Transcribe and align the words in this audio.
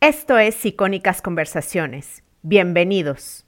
Esto 0.00 0.38
es 0.38 0.64
Icónicas 0.64 1.20
Conversaciones. 1.20 2.22
Bienvenidos. 2.42 3.44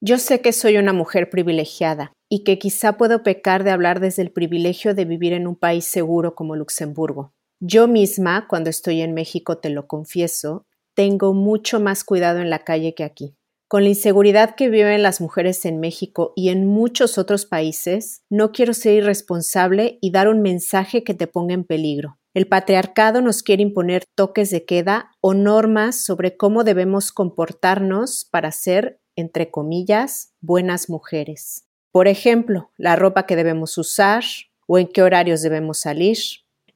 Yo 0.00 0.18
sé 0.18 0.40
que 0.40 0.52
soy 0.52 0.76
una 0.76 0.92
mujer 0.92 1.30
privilegiada 1.30 2.12
y 2.30 2.44
que 2.44 2.60
quizá 2.60 2.96
puedo 2.96 3.24
pecar 3.24 3.64
de 3.64 3.72
hablar 3.72 3.98
desde 3.98 4.22
el 4.22 4.30
privilegio 4.30 4.94
de 4.94 5.04
vivir 5.04 5.32
en 5.32 5.48
un 5.48 5.56
país 5.56 5.84
seguro 5.84 6.36
como 6.36 6.54
Luxemburgo. 6.54 7.32
Yo 7.58 7.88
misma, 7.88 8.46
cuando 8.46 8.70
estoy 8.70 9.00
en 9.00 9.14
México, 9.14 9.58
te 9.58 9.68
lo 9.68 9.88
confieso, 9.88 10.64
tengo 10.94 11.34
mucho 11.34 11.80
más 11.80 12.04
cuidado 12.04 12.38
en 12.38 12.50
la 12.50 12.60
calle 12.60 12.94
que 12.94 13.02
aquí. 13.02 13.34
Con 13.66 13.82
la 13.82 13.88
inseguridad 13.88 14.54
que 14.54 14.68
viven 14.68 15.02
las 15.02 15.20
mujeres 15.20 15.64
en 15.64 15.80
México 15.80 16.32
y 16.36 16.50
en 16.50 16.68
muchos 16.68 17.18
otros 17.18 17.46
países, 17.46 18.22
no 18.30 18.52
quiero 18.52 18.74
ser 18.74 18.94
irresponsable 18.94 19.98
y 20.00 20.12
dar 20.12 20.28
un 20.28 20.40
mensaje 20.40 21.02
que 21.02 21.14
te 21.14 21.26
ponga 21.26 21.54
en 21.54 21.64
peligro. 21.64 22.19
El 22.32 22.46
patriarcado 22.46 23.22
nos 23.22 23.42
quiere 23.42 23.62
imponer 23.62 24.04
toques 24.14 24.50
de 24.50 24.64
queda 24.64 25.10
o 25.20 25.34
normas 25.34 26.04
sobre 26.04 26.36
cómo 26.36 26.62
debemos 26.62 27.10
comportarnos 27.10 28.24
para 28.24 28.52
ser, 28.52 29.00
entre 29.16 29.50
comillas, 29.50 30.32
buenas 30.40 30.88
mujeres. 30.88 31.66
Por 31.90 32.06
ejemplo, 32.06 32.70
la 32.76 32.94
ropa 32.94 33.26
que 33.26 33.34
debemos 33.34 33.76
usar 33.78 34.22
o 34.68 34.78
en 34.78 34.86
qué 34.86 35.02
horarios 35.02 35.42
debemos 35.42 35.80
salir. 35.80 36.18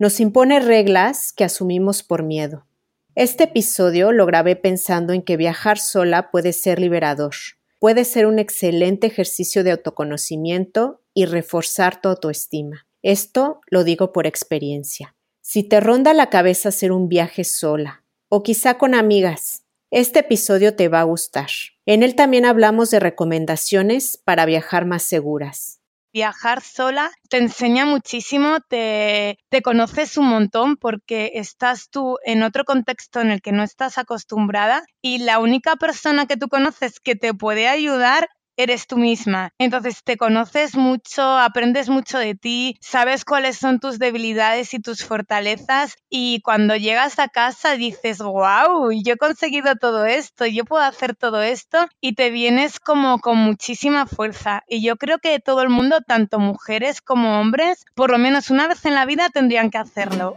Nos 0.00 0.18
impone 0.18 0.58
reglas 0.58 1.32
que 1.32 1.44
asumimos 1.44 2.02
por 2.02 2.24
miedo. 2.24 2.66
Este 3.14 3.44
episodio 3.44 4.10
lo 4.10 4.26
grabé 4.26 4.56
pensando 4.56 5.12
en 5.12 5.22
que 5.22 5.36
viajar 5.36 5.78
sola 5.78 6.32
puede 6.32 6.52
ser 6.52 6.80
liberador, 6.80 7.34
puede 7.78 8.04
ser 8.04 8.26
un 8.26 8.40
excelente 8.40 9.06
ejercicio 9.06 9.62
de 9.62 9.70
autoconocimiento 9.70 11.00
y 11.14 11.26
reforzar 11.26 12.00
tu 12.00 12.08
autoestima. 12.08 12.88
Esto 13.02 13.60
lo 13.70 13.84
digo 13.84 14.12
por 14.12 14.26
experiencia. 14.26 15.14
Si 15.46 15.62
te 15.62 15.78
ronda 15.78 16.14
la 16.14 16.30
cabeza 16.30 16.70
hacer 16.70 16.90
un 16.90 17.06
viaje 17.06 17.44
sola 17.44 18.02
o 18.30 18.42
quizá 18.42 18.78
con 18.78 18.94
amigas, 18.94 19.62
este 19.90 20.20
episodio 20.20 20.74
te 20.74 20.88
va 20.88 21.00
a 21.00 21.04
gustar. 21.04 21.50
En 21.84 22.02
él 22.02 22.14
también 22.14 22.46
hablamos 22.46 22.90
de 22.90 22.98
recomendaciones 22.98 24.16
para 24.16 24.46
viajar 24.46 24.86
más 24.86 25.02
seguras 25.02 25.82
viajar 26.14 26.62
sola 26.62 27.10
te 27.28 27.38
enseña 27.38 27.86
muchísimo, 27.86 28.58
te, 28.68 29.36
conoces 29.64 30.16
un 30.16 30.26
montón 30.26 30.76
porque 30.76 31.32
estás 31.34 31.90
tú 31.90 32.18
en 32.24 32.44
otro 32.44 32.64
contexto 32.64 33.20
en 33.20 33.32
el 33.32 33.42
que 33.42 33.50
no 33.50 33.64
estás 33.64 33.98
acostumbrada 33.98 34.84
y 35.02 35.18
la 35.18 35.40
única 35.40 35.74
persona 35.74 36.26
que 36.26 36.36
tú 36.36 36.48
conoces 36.48 37.00
que 37.00 37.16
te 37.16 37.34
puede 37.34 37.66
ayudar 37.66 38.28
eres 38.56 38.86
tú 38.86 38.96
misma. 38.96 39.50
Entonces 39.58 40.02
te 40.04 40.16
conoces 40.16 40.76
mucho, 40.76 41.22
aprendes 41.22 41.88
mucho 41.88 42.18
de 42.18 42.34
ti, 42.34 42.76
sabes 42.80 43.24
cuáles 43.24 43.58
son 43.58 43.80
tus 43.80 43.98
debilidades 43.98 44.74
y 44.74 44.80
tus 44.80 45.04
fortalezas 45.04 45.96
y 46.08 46.40
cuando 46.42 46.76
llegas 46.76 47.18
a 47.18 47.28
casa 47.28 47.76
dices, 47.76 48.18
wow, 48.18 48.90
yo 48.92 49.14
he 49.14 49.16
conseguido 49.16 49.74
todo 49.76 50.04
esto, 50.04 50.46
yo 50.46 50.64
puedo 50.64 50.82
hacer 50.82 51.14
todo 51.14 51.42
esto 51.42 51.86
y 52.00 52.14
te 52.14 52.30
vienes 52.30 52.80
como 52.80 53.18
con 53.18 53.38
muchísima 53.38 54.06
fuerza. 54.06 54.62
Y 54.68 54.82
yo 54.82 54.96
creo 54.96 55.18
que 55.18 55.40
todo 55.40 55.62
el 55.62 55.68
mundo, 55.68 56.00
tanto 56.06 56.38
mujeres 56.38 57.00
como 57.00 57.40
hombres, 57.40 57.84
por 57.94 58.10
lo 58.10 58.18
menos 58.18 58.50
una 58.50 58.68
vez 58.68 58.84
en 58.84 58.94
la 58.94 59.06
vida 59.06 59.28
tendrían 59.30 59.70
que 59.70 59.78
hacerlo. 59.78 60.36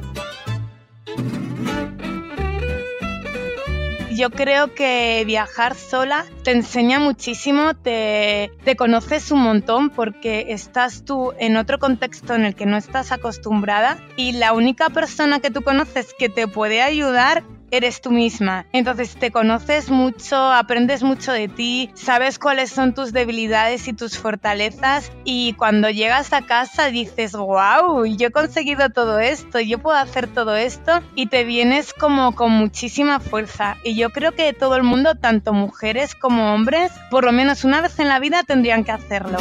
Yo 4.21 4.29
creo 4.29 4.75
que 4.75 5.23
viajar 5.25 5.73
sola 5.73 6.25
te 6.43 6.51
enseña 6.51 6.99
muchísimo, 6.99 7.73
te, 7.73 8.51
conoces 8.77 9.31
un 9.31 9.41
montón 9.41 9.89
porque 9.89 10.45
estás 10.49 11.03
tú 11.05 11.33
en 11.39 11.57
otro 11.57 11.79
contexto 11.79 12.35
en 12.35 12.45
el 12.45 12.53
que 12.53 12.67
no 12.67 12.77
estás 12.77 13.11
acostumbrada 13.11 13.97
y 14.17 14.33
la 14.33 14.53
única 14.53 14.91
persona 14.91 15.39
que 15.39 15.49
tú 15.49 15.63
conoces 15.63 16.13
que 16.19 16.29
te 16.29 16.47
puede 16.47 16.83
ayudar 16.83 17.43
eres 17.71 18.01
tú 18.01 18.11
misma. 18.11 18.65
Entonces 18.73 19.15
te 19.15 19.31
conoces 19.31 19.89
mucho, 19.89 20.35
aprendes 20.35 21.01
mucho 21.01 21.31
de 21.31 21.47
ti, 21.47 21.89
sabes 21.95 22.37
cuáles 22.37 22.69
son 22.69 22.93
tus 22.93 23.13
debilidades 23.13 23.87
y 23.87 23.93
tus 23.93 24.17
fortalezas 24.17 25.11
y 25.23 25.53
cuando 25.53 25.89
llegas 25.89 26.33
a 26.33 26.45
casa 26.45 26.87
dices, 26.87 27.31
wow, 27.31 28.05
yo 28.05 28.27
he 28.27 28.31
conseguido 28.31 28.89
todo 28.89 29.19
esto, 29.19 29.59
yo 29.59 29.79
puedo 29.79 29.97
hacer 29.97 30.27
todo 30.27 30.55
esto 30.55 31.01
y 31.15 31.27
te 31.27 31.43
vienes 31.43 31.93
como 31.93 32.35
con 32.35 32.51
muchísima 32.51 33.19
fuerza. 33.19 33.77
Y 33.83 33.95
yo 33.95 34.09
creo 34.09 34.33
que 34.33 34.53
todo 34.53 34.75
el 34.75 34.83
mundo, 34.83 35.15
tanto 35.15 35.53
mujeres 35.53 36.13
como 36.13 36.53
hombres, 36.53 36.91
por 37.09 37.23
lo 37.23 37.31
menos 37.31 37.63
una 37.63 37.81
vez 37.81 37.97
en 37.99 38.09
la 38.09 38.19
vida 38.19 38.43
tendrían 38.43 38.83
que 38.83 38.91
hacerlo. 38.91 39.39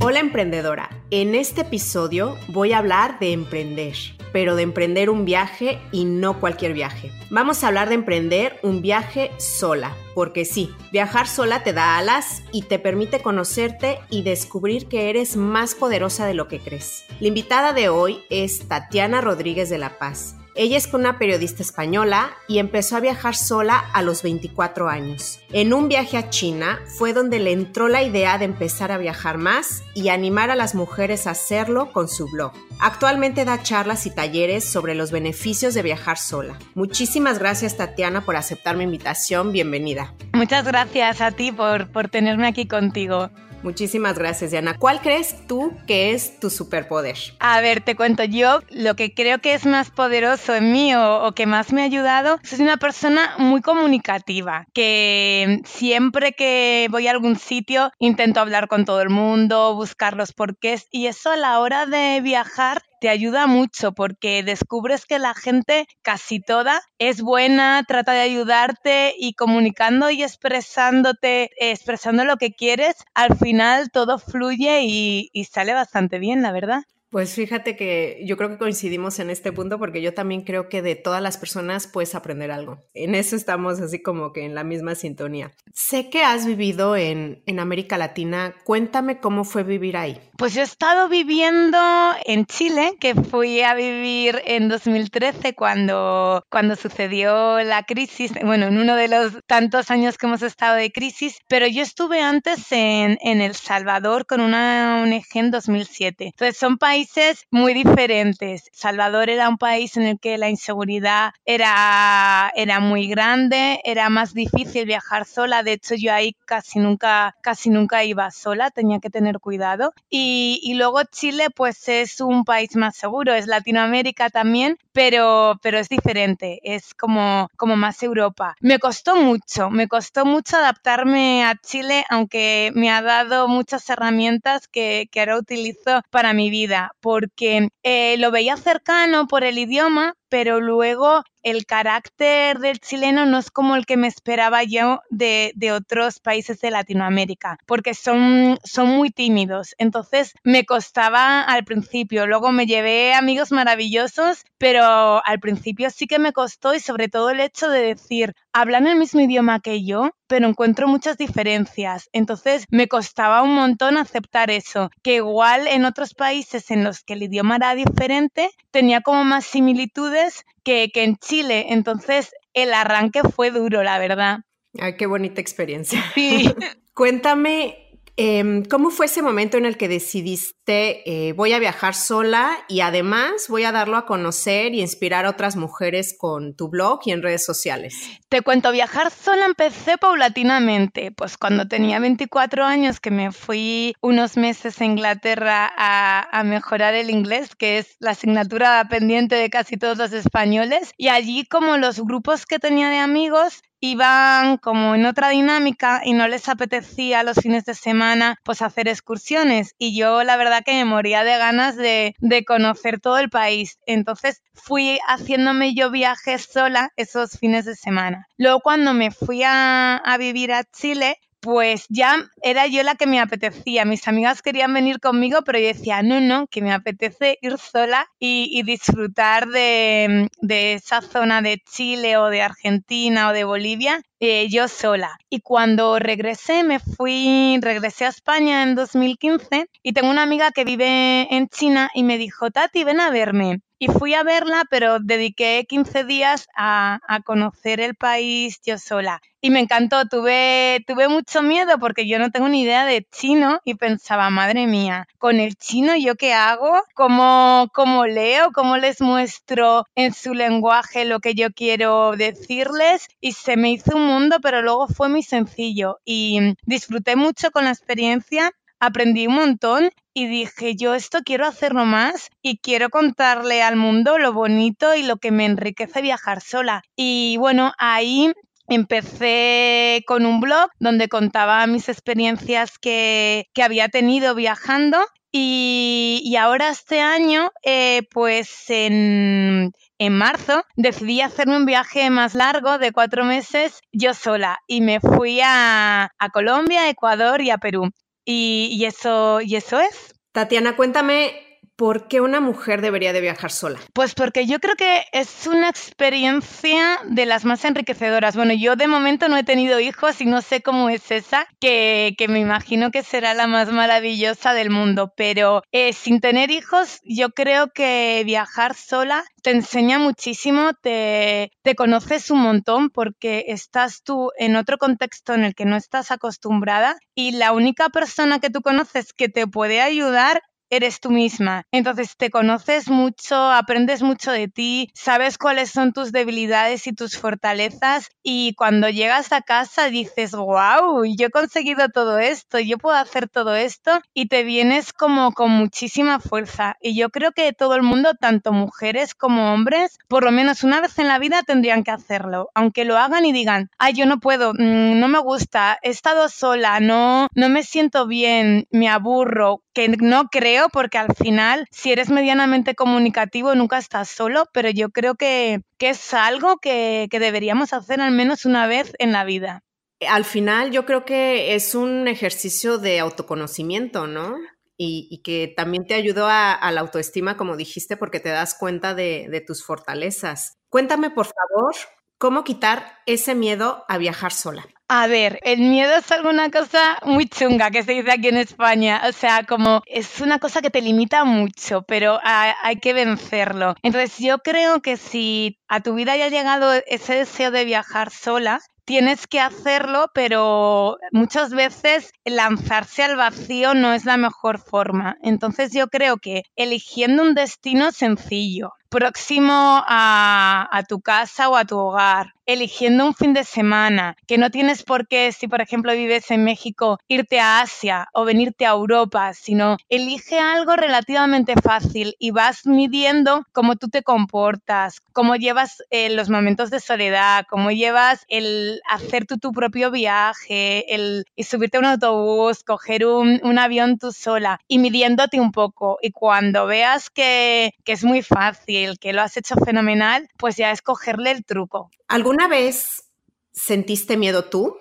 Hola 0.00 0.18
emprendedora, 0.18 0.90
en 1.10 1.36
este 1.36 1.60
episodio 1.60 2.36
voy 2.48 2.72
a 2.72 2.78
hablar 2.78 3.18
de 3.20 3.32
emprender 3.32 3.94
pero 4.32 4.56
de 4.56 4.62
emprender 4.62 5.10
un 5.10 5.24
viaje 5.24 5.78
y 5.92 6.04
no 6.04 6.40
cualquier 6.40 6.72
viaje. 6.72 7.10
Vamos 7.30 7.62
a 7.62 7.68
hablar 7.68 7.88
de 7.88 7.94
emprender 7.94 8.58
un 8.62 8.82
viaje 8.82 9.30
sola, 9.38 9.96
porque 10.14 10.44
sí, 10.44 10.70
viajar 10.92 11.28
sola 11.28 11.62
te 11.62 11.72
da 11.72 11.96
alas 11.98 12.42
y 12.52 12.62
te 12.62 12.78
permite 12.78 13.20
conocerte 13.20 13.98
y 14.10 14.22
descubrir 14.22 14.86
que 14.86 15.10
eres 15.10 15.36
más 15.36 15.74
poderosa 15.74 16.26
de 16.26 16.34
lo 16.34 16.48
que 16.48 16.58
crees. 16.58 17.04
La 17.20 17.28
invitada 17.28 17.72
de 17.72 17.88
hoy 17.88 18.20
es 18.30 18.66
Tatiana 18.68 19.20
Rodríguez 19.20 19.70
de 19.70 19.78
La 19.78 19.98
Paz. 19.98 20.36
Ella 20.54 20.76
es 20.76 20.92
una 20.92 21.18
periodista 21.18 21.62
española 21.62 22.32
y 22.48 22.58
empezó 22.58 22.96
a 22.96 23.00
viajar 23.00 23.36
sola 23.36 23.78
a 23.78 24.02
los 24.02 24.22
24 24.22 24.88
años. 24.88 25.38
En 25.52 25.72
un 25.72 25.88
viaje 25.88 26.16
a 26.16 26.28
China 26.28 26.80
fue 26.98 27.12
donde 27.12 27.38
le 27.38 27.52
entró 27.52 27.88
la 27.88 28.02
idea 28.02 28.36
de 28.36 28.46
empezar 28.46 28.90
a 28.90 28.98
viajar 28.98 29.38
más 29.38 29.84
y 29.94 30.08
animar 30.08 30.50
a 30.50 30.56
las 30.56 30.74
mujeres 30.74 31.26
a 31.26 31.30
hacerlo 31.30 31.92
con 31.92 32.08
su 32.08 32.26
blog. 32.28 32.52
Actualmente 32.80 33.44
da 33.44 33.62
charlas 33.62 34.06
y 34.06 34.10
talleres 34.10 34.64
sobre 34.64 34.94
los 34.94 35.12
beneficios 35.12 35.74
de 35.74 35.82
viajar 35.82 36.18
sola. 36.18 36.58
Muchísimas 36.74 37.38
gracias 37.38 37.76
Tatiana 37.76 38.22
por 38.22 38.36
aceptar 38.36 38.76
mi 38.76 38.84
invitación. 38.84 39.52
Bienvenida. 39.52 40.14
Muchas 40.32 40.64
gracias 40.64 41.20
a 41.20 41.30
ti 41.30 41.52
por, 41.52 41.88
por 41.92 42.08
tenerme 42.08 42.48
aquí 42.48 42.66
contigo. 42.66 43.30
Muchísimas 43.62 44.18
gracias, 44.18 44.50
Diana. 44.50 44.76
¿Cuál 44.78 45.00
crees 45.00 45.46
tú 45.46 45.72
que 45.86 46.12
es 46.12 46.40
tu 46.40 46.48
superpoder? 46.50 47.16
A 47.40 47.60
ver, 47.60 47.82
te 47.82 47.94
cuento 47.94 48.24
yo 48.24 48.60
lo 48.70 48.96
que 48.96 49.12
creo 49.14 49.40
que 49.40 49.54
es 49.54 49.66
más 49.66 49.90
poderoso 49.90 50.54
en 50.54 50.72
mí 50.72 50.94
o, 50.94 51.32
que 51.32 51.46
más 51.46 51.72
me 51.72 51.82
ha 51.82 51.84
ayudado. 51.84 52.38
Soy 52.42 52.62
una 52.62 52.78
persona 52.78 53.34
muy 53.38 53.60
comunicativa, 53.60 54.66
que 54.72 55.60
siempre 55.64 56.32
que 56.32 56.88
voy 56.90 57.06
a 57.06 57.10
algún 57.10 57.36
sitio 57.36 57.92
intento 57.98 58.40
hablar 58.40 58.68
con 58.68 58.84
todo 58.84 59.02
el 59.02 59.10
mundo, 59.10 59.74
buscar 59.74 60.16
los 60.16 60.32
porqués 60.32 60.86
y 60.90 61.06
eso 61.06 61.30
a 61.30 61.36
la 61.36 61.60
hora 61.60 61.86
de 61.86 62.20
viajar 62.22 62.82
te 63.00 63.08
ayuda 63.08 63.46
mucho 63.46 63.92
porque 63.92 64.42
descubres 64.44 65.06
que 65.06 65.18
la 65.18 65.34
gente 65.34 65.86
casi 66.02 66.40
toda 66.40 66.82
es 66.98 67.22
buena, 67.22 67.84
trata 67.88 68.12
de 68.12 68.20
ayudarte 68.20 69.14
y 69.18 69.34
comunicando 69.34 70.10
y 70.10 70.22
expresándote, 70.22 71.50
expresando 71.58 72.24
lo 72.24 72.36
que 72.36 72.52
quieres, 72.52 72.96
al 73.14 73.36
final 73.36 73.90
todo 73.90 74.18
fluye 74.18 74.82
y, 74.82 75.30
y 75.32 75.44
sale 75.46 75.72
bastante 75.74 76.18
bien, 76.18 76.42
la 76.42 76.52
verdad. 76.52 76.82
Pues 77.10 77.34
fíjate 77.34 77.74
que 77.74 78.22
yo 78.24 78.36
creo 78.36 78.50
que 78.50 78.58
coincidimos 78.58 79.18
en 79.18 79.30
este 79.30 79.50
punto 79.50 79.80
porque 79.80 80.00
yo 80.00 80.14
también 80.14 80.42
creo 80.42 80.68
que 80.68 80.80
de 80.80 80.94
todas 80.94 81.20
las 81.20 81.38
personas 81.38 81.88
puedes 81.88 82.14
aprender 82.14 82.52
algo. 82.52 82.84
En 82.94 83.16
eso 83.16 83.34
estamos 83.34 83.80
así 83.80 84.00
como 84.00 84.32
que 84.32 84.44
en 84.44 84.54
la 84.54 84.62
misma 84.62 84.94
sintonía. 84.94 85.50
Sé 85.74 86.08
que 86.08 86.22
has 86.22 86.46
vivido 86.46 86.94
en, 86.94 87.42
en 87.46 87.58
América 87.58 87.98
Latina. 87.98 88.54
Cuéntame 88.62 89.18
cómo 89.18 89.42
fue 89.42 89.64
vivir 89.64 89.96
ahí. 89.96 90.20
Pues 90.38 90.54
yo 90.54 90.60
he 90.60 90.64
estado 90.64 91.08
viviendo 91.08 91.78
en 92.24 92.46
Chile, 92.46 92.96
que 93.00 93.16
fui 93.16 93.60
a 93.60 93.74
vivir 93.74 94.40
en 94.46 94.68
2013 94.68 95.54
cuando, 95.54 96.44
cuando 96.48 96.76
sucedió 96.76 97.60
la 97.64 97.82
crisis, 97.82 98.32
bueno, 98.44 98.66
en 98.66 98.78
uno 98.78 98.94
de 98.94 99.08
los 99.08 99.32
tantos 99.46 99.90
años 99.90 100.16
que 100.16 100.26
hemos 100.26 100.42
estado 100.42 100.76
de 100.76 100.92
crisis, 100.92 101.38
pero 101.48 101.66
yo 101.66 101.82
estuve 101.82 102.22
antes 102.22 102.70
en, 102.70 103.18
en 103.20 103.40
El 103.40 103.56
Salvador 103.56 104.26
con 104.26 104.40
una 104.40 105.02
ONG 105.02 105.24
en 105.34 105.50
2007. 105.50 106.26
Entonces 106.26 106.56
son 106.56 106.78
países 106.78 106.99
países 107.00 107.46
muy 107.50 107.72
diferentes. 107.72 108.68
Salvador 108.72 109.30
era 109.30 109.48
un 109.48 109.56
país 109.56 109.96
en 109.96 110.02
el 110.02 110.20
que 110.20 110.36
la 110.36 110.50
inseguridad 110.50 111.32
era, 111.46 112.52
era 112.54 112.78
muy 112.78 113.08
grande, 113.08 113.80
era 113.84 114.10
más 114.10 114.34
difícil 114.34 114.84
viajar 114.84 115.24
sola. 115.24 115.62
De 115.62 115.72
hecho, 115.72 115.94
yo 115.94 116.12
ahí 116.12 116.36
casi 116.44 116.78
nunca, 116.78 117.34
casi 117.40 117.70
nunca 117.70 118.04
iba 118.04 118.30
sola, 118.30 118.70
tenía 118.70 118.98
que 118.98 119.08
tener 119.08 119.40
cuidado. 119.40 119.94
Y, 120.10 120.60
y 120.62 120.74
luego 120.74 121.02
Chile, 121.04 121.46
pues 121.48 121.88
es 121.88 122.20
un 122.20 122.44
país 122.44 122.76
más 122.76 122.96
seguro, 122.96 123.32
es 123.32 123.46
Latinoamérica 123.46 124.28
también, 124.28 124.76
pero, 124.92 125.58
pero 125.62 125.78
es 125.78 125.88
diferente, 125.88 126.60
es 126.64 126.92
como, 126.92 127.48
como 127.56 127.76
más 127.76 128.02
Europa. 128.02 128.56
Me 128.60 128.78
costó 128.78 129.16
mucho, 129.16 129.70
me 129.70 129.88
costó 129.88 130.26
mucho 130.26 130.58
adaptarme 130.58 131.44
a 131.44 131.54
Chile, 131.56 132.04
aunque 132.10 132.72
me 132.74 132.90
ha 132.90 133.00
dado 133.00 133.48
muchas 133.48 133.88
herramientas 133.88 134.68
que, 134.68 135.08
que 135.10 135.20
ahora 135.20 135.38
utilizo 135.38 136.02
para 136.10 136.34
mi 136.34 136.50
vida, 136.50 136.89
porque 137.00 137.68
eh, 137.82 138.16
lo 138.18 138.30
veía 138.30 138.56
cercano 138.56 139.26
por 139.26 139.44
el 139.44 139.58
idioma, 139.58 140.14
pero 140.30 140.60
luego 140.60 141.22
el 141.42 141.66
carácter 141.66 142.58
del 142.58 142.80
chileno 142.80 143.26
no 143.26 143.38
es 143.38 143.50
como 143.50 143.76
el 143.76 143.86
que 143.86 143.96
me 143.96 144.06
esperaba 144.06 144.62
yo 144.62 145.00
de, 145.10 145.52
otros 145.72 146.20
países 146.20 146.60
de 146.60 146.70
Latinoamérica, 146.70 147.58
porque 147.66 147.94
son, 147.94 148.58
son 148.64 148.88
muy 148.88 149.10
tímidos. 149.10 149.74
Entonces 149.78 150.34
me 150.44 150.64
costaba 150.64 151.42
al 151.42 151.64
principio, 151.64 152.26
luego 152.26 152.52
me 152.52 152.66
llevé 152.66 153.14
amigos 153.14 153.52
maravillosos, 153.52 154.44
pero 154.58 155.24
al 155.24 155.40
principio 155.40 155.90
sí 155.90 156.06
que 156.06 156.18
me 156.18 156.32
costó 156.32 156.74
y 156.74 156.80
sobre 156.80 157.08
todo 157.08 157.30
el 157.30 157.40
hecho 157.40 157.68
de 157.68 157.80
decir, 157.80 158.34
hablan 158.52 158.86
el 158.86 158.96
mismo 158.96 159.20
idioma 159.20 159.60
que 159.60 159.84
yo, 159.84 160.10
pero 160.26 160.46
encuentro 160.46 160.86
muchas 160.86 161.16
diferencias. 161.16 162.08
Entonces 162.12 162.66
me 162.70 162.88
costaba 162.88 163.42
un 163.42 163.54
montón 163.54 163.96
aceptar 163.96 164.50
eso, 164.50 164.90
que 165.02 165.16
igual 165.16 165.66
en 165.66 165.84
otros 165.84 166.14
países 166.14 166.70
en 166.70 166.84
los 166.84 167.02
que 167.02 167.14
el 167.14 167.22
idioma 167.22 167.56
era 167.56 167.74
diferente, 167.74 168.50
tenía 168.70 169.00
como 169.00 169.24
más 169.24 169.44
similitudes 169.44 170.19
que, 170.64 170.90
que 170.92 171.04
en 171.04 171.16
Chile. 171.16 171.66
Entonces 171.70 172.30
el 172.54 172.72
arranque 172.72 173.22
fue 173.22 173.50
duro, 173.50 173.82
la 173.82 173.98
verdad. 173.98 174.40
Ay, 174.78 174.96
qué 174.96 175.06
bonita 175.06 175.40
experiencia. 175.40 176.02
Sí. 176.14 176.52
Cuéntame 176.94 177.90
Em, 178.22 178.64
¿Cómo 178.66 178.90
fue 178.90 179.06
ese 179.06 179.22
momento 179.22 179.56
en 179.56 179.64
el 179.64 179.78
que 179.78 179.88
decidiste 179.88 180.54
eh, 180.72 181.32
voy 181.32 181.52
a 181.52 181.58
viajar 181.58 181.94
sola 181.94 182.58
y 182.68 182.80
además 182.80 183.46
voy 183.48 183.64
a 183.64 183.72
darlo 183.72 183.96
a 183.96 184.06
conocer 184.06 184.74
y 184.74 184.80
inspirar 184.80 185.26
a 185.26 185.30
otras 185.30 185.56
mujeres 185.56 186.14
con 186.16 186.54
tu 186.54 186.68
blog 186.68 187.00
y 187.04 187.12
en 187.12 187.22
redes 187.22 187.44
sociales? 187.44 187.94
Te 188.28 188.42
cuento, 188.42 188.72
viajar 188.72 189.10
sola 189.10 189.46
empecé 189.46 189.98
paulatinamente, 189.98 191.10
pues 191.12 191.36
cuando 191.36 191.68
tenía 191.68 191.98
24 191.98 192.64
años 192.64 193.00
que 193.00 193.10
me 193.10 193.32
fui 193.32 193.94
unos 194.00 194.36
meses 194.36 194.80
a 194.80 194.84
Inglaterra 194.84 195.70
a, 195.76 196.28
a 196.38 196.44
mejorar 196.44 196.94
el 196.94 197.10
inglés, 197.10 197.54
que 197.56 197.78
es 197.78 197.96
la 197.98 198.12
asignatura 198.12 198.86
pendiente 198.88 199.36
de 199.36 199.50
casi 199.50 199.76
todos 199.76 199.98
los 199.98 200.12
españoles, 200.12 200.92
y 200.96 201.08
allí 201.08 201.44
como 201.44 201.76
los 201.76 202.00
grupos 202.00 202.46
que 202.46 202.58
tenía 202.58 202.88
de 202.88 202.98
amigos 202.98 203.62
iban 203.80 204.58
como 204.58 204.94
en 204.94 205.06
otra 205.06 205.30
dinámica 205.30 206.02
y 206.04 206.12
no 206.12 206.28
les 206.28 206.48
apetecía 206.48 207.22
los 207.22 207.38
fines 207.38 207.64
de 207.64 207.74
semana 207.74 208.38
pues 208.44 208.60
hacer 208.60 208.88
excursiones 208.88 209.74
y 209.78 209.96
yo 209.96 210.22
la 210.22 210.36
verdad 210.36 210.59
que 210.62 210.72
me 210.72 210.84
moría 210.84 211.24
de 211.24 211.36
ganas 211.38 211.76
de, 211.76 212.14
de 212.18 212.44
conocer 212.44 213.00
todo 213.00 213.18
el 213.18 213.30
país. 213.30 213.78
Entonces 213.86 214.42
fui 214.54 214.98
haciéndome 215.06 215.74
yo 215.74 215.90
viajes 215.90 216.48
sola 216.52 216.90
esos 216.96 217.38
fines 217.38 217.64
de 217.64 217.76
semana. 217.76 218.26
Luego 218.36 218.60
cuando 218.60 218.92
me 218.94 219.10
fui 219.10 219.42
a, 219.42 219.96
a 219.96 220.18
vivir 220.18 220.52
a 220.52 220.64
Chile, 220.64 221.16
pues 221.40 221.86
ya 221.88 222.28
era 222.42 222.66
yo 222.66 222.82
la 222.82 222.94
que 222.94 223.06
me 223.06 223.20
apetecía. 223.20 223.84
Mis 223.84 224.06
amigas 224.08 224.42
querían 224.42 224.74
venir 224.74 225.00
conmigo, 225.00 225.40
pero 225.44 225.58
yo 225.58 225.66
decía, 225.66 226.02
no, 226.02 226.20
no, 226.20 226.46
que 226.46 226.62
me 226.62 226.72
apetece 226.72 227.38
ir 227.40 227.58
sola 227.58 228.06
y, 228.18 228.62
disfrutar 228.62 229.48
de, 229.48 230.28
esa 230.48 231.00
zona 231.00 231.42
de 231.42 231.62
Chile 231.64 232.16
o 232.18 232.26
de 232.26 232.42
Argentina 232.42 233.30
o 233.30 233.32
de 233.32 233.44
Bolivia 233.44 234.00
eh, 234.20 234.48
yo 234.50 234.68
sola. 234.68 235.18
Y 235.30 235.40
cuando 235.40 235.98
regresé, 235.98 236.62
me 236.62 236.78
fui, 236.78 237.58
regresé 237.60 238.04
a 238.04 238.08
España 238.08 238.62
en 238.62 238.74
2015 238.74 239.66
y 239.82 239.92
tengo 239.92 240.10
una 240.10 240.22
amiga 240.22 240.50
que 240.50 240.64
vive 240.64 241.34
en 241.34 241.48
China 241.48 241.90
y 241.94 242.02
me 242.02 242.18
dijo, 242.18 242.50
Tati, 242.50 242.84
ven 242.84 243.00
a 243.00 243.10
verme 243.10 243.60
y 243.80 243.88
fui 243.88 244.12
a 244.12 244.22
verla, 244.22 244.64
pero 244.68 245.00
dediqué 245.00 245.64
15 245.66 246.04
días 246.04 246.46
a, 246.54 247.00
conocer 247.24 247.80
el 247.80 247.94
país 247.94 248.60
yo 248.62 248.78
sola. 248.78 249.22
Y 249.40 249.48
me 249.48 249.60
encantó, 249.60 250.06
tuve, 250.06 250.84
tuve 250.86 251.08
mucho 251.08 251.42
miedo 251.42 251.78
porque 251.78 252.06
yo 252.06 252.18
no 252.18 252.30
tengo 252.30 252.48
ni 252.48 252.62
idea 252.62 252.84
de 252.84 253.06
chino 253.10 253.60
y 253.64 253.74
pensaba, 253.74 254.28
madre 254.28 254.66
mía, 254.66 255.08
con 255.16 255.40
el 255.40 255.56
chino 255.56 255.96
yo 255.96 256.14
qué 256.16 256.34
hago, 256.34 256.82
cómo, 256.94 257.68
cómo 257.72 258.06
leo, 258.06 258.52
cómo 258.52 258.76
les 258.76 259.00
muestro 259.00 259.86
en 259.94 260.12
su 260.12 260.34
lenguaje 260.34 261.06
lo 261.06 261.20
que 261.20 261.34
yo 261.34 261.50
quiero 261.50 262.12
decirles 262.16 263.08
y 263.18 263.32
se 263.32 263.56
me 263.56 263.70
hizo 263.70 263.96
un 263.96 264.06
mundo, 264.06 264.40
pero 264.42 264.60
luego 264.60 264.88
fue 264.88 265.08
muy 265.08 265.22
sencillo. 265.22 266.00
Y 266.04 266.54
disfruté 266.66 267.16
mucho 267.16 267.50
con 267.50 267.64
la 267.64 267.70
experiencia 267.70 268.52
aprendí 268.80 269.26
un 269.26 269.34
montón 269.34 269.90
y 270.12 270.26
dije, 270.26 270.74
yo 270.74 270.94
esto 270.94 271.20
quiero 271.24 271.46
hacerlo 271.46 271.84
más 271.84 272.30
y 272.42 272.58
quiero 272.58 272.90
contarle 272.90 273.62
al 273.62 273.76
mundo 273.76 274.18
lo 274.18 274.32
bonito 274.32 274.94
y 274.94 275.02
lo 275.02 275.18
que 275.18 275.30
me 275.30 275.44
enriquece 275.44 276.02
viajar 276.02 276.40
sola. 276.40 276.82
Y 276.96 277.36
bueno, 277.38 277.72
ahí 277.78 278.32
Empecé 278.70 280.04
con 280.06 280.24
un 280.24 280.38
blog 280.38 280.70
donde 280.78 281.08
contaba 281.08 281.66
mis 281.66 281.88
experiencias 281.88 282.78
que, 282.78 283.48
había 283.60 283.88
tenido 283.88 284.36
viajando 284.36 284.98
y, 285.32 286.36
ahora 286.38 286.68
este 286.68 287.00
año, 287.00 287.50
eh, 287.64 288.02
pues 288.12 288.66
en, 288.68 289.72
en 289.98 290.12
marzo 290.12 290.62
decidí 290.76 291.20
hacerme 291.20 291.56
un 291.56 291.66
viaje 291.66 292.10
más 292.10 292.36
largo 292.36 292.78
de 292.78 292.92
cuatro 292.92 293.24
meses 293.24 293.80
yo 293.92 294.14
sola 294.14 294.60
y 294.68 294.82
me 294.82 295.00
fui 295.00 295.40
a, 295.42 296.12
a 296.16 296.28
Colombia, 296.30 296.88
Ecuador 296.88 297.40
y 297.40 297.50
a 297.50 297.58
Perú. 297.58 297.90
Y, 298.32 298.84
eso, 298.84 299.40
y 299.40 299.56
eso 299.56 299.80
es. 299.80 300.14
Tatiana, 300.32 300.76
cuéntame 300.76 301.49
¿Por 301.80 302.08
qué 302.08 302.20
una 302.20 302.40
mujer 302.40 302.82
debería 302.82 303.14
de 303.14 303.22
viajar 303.22 303.50
sola? 303.50 303.80
Pues 303.94 304.14
porque 304.14 304.44
yo 304.44 304.60
creo 304.60 304.76
que 304.76 305.04
es 305.12 305.46
una 305.46 305.70
experiencia 305.70 307.00
de 307.06 307.24
las 307.24 307.46
más 307.46 307.64
enriquecedoras. 307.64 308.36
Bueno, 308.36 308.52
yo 308.52 308.76
de 308.76 308.86
momento 308.86 309.30
no 309.30 309.38
he 309.38 309.44
tenido 309.44 309.80
hijos 309.80 310.20
y 310.20 310.26
no 310.26 310.42
sé 310.42 310.60
cómo 310.60 310.90
es 310.90 311.10
esa, 311.10 311.48
que, 311.58 312.14
me 312.28 312.38
imagino 312.38 312.90
que 312.90 313.02
será 313.02 313.32
la 313.32 313.46
más 313.46 313.72
maravillosa 313.72 314.52
del 314.52 314.68
mundo, 314.68 315.14
pero 315.16 315.62
eh, 315.72 315.94
sin 315.94 316.20
tener 316.20 316.50
hijos 316.50 317.00
yo 317.02 317.30
creo 317.30 317.72
que 317.72 318.24
viajar 318.26 318.74
sola 318.74 319.24
te 319.42 319.52
enseña 319.52 319.98
muchísimo, 319.98 320.72
te, 320.82 321.50
te 321.62 321.74
conoces 321.76 322.30
un 322.30 322.40
montón 322.40 322.90
porque 322.90 323.46
estás 323.48 324.02
tú 324.02 324.32
en 324.36 324.56
otro 324.56 324.76
contexto 324.76 325.32
en 325.32 325.44
el 325.44 325.54
que 325.54 325.64
no 325.64 325.78
estás 325.78 326.10
acostumbrada 326.10 326.98
y 327.14 327.32
la 327.32 327.52
única 327.52 327.88
persona 327.88 328.38
que 328.38 328.50
tú 328.50 328.60
conoces 328.60 329.14
que 329.14 329.30
te 329.30 329.46
puede 329.46 329.80
ayudar 329.80 330.42
eres 330.70 331.00
tú 331.00 331.10
misma. 331.10 331.64
Entonces 331.72 332.16
te 332.16 332.30
conoces 332.30 332.88
mucho, 332.88 333.36
aprendes 333.36 334.02
mucho 334.02 334.32
de 334.32 334.48
ti, 334.48 334.90
sabes 334.94 335.36
cuáles 335.36 335.70
son 335.70 335.92
tus 335.92 336.12
debilidades 336.12 336.86
y 336.86 336.92
tus 336.92 337.18
fortalezas 337.18 338.08
y 338.22 338.54
cuando 338.54 338.88
llegas 338.88 339.32
a 339.32 339.42
casa 339.42 339.88
dices, 339.90 340.32
wow, 340.32 341.04
yo 341.04 341.26
he 341.26 341.30
conseguido 341.30 341.88
todo 341.88 342.18
esto, 342.18 342.58
yo 342.58 342.78
puedo 342.78 342.96
hacer 342.96 343.28
todo 343.28 343.54
esto 343.56 344.00
y 344.14 344.26
te 344.26 344.44
vienes 344.44 344.92
como 344.92 345.32
con 345.32 345.50
muchísima 345.50 346.20
fuerza. 346.20 346.76
Y 346.80 346.96
yo 346.96 347.10
creo 347.10 347.32
que 347.32 347.52
todo 347.52 347.74
el 347.74 347.82
mundo, 347.82 348.12
tanto 348.18 348.52
mujeres 348.52 349.14
como 349.14 349.52
hombres, 349.52 349.98
por 350.08 350.24
lo 350.24 350.30
menos 350.30 350.62
una 350.62 350.80
vez 350.80 350.98
en 350.98 351.08
la 351.08 351.18
vida 351.18 351.42
tendrían 351.42 351.82
que 351.82 351.90
hacerlo, 351.90 352.50
aunque 352.54 352.84
lo 352.84 352.96
hagan 352.96 353.24
y 353.24 353.32
digan, 353.32 353.70
ay, 353.78 353.94
yo 353.94 354.06
no 354.06 354.20
puedo, 354.20 354.52
mm, 354.52 354.98
no 355.00 355.08
me 355.08 355.18
gusta, 355.18 355.78
he 355.82 355.90
estado 355.90 356.28
sola, 356.28 356.80
no, 356.80 357.28
no 357.34 357.48
me 357.48 357.62
siento 357.62 358.06
bien, 358.06 358.66
me 358.70 358.88
aburro, 358.88 359.62
que 359.72 359.88
no 359.88 360.28
creo 360.28 360.59
porque 360.68 360.98
al 360.98 361.14
final, 361.14 361.66
si 361.70 361.92
eres 361.92 362.10
medianamente 362.10 362.74
comunicativo, 362.74 363.54
nunca 363.54 363.78
estás 363.78 364.08
solo, 364.08 364.44
pero 364.52 364.70
yo 364.70 364.90
creo 364.90 365.14
que, 365.14 365.62
es 365.78 366.14
algo 366.14 366.58
que, 366.58 367.08
deberíamos 367.10 367.72
hacer 367.72 368.00
al 368.00 368.12
menos 368.12 368.44
una 368.44 368.66
vez 368.66 368.92
en 368.98 369.12
la 369.12 369.24
vida. 369.24 369.62
Al 370.08 370.24
final, 370.24 370.70
yo 370.70 370.86
creo 370.86 371.04
que 371.04 371.54
es 371.54 371.74
un 371.74 372.08
ejercicio 372.08 372.78
de 372.78 373.00
autoconocimiento, 373.00 374.06
¿no? 374.06 374.36
Y, 374.82 375.20
que 375.22 375.52
también 375.54 375.84
te 375.86 375.94
ayudó 375.94 376.26
a, 376.28 376.70
la 376.72 376.80
autoestima, 376.80 377.36
como 377.36 377.56
dijiste, 377.56 377.98
porque 377.98 378.18
te 378.18 378.30
das 378.30 378.54
cuenta 378.54 378.94
de, 378.94 379.28
de 379.30 379.42
tus 379.42 379.62
fortalezas. 379.62 380.56
Cuéntame, 380.70 381.10
por 381.10 381.26
favor, 381.26 381.74
cómo 382.20 382.44
quitar 382.44 382.98
ese 383.06 383.34
miedo 383.34 383.82
a 383.88 383.96
viajar 383.96 384.30
sola. 384.30 384.66
A 384.88 385.06
ver, 385.06 385.38
el 385.42 385.60
miedo 385.60 385.96
es 385.96 386.12
alguna 386.12 386.50
cosa 386.50 386.98
muy 387.04 387.26
chunga 387.26 387.70
que 387.70 387.82
se 387.82 387.92
dice 387.92 388.12
aquí 388.12 388.28
en 388.28 388.36
España. 388.36 389.02
O 389.08 389.12
sea, 389.12 389.44
como 389.44 389.82
es 389.86 390.20
una 390.20 390.38
cosa 390.38 390.60
que 390.60 390.70
te 390.70 390.82
limita 390.82 391.24
mucho, 391.24 391.82
pero 391.82 392.18
hay 392.22 392.76
que 392.76 392.92
vencerlo. 392.92 393.74
Entonces 393.82 394.18
yo 394.18 394.38
creo 394.40 394.82
que 394.82 394.96
si 394.98 395.58
a 395.66 395.80
tu 395.80 395.94
vida 395.94 396.12
haya 396.12 396.28
llegado 396.28 396.72
ese 396.86 397.14
deseo 397.14 397.50
de 397.52 397.64
viajar 397.64 398.10
sola, 398.10 398.60
tienes 398.84 399.26
que 399.26 399.40
hacerlo, 399.40 400.10
pero 400.12 400.98
muchas 401.12 401.54
veces 401.54 402.12
lanzarse 402.24 403.04
al 403.04 403.16
vacío 403.16 403.72
no 403.74 403.94
es 403.94 404.04
la 404.04 404.16
mejor 404.16 404.58
forma. 404.58 405.16
Entonces 405.22 405.72
yo 405.72 405.86
creo 405.86 406.18
que 406.18 406.42
eligiendo 406.56 407.22
un 407.22 407.34
destino 407.34 407.92
sencillo, 407.92 408.72
próximo 408.90 409.52
a, 409.86 410.68
a, 410.70 410.82
tu 410.82 411.00
casa 411.00 411.48
o 411.48 411.56
a 411.56 411.64
tu 411.64 411.78
hogar, 411.78 412.34
eligiendo 412.52 413.06
un 413.06 413.14
fin 413.14 413.32
de 413.32 413.44
semana, 413.44 414.16
que 414.26 414.38
no 414.38 414.50
tienes 414.50 414.82
por 414.82 415.06
qué, 415.06 415.32
si 415.32 415.48
por 415.48 415.60
ejemplo 415.60 415.92
vives 415.92 416.30
en 416.30 416.44
México, 416.44 416.98
irte 417.08 417.38
a 417.40 417.60
Asia 417.60 418.08
o 418.12 418.24
venirte 418.24 418.66
a 418.66 418.70
Europa, 418.70 419.32
sino 419.34 419.76
elige 419.88 420.38
algo 420.38 420.76
relativamente 420.76 421.54
fácil 421.54 422.16
y 422.18 422.32
vas 422.32 422.66
midiendo 422.66 423.46
cómo 423.52 423.76
tú 423.76 423.88
te 423.88 424.02
comportas, 424.02 425.00
cómo 425.12 425.36
llevas 425.36 425.82
eh, 425.90 426.10
los 426.10 426.28
momentos 426.28 426.70
de 426.70 426.80
soledad, 426.80 427.46
cómo 427.48 427.70
llevas 427.70 428.24
el 428.28 428.80
hacer 428.88 429.26
tú 429.26 429.38
tu 429.38 429.52
propio 429.52 429.90
viaje, 429.90 430.94
el, 430.94 431.24
subirte 431.38 431.76
a 431.76 431.80
un 431.80 431.86
autobús, 431.86 432.64
coger 432.64 433.06
un, 433.06 433.58
avión 433.58 433.98
tú 433.98 434.12
sola 434.12 434.60
y 434.68 434.78
midiéndote 434.78 435.38
un 435.40 435.52
poco. 435.52 435.98
Y 436.02 436.12
cuando 436.12 436.66
veas 436.66 437.10
que, 437.10 437.72
que 437.84 437.92
es 437.92 438.04
muy 438.04 438.22
fácil, 438.22 438.98
que 438.98 439.12
lo 439.12 439.22
has 439.22 439.36
hecho 439.36 439.56
fenomenal, 439.56 440.28
pues 440.36 440.56
ya 440.56 440.70
es 440.70 440.82
cogerle 440.82 441.30
el 441.30 441.44
truco. 441.44 441.90
¿Alguna 442.10 442.48
vez 442.48 443.08
sentiste 443.52 444.16
miedo 444.16 444.46
tú? 444.46 444.76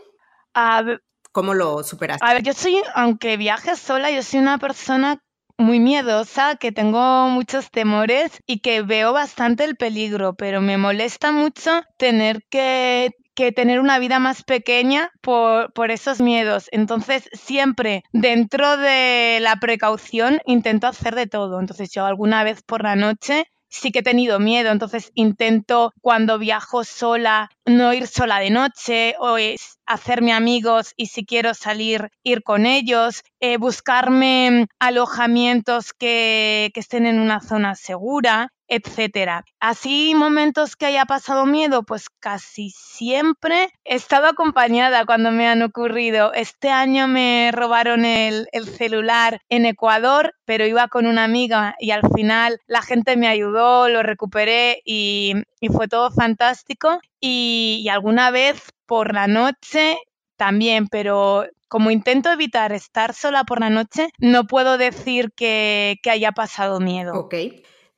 ¿Cómo 1.31 1.53
lo 1.53 1.83
superaste? 1.83 2.25
A 2.25 2.33
ver, 2.33 2.41
yo 2.41 2.53
soy, 2.53 2.81
aunque 2.95 3.37
viaje 3.37 3.75
sola, 3.75 4.09
yo 4.09 4.23
soy 4.23 4.39
una 4.39 4.57
persona 4.57 5.21
muy 5.55 5.79
miedosa, 5.79 6.55
que 6.55 6.71
tengo 6.71 7.27
muchos 7.27 7.69
temores 7.69 8.31
y 8.47 8.61
que 8.61 8.81
veo 8.81 9.13
bastante 9.13 9.63
el 9.63 9.75
peligro, 9.75 10.33
pero 10.33 10.59
me 10.59 10.77
molesta 10.77 11.31
mucho 11.31 11.83
tener 11.99 12.41
que, 12.49 13.11
que 13.35 13.51
tener 13.51 13.79
una 13.79 13.99
vida 13.99 14.17
más 14.17 14.41
pequeña 14.43 15.11
por, 15.21 15.71
por, 15.73 15.91
esos 15.91 16.21
miedos. 16.21 16.67
Entonces, 16.71 17.29
siempre 17.33 18.01
dentro 18.11 18.75
de 18.75 19.37
la 19.39 19.57
precaución 19.57 20.39
intento 20.47 20.87
hacer 20.87 21.13
de 21.13 21.27
todo. 21.27 21.59
Entonces, 21.59 21.91
yo 21.91 22.05
alguna 22.05 22.43
vez 22.43 22.63
por 22.63 22.81
la 22.81 22.95
noche 22.95 23.45
sí 23.69 23.91
que 23.91 23.99
he 23.99 24.03
tenido 24.03 24.39
miedo, 24.39 24.71
entonces 24.71 25.11
intento 25.15 25.93
cuando 26.01 26.39
viajo 26.39 26.83
sola 26.83 27.49
no 27.65 27.93
ir 27.93 28.07
sola 28.07 28.39
de 28.39 28.49
noche 28.49 29.15
o 29.19 29.37
hacerme 29.85 30.33
amigos 30.33 30.93
y 30.97 31.07
si 31.07 31.25
quiero 31.25 31.53
salir 31.53 32.09
ir 32.23 32.43
con 32.43 32.65
ellos, 32.65 33.23
eh, 33.39 33.57
buscarme 33.57 34.67
alojamientos 34.79 35.93
que, 35.93 36.71
que 36.73 36.79
estén 36.79 37.05
en 37.05 37.19
una 37.19 37.41
zona 37.41 37.75
segura 37.75 38.51
etcétera. 38.69 39.43
Así 39.59 40.13
momentos 40.15 40.75
que 40.75 40.85
haya 40.85 41.05
pasado 41.05 41.45
miedo, 41.45 41.83
pues 41.83 42.09
casi 42.19 42.69
siempre 42.69 43.69
he 43.83 43.95
estado 43.95 44.27
acompañada 44.27 45.05
cuando 45.05 45.31
me 45.31 45.47
han 45.47 45.63
ocurrido. 45.63 46.31
Este 46.33 46.69
año 46.69 47.07
me 47.07 47.51
robaron 47.51 48.05
el, 48.05 48.47
celular 48.77 49.41
en 49.49 49.65
Ecuador, 49.65 50.35
pero 50.45 50.65
iba 50.65 50.87
con 50.87 51.07
una 51.07 51.23
amiga 51.23 51.75
y 51.79 51.91
al 51.91 52.01
final 52.15 52.59
la 52.67 52.81
gente 52.81 53.17
me 53.17 53.27
ayudó, 53.27 53.89
lo 53.89 54.03
recuperé 54.03 54.81
y, 54.85 55.33
fue 55.71 55.87
todo 55.87 56.11
fantástico. 56.11 56.99
Y, 57.19 57.87
alguna 57.91 58.31
vez 58.31 58.71
por 58.85 59.13
la 59.13 59.27
noche 59.27 59.97
también, 60.37 60.87
pero 60.87 61.45
como 61.67 61.91
intento 61.91 62.31
evitar 62.31 62.71
estar 62.71 63.13
sola 63.13 63.43
por 63.43 63.59
la 63.59 63.69
noche, 63.69 64.09
no 64.19 64.45
puedo 64.45 64.77
decir 64.77 65.31
que, 65.35 65.97
que 66.01 66.11
haya 66.11 66.31
pasado 66.31 66.79
miedo. 66.79 67.13
Ok. 67.13 67.35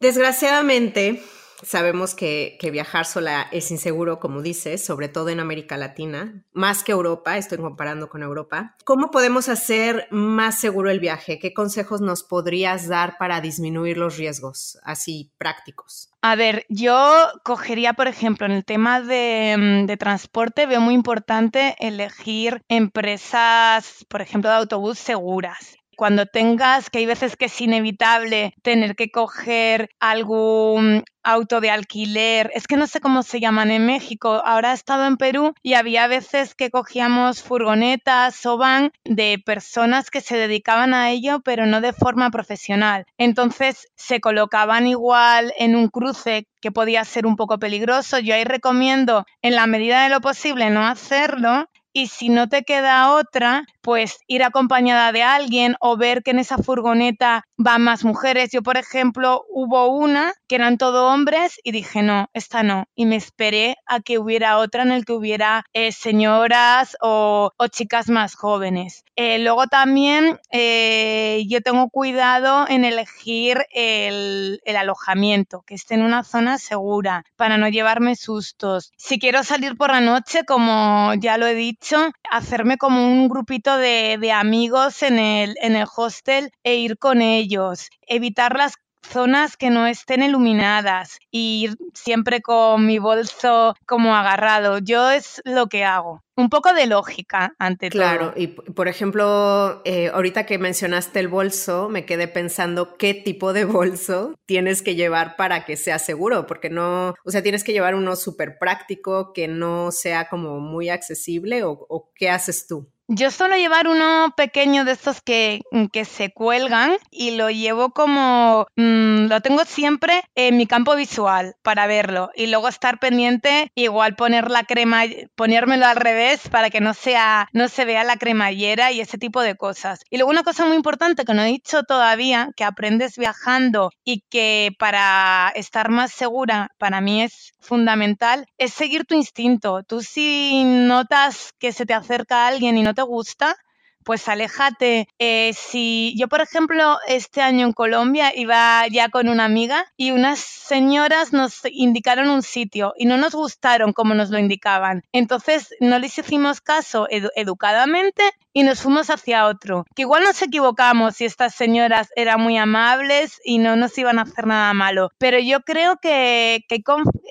Desgraciadamente, 0.01 1.21
sabemos 1.61 2.15
que, 2.15 2.57
viajar 2.71 3.05
sola 3.05 3.47
es 3.51 3.69
inseguro, 3.69 4.19
como 4.19 4.41
dices, 4.41 4.83
sobre 4.83 5.09
todo 5.09 5.29
en 5.29 5.39
América 5.39 5.77
Latina, 5.77 6.43
más 6.53 6.83
que 6.83 6.91
Europa, 6.91 7.37
estoy 7.37 7.59
comparando 7.59 8.09
con 8.09 8.23
Europa. 8.23 8.75
¿Cómo 8.83 9.11
podemos 9.11 9.47
hacer 9.47 10.07
más 10.09 10.59
seguro 10.59 10.89
el 10.89 10.99
viaje? 10.99 11.37
¿Qué 11.37 11.53
consejos 11.53 12.01
nos 12.01 12.23
podrías 12.23 12.87
dar 12.87 13.19
para 13.19 13.41
disminuir 13.41 13.99
los 13.99 14.17
riesgos, 14.17 14.79
así 14.83 15.31
prácticos? 15.37 16.09
A 16.23 16.35
ver, 16.35 16.65
yo 16.67 17.27
cogería, 17.43 17.93
por 17.93 18.07
ejemplo, 18.07 18.47
en 18.47 18.53
el 18.53 18.65
tema 18.65 19.01
de, 19.01 19.55
mm, 19.55 19.85
de, 19.85 19.97
transporte, 19.97 20.65
veo 20.65 20.81
muy 20.81 20.95
importante 20.95 21.75
elegir 21.77 22.63
empresas, 22.69 24.03
por 24.09 24.21
ejemplo, 24.21 24.49
de 24.49 24.55
autobús 24.55 24.97
seguras 24.97 25.77
cuando 25.95 26.25
tengas, 26.25 26.89
que 26.89 26.99
hay 26.99 27.05
veces 27.05 27.35
que 27.35 27.45
es 27.45 27.61
inevitable 27.61 28.53
tener 28.61 28.95
que 28.95 29.11
coger 29.11 29.89
algún 29.99 31.03
auto 31.23 31.61
de 31.61 31.69
alquiler, 31.69 32.51
es 32.53 32.67
que 32.67 32.77
no 32.77 32.87
sé 32.87 32.99
cómo 32.99 33.23
se 33.23 33.39
llaman 33.39 33.71
en 33.71 33.85
México, 33.85 34.41
ahora 34.43 34.71
he 34.71 34.73
estado 34.75 35.05
en 35.05 35.17
Perú 35.17 35.53
y 35.61 35.73
había 35.73 36.07
veces 36.07 36.55
que 36.55 36.71
cogíamos 36.71 37.43
furgonetas 37.43 38.43
o 38.45 38.57
van 38.57 38.91
de 39.03 39.41
personas 39.45 40.09
que 40.09 40.21
se 40.21 40.37
dedicaban 40.37 40.93
a 40.93 41.11
ello, 41.11 41.41
pero 41.43 41.65
no 41.65 41.81
de 41.81 41.93
forma 41.93 42.31
profesional. 42.31 43.05
Entonces 43.17 43.87
se 43.95 44.19
colocaban 44.19 44.87
igual 44.87 45.53
en 45.57 45.75
un 45.75 45.89
cruce 45.89 46.47
que 46.61 46.71
podía 46.71 47.03
ser 47.05 47.25
un 47.25 47.35
poco 47.35 47.59
peligroso. 47.59 48.19
Yo 48.19 48.35
ahí 48.35 48.43
recomiendo, 48.43 49.25
en 49.41 49.55
la 49.55 49.67
medida 49.67 50.03
de 50.03 50.09
lo 50.09 50.21
posible, 50.21 50.69
no 50.69 50.85
hacerlo 50.85 51.65
y 51.93 52.07
si 52.07 52.29
no 52.29 52.47
te 52.47 52.63
queda 52.63 53.13
otra, 53.13 53.65
pues 53.81 54.19
ir 54.27 54.43
acompañada 54.43 55.11
de 55.11 55.23
alguien 55.23 55.75
o 55.79 55.97
ver 55.97 56.23
que 56.23 56.31
en 56.31 56.39
esa 56.39 56.57
furgoneta 56.57 57.43
van 57.57 57.83
más 57.83 58.03
mujeres. 58.03 58.49
Yo, 58.51 58.61
por 58.61 58.77
ejemplo, 58.77 59.43
hubo 59.49 59.87
una 59.87 60.33
que 60.47 60.55
eran 60.55 60.77
todo 60.77 61.07
hombres 61.07 61.59
y 61.63 61.71
dije, 61.71 62.01
no, 62.01 62.29
esta 62.33 62.63
no. 62.63 62.85
Y 62.95 63.05
me 63.05 63.15
esperé 63.15 63.77
a 63.85 63.99
que 63.99 64.19
hubiera 64.19 64.57
otra 64.57 64.83
en 64.83 64.91
el 64.91 65.05
que 65.05 65.13
hubiera 65.13 65.63
eh, 65.73 65.91
señoras 65.91 66.95
o, 67.01 67.51
chicas 67.71 68.09
más 68.09 68.35
jóvenes. 68.35 69.03
Eh, 69.15 69.39
luego 69.39 69.67
también 69.67 70.39
eh, 70.51 71.43
yo 71.47 71.61
tengo 71.61 71.89
cuidado 71.89 72.65
en 72.67 72.85
elegir 72.85 73.65
el, 73.71 74.59
el 74.65 74.75
alojamiento, 74.75 75.63
que 75.65 75.75
esté 75.75 75.95
en 75.95 76.01
una 76.01 76.23
zona 76.23 76.57
segura, 76.57 77.23
para 77.35 77.57
no 77.57 77.69
llevarme 77.69 78.15
sustos. 78.15 78.91
Si 78.97 79.19
quiero 79.19 79.43
salir 79.43 79.77
por 79.77 79.91
la 79.91 80.01
noche, 80.01 80.43
como 80.45 81.13
ya 81.19 81.37
lo 81.37 81.47
he 81.47 81.55
dicho, 81.55 81.80
hacerme 82.29 82.77
como 82.77 83.07
un 83.07 83.27
grupito 83.27 83.77
de, 83.77 84.31
amigos 84.31 85.01
en 85.03 85.19
el, 85.19 85.55
en 85.61 85.75
el 85.75 85.87
hostel 85.95 86.51
e 86.63 86.75
ir 86.75 86.97
con 86.97 87.21
ellos, 87.21 87.89
evitar 88.07 88.55
las 88.55 88.75
zonas 89.01 89.57
que 89.57 89.69
no 89.69 89.87
estén 89.87 90.23
iluminadas 90.23 91.19
y 91.31 91.65
ir 91.65 91.77
siempre 91.93 92.41
con 92.41 92.85
mi 92.85 92.99
bolso 92.99 93.75
como 93.85 94.15
agarrado. 94.15 94.79
Yo 94.79 95.09
es 95.09 95.41
lo 95.45 95.67
que 95.67 95.83
hago. 95.83 96.23
Un 96.35 96.49
poco 96.49 96.73
de 96.73 96.87
lógica 96.87 97.53
ante 97.59 97.89
todo. 97.89 98.01
Claro, 98.01 98.33
y 98.35 98.47
por 98.47 98.87
ejemplo, 98.87 99.81
eh, 99.85 100.09
ahorita 100.13 100.45
que 100.45 100.57
mencionaste 100.57 101.19
el 101.19 101.27
bolso, 101.27 101.89
me 101.89 102.05
quedé 102.05 102.27
pensando 102.27 102.97
qué 102.97 103.13
tipo 103.13 103.53
de 103.53 103.65
bolso 103.65 104.33
tienes 104.45 104.81
que 104.81 104.95
llevar 104.95 105.35
para 105.35 105.65
que 105.65 105.75
sea 105.75 105.99
seguro, 105.99 106.47
porque 106.47 106.69
no, 106.69 107.13
o 107.23 107.31
sea, 107.31 107.43
tienes 107.43 107.63
que 107.63 107.73
llevar 107.73 107.95
uno 107.95 108.15
súper 108.15 108.57
práctico 108.57 109.33
que 109.33 109.47
no 109.47 109.91
sea 109.91 110.29
como 110.29 110.59
muy 110.59 110.89
accesible 110.89 111.63
o, 111.63 111.85
o 111.89 112.11
qué 112.15 112.29
haces 112.29 112.65
tú. 112.65 112.90
Yo 113.13 113.29
suelo 113.29 113.57
llevar 113.57 113.89
uno 113.89 114.33
pequeño 114.37 114.85
de 114.85 114.93
estos 114.93 115.19
que, 115.19 115.59
que 115.91 116.05
se 116.05 116.31
cuelgan 116.31 116.95
y 117.09 117.31
lo 117.31 117.49
llevo 117.49 117.89
como, 117.89 118.67
mm, 118.77 119.25
lo 119.25 119.41
tengo 119.41 119.65
siempre 119.65 120.23
en 120.33 120.55
mi 120.55 120.65
campo 120.65 120.95
visual 120.95 121.55
para 121.61 121.87
verlo 121.87 122.29
y 122.35 122.47
luego 122.47 122.69
estar 122.69 122.99
pendiente, 122.99 123.69
igual 123.75 124.15
poner 124.15 124.49
la 124.49 124.63
crema, 124.63 125.03
ponérmelo 125.35 125.87
al 125.87 125.97
revés 125.97 126.47
para 126.47 126.69
que 126.69 126.79
no, 126.79 126.93
sea, 126.93 127.49
no 127.51 127.67
se 127.67 127.83
vea 127.83 128.05
la 128.05 128.15
cremallera 128.15 128.93
y 128.93 129.01
ese 129.01 129.17
tipo 129.17 129.41
de 129.41 129.57
cosas. 129.57 129.99
Y 130.09 130.15
luego 130.15 130.31
una 130.31 130.43
cosa 130.43 130.65
muy 130.65 130.77
importante 130.77 131.25
que 131.25 131.33
no 131.33 131.41
he 131.41 131.47
dicho 131.47 131.83
todavía, 131.83 132.51
que 132.55 132.63
aprendes 132.63 133.17
viajando 133.17 133.89
y 134.05 134.23
que 134.29 134.69
para 134.79 135.51
estar 135.55 135.89
más 135.89 136.13
segura 136.13 136.69
para 136.77 137.01
mí 137.01 137.23
es 137.23 137.51
fundamental, 137.59 138.45
es 138.57 138.71
seguir 138.71 139.03
tu 139.03 139.15
instinto. 139.15 139.83
Tú 139.83 140.01
si 140.01 140.63
notas 140.63 141.51
que 141.59 141.73
se 141.73 141.85
te 141.85 141.93
acerca 141.93 142.47
alguien 142.47 142.77
y 142.77 142.83
no 142.83 142.93
te 142.93 143.00
gusta, 143.01 143.57
pues 144.03 144.27
aléjate. 144.27 145.07
Eh, 145.19 145.53
si 145.53 146.15
yo, 146.17 146.27
por 146.27 146.41
ejemplo, 146.41 146.97
este 147.07 147.41
año 147.41 147.65
en 147.65 147.73
Colombia 147.73 148.31
iba 148.35 148.87
ya 148.87 149.09
con 149.09 149.29
una 149.29 149.45
amiga 149.45 149.85
y 149.97 150.11
unas 150.11 150.39
señoras 150.39 151.33
nos 151.33 151.61
indicaron 151.65 152.29
un 152.29 152.41
sitio 152.41 152.93
y 152.97 153.05
no 153.05 153.17
nos 153.17 153.35
gustaron 153.35 153.93
como 153.93 154.13
nos 154.13 154.29
lo 154.29 154.39
indicaban. 154.39 155.03
Entonces 155.11 155.69
no 155.79 155.99
les 155.99 156.17
hicimos 156.17 156.61
caso 156.61 157.07
educadamente 157.09 158.23
y 158.53 158.63
nos 158.63 158.81
fuimos 158.81 159.09
hacia 159.09 159.47
otro. 159.47 159.85
Que 159.95 160.03
igual 160.03 160.23
nos 160.23 160.41
equivocamos 160.41 161.15
si 161.15 161.25
estas 161.25 161.55
señoras 161.55 162.09
eran 162.15 162.41
muy 162.41 162.57
amables 162.57 163.39
y 163.43 163.59
no 163.59 163.75
nos 163.75 163.97
iban 163.97 164.19
a 164.19 164.23
hacer 164.23 164.47
nada 164.47 164.73
malo. 164.73 165.11
Pero 165.17 165.39
yo 165.39 165.61
creo 165.61 165.97
que, 165.97 166.65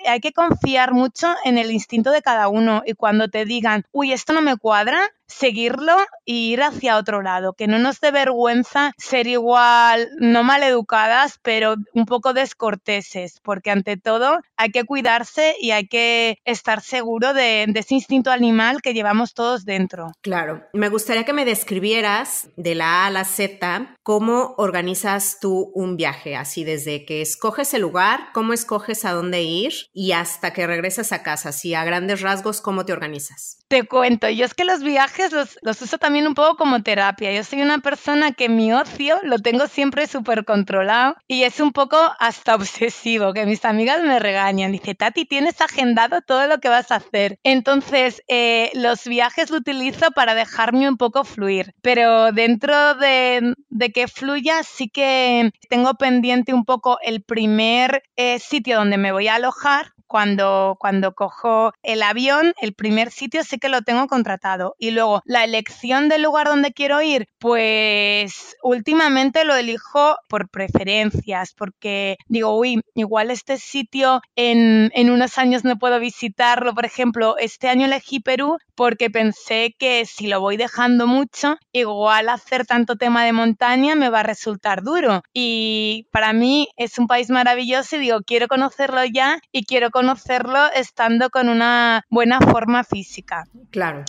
hay 0.07 0.21
que 0.21 0.33
confiar 0.33 0.93
mucho 0.93 1.35
en 1.45 1.59
el 1.59 1.71
instinto 1.71 2.11
de 2.11 2.23
cada 2.23 2.49
uno 2.49 2.83
y 2.87 2.95
cuando 2.95 3.29
te 3.29 3.45
digan, 3.45 3.85
uy, 3.93 4.13
esto 4.13 4.33
no 4.33 4.41
me 4.41 4.57
cuadra, 4.57 5.11
seguirlo 5.31 5.97
y 6.25 6.53
ir 6.53 6.63
hacia 6.63 6.97
otro 6.97 7.23
lado, 7.23 7.55
que 7.55 7.67
no 7.67 7.79
nos 7.79 8.01
dé 8.01 8.11
vergüenza 8.11 8.93
ser 8.99 9.27
igual, 9.27 10.09
no 10.19 10.45
maleducadas, 10.45 11.39
pero 11.43 11.77
un 11.95 12.07
poco 12.07 12.33
descorteses, 12.33 13.41
porque 13.43 13.71
ante 13.71 13.97
todo 13.97 14.41
hay 14.57 14.71
que 14.71 14.85
cuidarse 14.85 15.55
y 15.61 15.71
hay 15.71 15.87
que 15.87 16.39
estar 16.45 16.83
seguro 16.83 17.33
de, 17.33 17.67
ese 17.75 17.95
instinto 17.95 18.31
animal 18.31 18.83
que 18.83 18.93
llevamos 18.93 19.33
todos 19.33 19.65
dentro. 19.65 20.13
Claro, 20.21 20.63
me 20.73 20.89
gustaría 20.89 21.25
que 21.25 21.33
me 21.33 21.45
describieras 21.45 22.49
de 22.57 22.75
la 22.75 23.05
A 23.05 23.07
a 23.07 23.11
la 23.11 23.25
Z 23.25 23.97
cómo 24.03 24.55
organizas 24.59 25.39
tú 25.41 25.71
un 25.75 25.97
viaje, 25.97 26.37
así 26.37 26.65
desde 26.65 27.05
que 27.07 27.23
escoges 27.23 27.73
el 27.75 27.83
lugar, 27.83 28.29
cómo 28.35 28.53
escoges 28.53 29.05
a 29.05 29.13
dónde 29.13 29.43
ir 29.43 29.73
y 29.93 30.13
hasta 30.13 30.53
que 30.53 30.67
regresas 30.67 31.13
a 31.13 31.23
casa, 31.23 31.51
así 31.51 31.75
a 31.75 31.85
grandes 31.85 32.21
rasgos, 32.21 32.61
cómo 32.61 32.85
te 32.85 32.93
organizas. 32.93 33.65
Te 33.69 33.85
cuento, 33.85 34.29
yo 34.29 34.45
es 34.45 34.55
que 34.55 34.65
los 34.65 34.83
viajes 34.83 35.20
los, 35.29 35.83
uso 35.83 35.99
también 35.99 36.27
un 36.27 36.35
poco 36.35 36.57
como 36.57 36.83
terapia. 36.83 37.33
Yo 37.33 37.45
soy 37.45 37.63
una 37.63 37.79
persona 37.79 38.33
que 38.33 38.49
mi 38.49 38.73
ocio 38.73 39.19
lo 39.23 39.39
tengo 39.39 39.67
siempre 39.67 40.07
súper 40.07 40.45
controlado 40.45 41.17
y 41.29 41.43
es 41.43 41.61
un 41.61 41.73
poco 41.73 41.99
hasta 42.19 42.55
obsesivo, 42.55 43.33
que 43.33 43.47
mis 43.47 43.65
amigas 43.65 44.03
me 44.03 44.19
regañan. 44.19 44.73
Dice, 44.73 44.95
Tati, 44.95 45.25
tienes 45.27 45.61
agendado 45.61 46.23
todo 46.23 46.47
lo 46.47 46.59
que 46.59 46.69
vas 46.69 46.91
a 46.91 46.97
hacer. 46.97 47.39
Entonces, 47.43 48.23
eh, 48.29 48.71
los 48.75 49.05
viajes 49.05 49.51
lo 49.51 49.59
utilizo 49.59 50.11
para 50.13 50.35
dejarme 50.35 50.89
un 50.89 50.97
poco 50.97 51.25
fluir, 51.25 51.75
pero 51.83 52.33
dentro 52.33 52.95
de, 52.95 53.55
de 53.69 53.93
que 53.93 54.09
fluya 54.09 54.63
sí 54.63 54.89
que 54.89 55.53
tengo 55.69 55.95
pendiente 55.95 56.55
un 56.55 56.65
poco 56.65 56.99
el 57.03 57.23
primer 57.23 58.03
eh, 58.17 58.39
sitio 58.39 58.79
donde 58.79 58.99
me 58.99 59.13
voy 59.13 59.29
a 59.29 59.35
alojar 59.37 59.93
cuando, 60.11 60.77
cuando 60.81 61.15
cojo 61.15 61.73
el 61.85 62.03
avión, 62.03 62.53
el 62.61 62.75
primer 62.75 63.13
sitio 63.13 63.45
sí 63.45 63.59
que 63.61 63.69
lo 63.69 63.83
tengo 63.83 64.09
contratado. 64.09 64.75
Y 64.77 64.91
luego, 64.91 65.23
la 65.25 65.45
elección 65.45 66.09
del 66.09 66.23
lugar 66.23 66.49
donde 66.49 66.73
quiero 66.73 67.01
ir, 67.01 67.29
pues 67.39 68.57
últimamente 68.61 69.45
lo 69.45 69.55
elijo 69.55 70.17
por 70.29 70.49
preferencias, 70.49 71.55
porque 71.57 72.17
digo, 72.27 72.59
uy, 72.59 72.81
igual 72.97 73.31
este 73.31 73.57
sitio 73.57 74.21
en, 74.35 74.91
en 74.97 75.11
unos 75.11 75.39
años 75.39 75.63
no 75.63 75.79
puedo 75.79 76.01
visitarlo. 76.01 76.75
Por 76.75 76.87
ejemplo, 76.87 77.37
este 77.39 77.69
año 77.69 77.87
elegí 77.87 78.19
Perú 78.19 78.59
porque 78.81 79.11
pensé 79.11 79.75
que 79.79 80.07
si 80.07 80.27
lo 80.27 80.41
voy 80.41 80.57
dejando 80.57 81.07
mucho, 81.07 81.59
igual 81.71 82.31
hacer 82.31 82.65
tanto 82.65 82.97
tema 82.97 83.27
de 83.27 83.35
montaña 83.35 83.95
me 83.95 84.09
va 84.09 84.21
a 84.21 84.23
resultar 84.23 84.83
duro. 84.83 85.21
Y 85.35 86.07
para 86.13 86.33
mí 86.33 86.67
es 86.79 86.99
un 86.99 87.07
país 87.07 87.29
maravilloso 87.29 87.97
y 87.97 87.99
digo, 87.99 88.21
quiero 88.25 88.49
conocerlo 88.49 89.05
ya 89.05 89.39
y 89.53 89.67
quiero 89.67 89.91
conocerlo 89.91 90.73
estando 90.75 91.29
con 91.29 91.51
una 91.51 92.05
buena 92.09 92.41
forma 92.41 92.83
física. 92.83 93.45
Claro. 93.71 94.03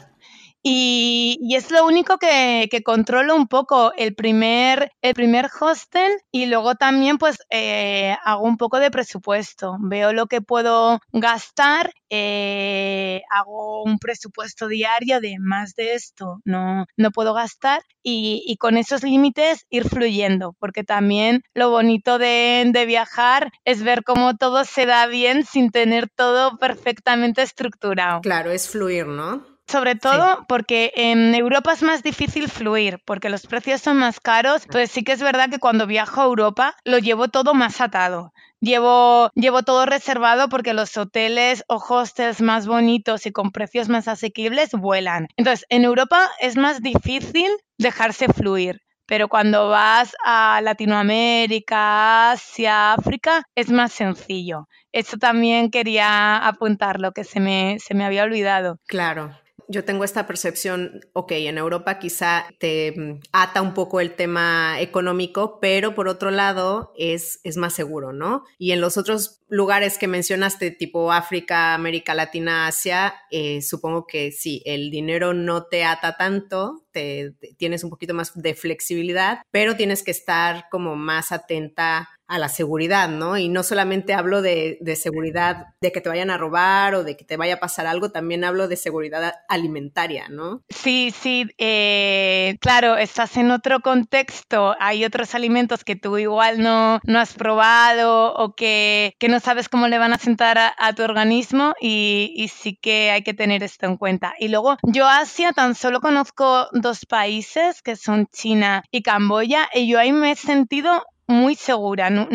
Y, 0.64 1.40
es 1.56 1.72
lo 1.72 1.86
único 1.86 2.18
que, 2.18 2.70
controlo 2.84 3.36
un 3.36 3.48
poco 3.48 3.94
el 3.98 4.16
primer, 4.16 4.92
el 5.02 5.14
primer 5.14 5.50
hostel 5.60 6.12
y 6.32 6.46
luego 6.46 6.76
también 6.76 7.18
pues 7.18 7.38
eh, 7.50 8.16
hago 8.24 8.44
un 8.44 8.58
poco 8.58 8.80
de 8.80 8.92
presupuesto. 8.92 9.78
Veo 9.80 10.14
lo 10.14 10.28
que 10.28 10.42
puedo 10.42 11.00
gastar, 11.12 11.92
eh, 12.10 13.22
hago 13.32 13.84
un 13.84 14.00
presupuesto 14.00 14.68
diario 14.68 15.20
de 15.20 15.36
más 15.40 15.76
de 15.76 15.94
esto 15.94 16.42
no, 16.46 16.86
no 16.98 17.12
puedo 17.12 17.34
gastar 17.34 17.82
y, 18.04 18.58
con 18.60 18.78
esos 18.78 19.04
límites 19.04 19.66
ir 19.70 19.88
fluyendo, 19.88 20.56
porque 20.60 20.84
también 20.84 21.44
lo 21.54 21.70
bonito 21.70 22.18
de, 22.18 22.70
de 22.72 22.86
viajar 22.86 23.52
es 23.66 23.84
ver 23.84 24.04
cómo 24.04 24.36
todo 24.36 24.66
se 24.66 24.86
da 24.86 25.08
bien 25.08 25.46
sin 25.46 25.72
tener 25.72 26.10
todo 26.10 26.58
perfectamente 26.58 27.42
estructurado. 27.42 28.22
Claro, 28.22 28.52
es 28.52 28.70
fluir, 28.70 29.08
¿no? 29.08 29.51
Sobre 29.72 29.96
todo 29.96 30.44
porque 30.50 30.92
en 30.96 31.34
Europa 31.34 31.72
es 31.72 31.82
más 31.82 32.04
difícil 32.04 32.50
fluir, 32.50 33.00
porque 33.06 33.30
los 33.30 33.48
precios 33.48 33.80
son 33.80 33.98
más 34.00 34.20
caros. 34.20 34.64
Entonces 34.64 34.92
sí 34.92 35.06
que 35.06 35.14
es 35.14 35.22
verdad 35.22 35.50
que 35.50 35.60
cuando 35.60 35.88
viajo 35.88 36.20
a 36.20 36.26
Europa 36.26 36.76
lo 36.84 36.98
llevo 36.98 37.30
todo 37.30 37.54
más 37.54 37.80
atado. 37.80 38.34
Llevo, 38.60 39.32
llevo 39.34 39.64
todo 39.64 39.86
reservado 39.86 40.50
porque 40.50 40.74
los 40.74 40.98
hoteles 40.98 41.64
o 41.68 41.76
hostels 41.78 42.42
más 42.42 42.68
bonitos 42.68 43.26
y 43.26 43.32
con 43.32 43.52
precios 43.52 43.88
más 43.88 44.10
asequibles 44.10 44.72
vuelan. 44.72 45.30
Entonces, 45.38 45.66
en 45.70 45.86
Europa 45.86 46.30
es 46.42 46.58
más 46.58 46.82
difícil 46.82 47.50
dejarse 47.78 48.28
fluir 48.28 48.82
pero 49.08 49.28
cuando 49.28 49.68
vas 49.68 50.16
a 50.24 50.62
Latinoamérica, 50.64 52.32
Asia, 52.32 52.94
África, 52.94 53.44
es 53.56 53.70
más 53.70 53.92
sencillo. 53.92 54.70
Eso 54.94 55.18
también 55.18 55.70
quería 55.70 56.38
apuntarlo, 56.38 57.12
que 57.12 57.26
se 57.26 57.42
me, 57.42 57.76
se 57.80 57.94
me 57.94 58.06
había 58.06 58.24
olvidado. 58.24 58.80
Claro 58.88 59.36
yo 59.72 59.86
tengo 59.86 60.04
esta 60.04 60.28
percepción, 60.28 61.02
ok, 61.14 61.32
en 61.32 61.58
Europa 61.58 61.98
quizá 61.98 62.46
te 62.60 62.94
mm, 62.96 63.20
ata 63.32 63.62
un 63.62 63.74
poco 63.74 64.00
el 64.00 64.16
tema 64.16 64.80
económico, 64.80 65.60
pero 65.60 65.96
por 65.96 66.08
otro 66.08 66.30
lado 66.30 66.94
es, 66.98 67.40
es 67.44 67.58
más 67.58 67.74
seguro, 67.74 68.14
¿no? 68.14 68.44
Y 68.58 68.72
en 68.72 68.82
los 68.82 68.98
otros 68.98 69.42
lugares 69.48 69.98
que 69.98 70.08
mencionaste, 70.08 70.72
tipo 70.72 71.12
África, 71.12 71.74
América 71.74 72.14
Latina, 72.14 72.68
Asia, 72.68 73.14
eh, 73.32 73.62
supongo 73.62 74.06
que 74.08 74.32
sí, 74.32 74.62
el 74.66 74.92
dinero 74.92 75.34
no 75.34 75.66
te 75.66 75.84
ata 75.84 76.18
tanto, 76.18 76.86
te, 76.92 77.34
tienes 77.58 77.84
un 77.84 77.90
poquito 77.90 78.14
más 78.14 78.32
de 78.34 78.54
flexibilidad, 78.54 79.42
pero 79.52 79.76
tienes 79.76 80.04
que 80.04 80.12
estar 80.12 80.68
como 80.70 80.96
más 80.96 81.32
atenta 81.32 82.10
a 82.32 82.40
la 82.40 82.48
seguridad, 82.48 83.10
¿no? 83.10 83.38
Y 83.38 83.50
no 83.50 83.62
solamente 83.62 84.14
hablo 84.14 84.42
de, 84.42 84.80
seguridad 84.96 85.68
de 85.82 85.92
que 85.92 86.00
te 86.00 86.08
vayan 86.08 86.30
a 86.30 86.38
robar 86.38 86.96
o 86.96 87.04
de 87.04 87.18
que 87.18 87.26
te 87.26 87.36
vaya 87.36 87.56
a 87.56 87.60
pasar 87.60 87.88
algo, 87.88 88.10
también 88.10 88.46
hablo 88.46 88.70
de 88.70 88.78
seguridad 88.78 89.34
alimentaria, 89.50 90.30
¿no? 90.30 90.64
Sí, 90.70 91.12
sí, 91.12 91.50
eh, 91.58 92.56
claro, 92.62 92.96
estás 92.96 93.36
en 93.36 93.52
otro 93.52 93.82
contexto, 93.82 94.78
hay 94.80 95.04
otros 95.04 95.36
alimentos 95.36 95.84
que 95.84 95.98
tú 95.98 96.18
igual 96.18 96.64
no, 96.64 97.02
no 97.04 97.20
has 97.20 97.34
probado 97.34 98.34
o 98.34 98.56
que, 98.56 99.14
que, 99.20 99.28
no 99.28 99.42
sabes 99.42 99.68
cómo 99.68 99.90
le 99.90 99.98
van 99.98 100.14
a 100.14 100.18
sentar 100.18 100.58
a, 100.58 100.94
tu 100.94 101.04
organismo 101.04 101.74
y, 101.82 102.32
y 102.38 102.48
sí 102.48 102.78
que 102.82 103.12
hay 103.12 103.24
que 103.24 103.34
tener 103.34 103.62
esto 103.62 103.88
en 103.88 103.98
cuenta. 103.98 104.36
Y 104.40 104.48
luego, 104.48 104.78
yo 104.84 105.06
Asia 105.06 105.52
tan 105.52 105.76
solo 105.76 106.00
conozco 106.00 106.70
dos 106.72 107.06
países 107.06 107.82
que 107.82 107.98
son 107.98 108.28
China 108.28 108.86
y 108.90 109.04
Camboya 109.04 109.68
y 109.74 109.90
yo 109.90 110.00
ahí 110.00 110.14
me 110.14 110.32
he 110.32 110.36
sentido 110.38 111.04
muy 111.32 111.56
segura, 111.56 112.10
no, 112.10 112.28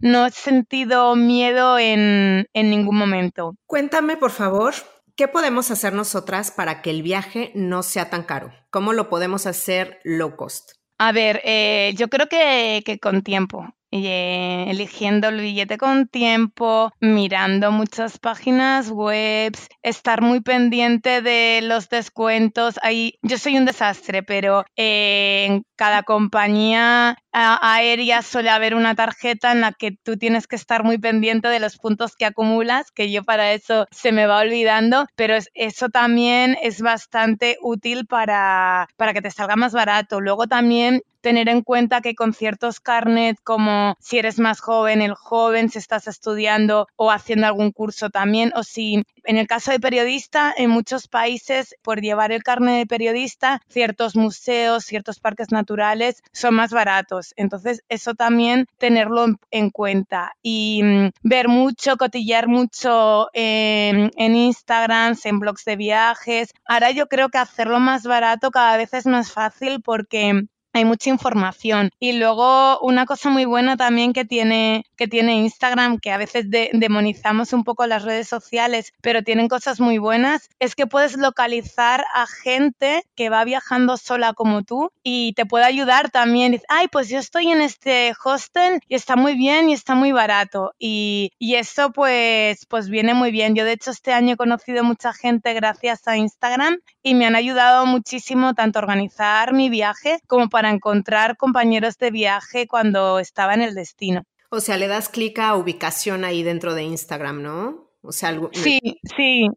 no, 0.00 0.26
he 0.26 0.30
sentido 0.30 1.16
miedo 1.16 1.78
en, 1.78 2.46
en 2.52 2.70
ningún 2.70 2.96
momento. 2.96 3.54
Cuéntame, 3.66 4.16
por 4.16 4.30
favor, 4.30 4.74
¿Qué 5.14 5.28
podemos 5.28 5.70
hacer 5.70 5.92
nosotras 5.92 6.50
para 6.50 6.80
que 6.80 6.88
el 6.88 7.02
viaje 7.02 7.52
no 7.54 7.82
sea 7.82 8.08
tan 8.08 8.22
caro? 8.22 8.50
¿Cómo 8.70 8.94
lo 8.94 9.10
podemos 9.10 9.46
hacer 9.46 10.00
low 10.04 10.36
cost? 10.36 10.72
A 10.98 11.12
ver, 11.12 11.42
eh, 11.44 11.92
yo 11.96 12.08
creo 12.08 12.28
que, 12.28 12.82
que, 12.84 12.98
con 12.98 13.22
tiempo. 13.22 13.74
Eh, 13.94 14.64
eligiendo 14.68 15.28
el 15.28 15.42
billete 15.42 15.76
con 15.76 16.08
tiempo, 16.08 16.92
mirando 16.98 17.70
muchas 17.70 18.18
páginas 18.18 18.90
web, 18.90 19.52
estar 19.82 20.22
muy 20.22 20.40
pendiente 20.40 21.20
de 21.20 21.60
los 21.62 21.90
descuentos. 21.90 22.80
Ahí, 22.82 23.18
yo 23.20 23.36
soy 23.36 23.58
un 23.58 23.66
desastre, 23.66 24.22
pero 24.22 24.64
eh, 24.76 25.44
en 25.46 25.64
cada 25.76 26.04
compañía 26.04 27.18
aérea 27.32 28.22
suele 28.22 28.48
haber 28.48 28.74
una 28.74 28.94
tarjeta 28.94 29.52
en 29.52 29.60
la 29.60 29.72
que 29.72 29.92
tú 30.02 30.16
tienes 30.16 30.46
que 30.46 30.56
estar 30.56 30.84
muy 30.84 30.96
pendiente 30.96 31.48
de 31.48 31.60
los 31.60 31.76
puntos 31.76 32.16
que 32.16 32.24
acumulas, 32.24 32.90
que 32.92 33.12
yo 33.12 33.24
para 33.24 33.52
eso 33.52 33.86
se 33.90 34.10
me 34.10 34.26
va 34.26 34.40
olvidando, 34.40 35.06
pero 35.16 35.34
eso 35.52 35.88
también 35.90 36.56
es 36.62 36.80
bastante 36.80 37.58
útil 37.60 38.06
para, 38.06 38.88
para 38.96 39.12
que 39.12 39.20
te 39.20 39.30
salga 39.30 39.56
más 39.56 39.74
barato. 39.74 40.20
Luego 40.22 40.46
también 40.46 41.02
tener 41.22 41.48
en 41.48 41.62
cuenta 41.62 42.02
que 42.02 42.14
con 42.14 42.34
ciertos 42.34 42.80
carnets 42.80 43.40
como 43.42 43.96
si 44.00 44.18
eres 44.18 44.38
más 44.38 44.60
joven, 44.60 45.00
el 45.00 45.14
joven, 45.14 45.70
si 45.70 45.78
estás 45.78 46.08
estudiando 46.08 46.88
o 46.96 47.10
haciendo 47.10 47.46
algún 47.46 47.70
curso 47.70 48.10
también, 48.10 48.52
o 48.54 48.62
si 48.62 49.02
en 49.24 49.36
el 49.36 49.46
caso 49.46 49.70
de 49.70 49.80
periodista, 49.80 50.52
en 50.56 50.68
muchos 50.70 51.08
países, 51.08 51.76
por 51.82 52.00
llevar 52.00 52.32
el 52.32 52.42
carnet 52.42 52.78
de 52.78 52.86
periodista, 52.86 53.62
ciertos 53.68 54.16
museos, 54.16 54.84
ciertos 54.84 55.20
parques 55.20 55.52
naturales 55.52 56.22
son 56.32 56.54
más 56.54 56.72
baratos. 56.72 57.32
Entonces, 57.36 57.84
eso 57.88 58.14
también 58.14 58.66
tenerlo 58.78 59.26
en 59.50 59.70
cuenta 59.70 60.34
y 60.42 60.82
mm, 60.82 61.10
ver 61.22 61.48
mucho, 61.48 61.96
cotillar 61.96 62.48
mucho 62.48 63.28
en, 63.32 64.10
en 64.16 64.36
Instagram, 64.36 65.16
en 65.24 65.38
blogs 65.38 65.64
de 65.64 65.76
viajes. 65.76 66.52
Ahora 66.64 66.90
yo 66.90 67.06
creo 67.06 67.28
que 67.28 67.38
hacerlo 67.38 67.78
más 67.78 68.02
barato 68.04 68.50
cada 68.50 68.76
vez 68.76 68.92
es 68.94 69.06
más 69.06 69.30
fácil 69.32 69.82
porque 69.82 70.46
hay 70.72 70.84
mucha 70.84 71.10
información. 71.10 71.90
Y 71.98 72.12
luego 72.12 72.78
una 72.80 73.06
cosa 73.06 73.30
muy 73.30 73.44
buena 73.44 73.76
también 73.76 74.12
que 74.12 74.24
tiene, 74.24 74.84
que 74.96 75.08
tiene 75.08 75.36
Instagram, 75.36 75.98
que 75.98 76.10
a 76.10 76.18
veces 76.18 76.46
demonizamos 76.48 77.52
un 77.52 77.64
poco 77.64 77.86
las 77.86 78.02
redes 78.02 78.28
sociales, 78.28 78.92
pero 79.00 79.22
tienen 79.22 79.48
cosas 79.48 79.80
muy 79.80 79.98
buenas, 79.98 80.48
es 80.58 80.74
que 80.74 80.86
puedes 80.86 81.16
localizar 81.16 82.04
a 82.14 82.26
gente 82.26 83.04
que 83.14 83.28
va 83.28 83.44
viajando 83.44 83.96
sola 83.96 84.32
como 84.32 84.62
tú 84.62 84.90
y 85.02 85.32
te 85.34 85.46
puede 85.46 85.64
ayudar 85.64 86.10
también. 86.10 86.60
Ay, 86.68 86.88
pues 86.88 87.08
yo 87.08 87.18
estoy 87.18 87.48
en 87.48 87.60
este 87.60 88.14
hostel 88.24 88.80
y 88.88 88.94
está 88.94 89.16
muy 89.16 89.34
bien 89.34 89.68
y 89.68 89.74
está 89.74 89.94
muy 89.94 90.12
barato. 90.12 90.72
Y, 90.78 91.32
y 91.38 91.56
eso 91.56 91.92
pues, 91.92 92.66
pues 92.66 92.88
viene 92.88 93.14
muy 93.14 93.30
bien. 93.30 93.54
Yo 93.54 93.64
de 93.64 93.72
hecho 93.72 93.90
este 93.90 94.12
año 94.12 94.34
he 94.34 94.36
conocido 94.36 94.84
mucha 94.84 95.12
gente 95.12 95.52
gracias 95.54 96.06
a 96.08 96.16
Instagram 96.16 96.78
y 97.02 97.14
me 97.14 97.26
han 97.26 97.36
ayudado 97.36 97.86
muchísimo 97.86 98.54
tanto 98.54 98.78
a 98.78 98.82
organizar 98.82 99.52
mi 99.52 99.68
viaje 99.68 100.20
como 100.26 100.48
para 100.48 100.70
encontrar 100.70 101.36
compañeros 101.36 101.98
de 101.98 102.10
viaje 102.10 102.66
cuando 102.66 103.18
estaba 103.18 103.54
en 103.54 103.62
el 103.62 103.74
destino. 103.74 104.22
O 104.50 104.60
sea, 104.60 104.76
le 104.76 104.86
das 104.86 105.08
clic 105.08 105.38
a 105.38 105.54
ubicación 105.56 106.24
ahí 106.24 106.42
dentro 106.42 106.74
de 106.74 106.82
Instagram, 106.82 107.42
¿no? 107.42 107.90
O 108.02 108.12
sea, 108.12 108.28
algo... 108.28 108.50
Sí, 108.52 108.80
sí, 109.16 109.48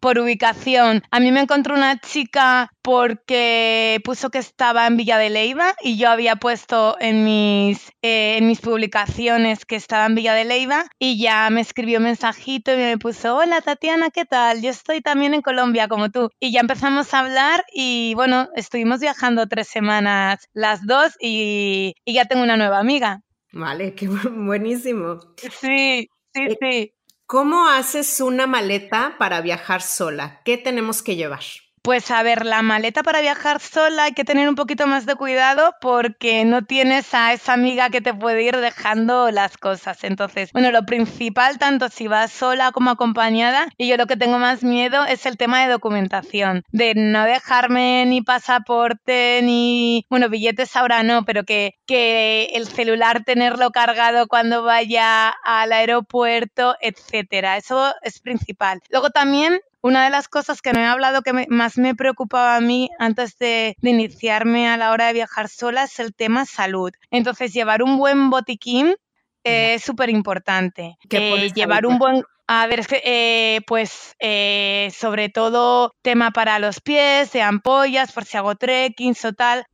por 0.00 0.18
ubicación. 0.18 1.02
A 1.10 1.20
mí 1.20 1.32
me 1.32 1.40
encontró 1.40 1.74
una 1.74 1.98
chica 1.98 2.70
porque 2.82 4.00
puso 4.04 4.30
que 4.30 4.38
estaba 4.38 4.86
en 4.86 4.96
Villa 4.96 5.18
de 5.18 5.30
Leiva 5.30 5.74
y 5.82 5.96
yo 5.96 6.10
había 6.10 6.36
puesto 6.36 6.96
en 7.00 7.24
mis, 7.24 7.88
eh, 8.02 8.36
en 8.36 8.46
mis 8.46 8.60
publicaciones 8.60 9.64
que 9.64 9.76
estaba 9.76 10.06
en 10.06 10.14
Villa 10.14 10.34
de 10.34 10.44
Leiva 10.44 10.84
y 10.98 11.18
ya 11.18 11.48
me 11.50 11.60
escribió 11.60 11.98
un 11.98 12.04
mensajito 12.04 12.72
y 12.72 12.76
me 12.76 12.98
puso, 12.98 13.36
hola 13.36 13.60
Tatiana, 13.60 14.10
¿qué 14.10 14.24
tal? 14.24 14.60
Yo 14.60 14.70
estoy 14.70 15.00
también 15.00 15.34
en 15.34 15.42
Colombia 15.42 15.88
como 15.88 16.10
tú. 16.10 16.28
Y 16.40 16.52
ya 16.52 16.60
empezamos 16.60 17.14
a 17.14 17.20
hablar 17.20 17.64
y 17.72 18.12
bueno, 18.14 18.48
estuvimos 18.54 19.00
viajando 19.00 19.46
tres 19.46 19.68
semanas 19.68 20.48
las 20.52 20.86
dos 20.86 21.16
y, 21.20 21.94
y 22.04 22.14
ya 22.14 22.26
tengo 22.26 22.42
una 22.42 22.56
nueva 22.56 22.78
amiga. 22.78 23.22
Vale, 23.52 23.94
qué 23.94 24.08
buenísimo. 24.08 25.20
Sí, 25.36 26.08
sí, 26.34 26.40
eh, 26.42 26.58
sí. 26.60 26.94
¿Cómo 27.34 27.66
haces 27.66 28.20
una 28.20 28.46
maleta 28.46 29.16
para 29.18 29.40
viajar 29.40 29.82
sola? 29.82 30.40
¿Qué 30.44 30.56
tenemos 30.56 31.02
que 31.02 31.16
llevar? 31.16 31.42
Pues 31.84 32.10
a 32.10 32.22
ver, 32.22 32.46
la 32.46 32.62
maleta 32.62 33.02
para 33.02 33.20
viajar 33.20 33.60
sola 33.60 34.04
hay 34.04 34.12
que 34.12 34.24
tener 34.24 34.48
un 34.48 34.54
poquito 34.54 34.86
más 34.86 35.04
de 35.04 35.16
cuidado 35.16 35.74
porque 35.82 36.46
no 36.46 36.64
tienes 36.64 37.12
a 37.12 37.34
esa 37.34 37.52
amiga 37.52 37.90
que 37.90 38.00
te 38.00 38.14
puede 38.14 38.42
ir 38.42 38.56
dejando 38.56 39.30
las 39.30 39.58
cosas. 39.58 40.02
Entonces, 40.02 40.50
bueno, 40.52 40.70
lo 40.70 40.86
principal, 40.86 41.58
tanto 41.58 41.90
si 41.90 42.08
vas 42.08 42.32
sola 42.32 42.72
como 42.72 42.88
acompañada, 42.88 43.68
y 43.76 43.86
yo 43.86 43.98
lo 43.98 44.06
que 44.06 44.16
tengo 44.16 44.38
más 44.38 44.64
miedo 44.64 45.04
es 45.04 45.26
el 45.26 45.36
tema 45.36 45.62
de 45.62 45.72
documentación, 45.72 46.62
de 46.72 46.94
no 46.94 47.24
dejarme 47.24 48.06
ni 48.06 48.22
pasaporte 48.22 49.40
ni, 49.42 50.06
bueno, 50.08 50.30
billetes 50.30 50.74
ahora 50.76 51.02
no, 51.02 51.26
pero 51.26 51.44
que, 51.44 51.74
que 51.86 52.46
el 52.54 52.66
celular 52.66 53.24
tenerlo 53.24 53.72
cargado 53.72 54.26
cuando 54.26 54.62
vaya 54.62 55.28
al 55.44 55.70
aeropuerto, 55.70 56.76
etcétera. 56.80 57.58
Eso 57.58 57.92
es 58.00 58.20
principal. 58.20 58.80
Luego 58.88 59.10
también 59.10 59.60
una 59.84 60.04
de 60.04 60.10
las 60.10 60.28
cosas 60.28 60.62
que 60.62 60.72
no 60.72 60.80
he 60.80 60.86
hablado 60.86 61.20
que 61.20 61.46
más 61.50 61.76
me 61.76 61.94
preocupaba 61.94 62.56
a 62.56 62.60
mí 62.62 62.88
antes 62.98 63.36
de, 63.36 63.76
iniciarme 63.82 64.66
a 64.66 64.78
la 64.78 64.90
hora 64.92 65.08
de 65.08 65.12
viajar 65.12 65.50
sola 65.50 65.84
es 65.84 66.00
el 66.00 66.14
tema 66.14 66.46
salud. 66.46 66.90
Entonces, 67.10 67.52
llevar 67.52 67.82
un 67.82 67.98
buen 67.98 68.30
botiquín 68.30 68.96
es 69.42 69.82
súper 69.82 70.08
importante. 70.08 70.96
Eh, 71.10 71.52
llevar 71.54 71.84
un 71.84 71.98
buen 71.98 72.24
a 72.46 72.66
ver, 72.66 72.80
es 72.80 72.86
que, 72.88 73.00
eh, 73.04 73.60
pues, 73.66 74.14
eh, 74.20 74.90
sobre 74.94 75.30
todo 75.30 75.94
tema 76.02 76.30
para 76.30 76.58
los 76.58 76.80
pies, 76.80 77.32
de 77.32 77.40
ampollas, 77.40 78.12
por 78.12 78.24
si 78.26 78.36
hago 78.36 78.54
trekking 78.54 79.14
o 79.24 79.32
tal. 79.32 79.64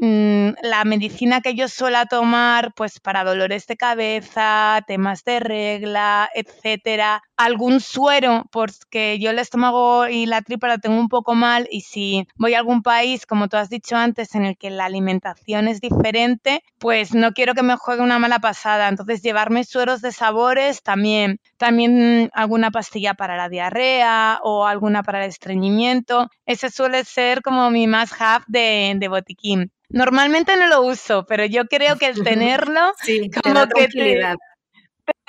Mm, 0.00 0.50
la 0.62 0.84
medicina 0.84 1.40
que 1.40 1.54
yo 1.54 1.68
suelo 1.68 1.98
tomar, 2.10 2.72
pues, 2.76 3.00
para 3.00 3.24
dolores 3.24 3.66
de 3.66 3.76
cabeza, 3.76 4.80
temas 4.86 5.24
de 5.24 5.40
regla, 5.40 6.28
etcétera. 6.34 7.22
Algún 7.36 7.80
suero, 7.80 8.44
porque 8.50 9.18
yo 9.18 9.30
el 9.30 9.38
estómago 9.38 10.06
y 10.08 10.26
la 10.26 10.42
tripa 10.42 10.68
la 10.68 10.78
tengo 10.78 10.98
un 10.98 11.08
poco 11.08 11.34
mal 11.34 11.66
y 11.70 11.82
si 11.82 12.26
voy 12.36 12.54
a 12.54 12.58
algún 12.58 12.82
país, 12.82 13.24
como 13.26 13.48
tú 13.48 13.56
has 13.56 13.70
dicho 13.70 13.96
antes, 13.96 14.34
en 14.34 14.44
el 14.44 14.56
que 14.58 14.70
la 14.70 14.84
alimentación 14.86 15.68
es 15.68 15.80
diferente, 15.80 16.62
pues 16.78 17.14
no 17.14 17.32
quiero 17.32 17.54
que 17.54 17.62
me 17.62 17.76
juegue 17.76 18.02
una 18.02 18.18
mala 18.18 18.38
pasada. 18.40 18.88
Entonces, 18.88 19.22
llevarme 19.22 19.64
sueros 19.64 20.02
de 20.02 20.12
sabores 20.12 20.82
también. 20.82 21.40
También 21.56 22.17
alguna 22.32 22.70
pastilla 22.70 23.14
para 23.14 23.36
la 23.36 23.48
diarrea 23.48 24.40
o 24.42 24.66
alguna 24.66 25.02
para 25.02 25.24
el 25.24 25.30
estreñimiento. 25.30 26.28
Ese 26.46 26.70
suele 26.70 27.04
ser 27.04 27.42
como 27.42 27.70
mi 27.70 27.86
más 27.86 28.12
have 28.20 28.44
de, 28.48 28.94
de 28.96 29.08
botiquín. 29.08 29.72
Normalmente 29.90 30.56
no 30.56 30.66
lo 30.66 30.82
uso, 30.82 31.24
pero 31.26 31.44
yo 31.46 31.64
creo 31.66 31.96
que 31.96 32.06
el 32.06 32.14
tenerlo 32.24 32.92
sí, 33.02 33.30
como 33.42 33.66
que 33.66 33.88
tranquilidad. 33.88 34.36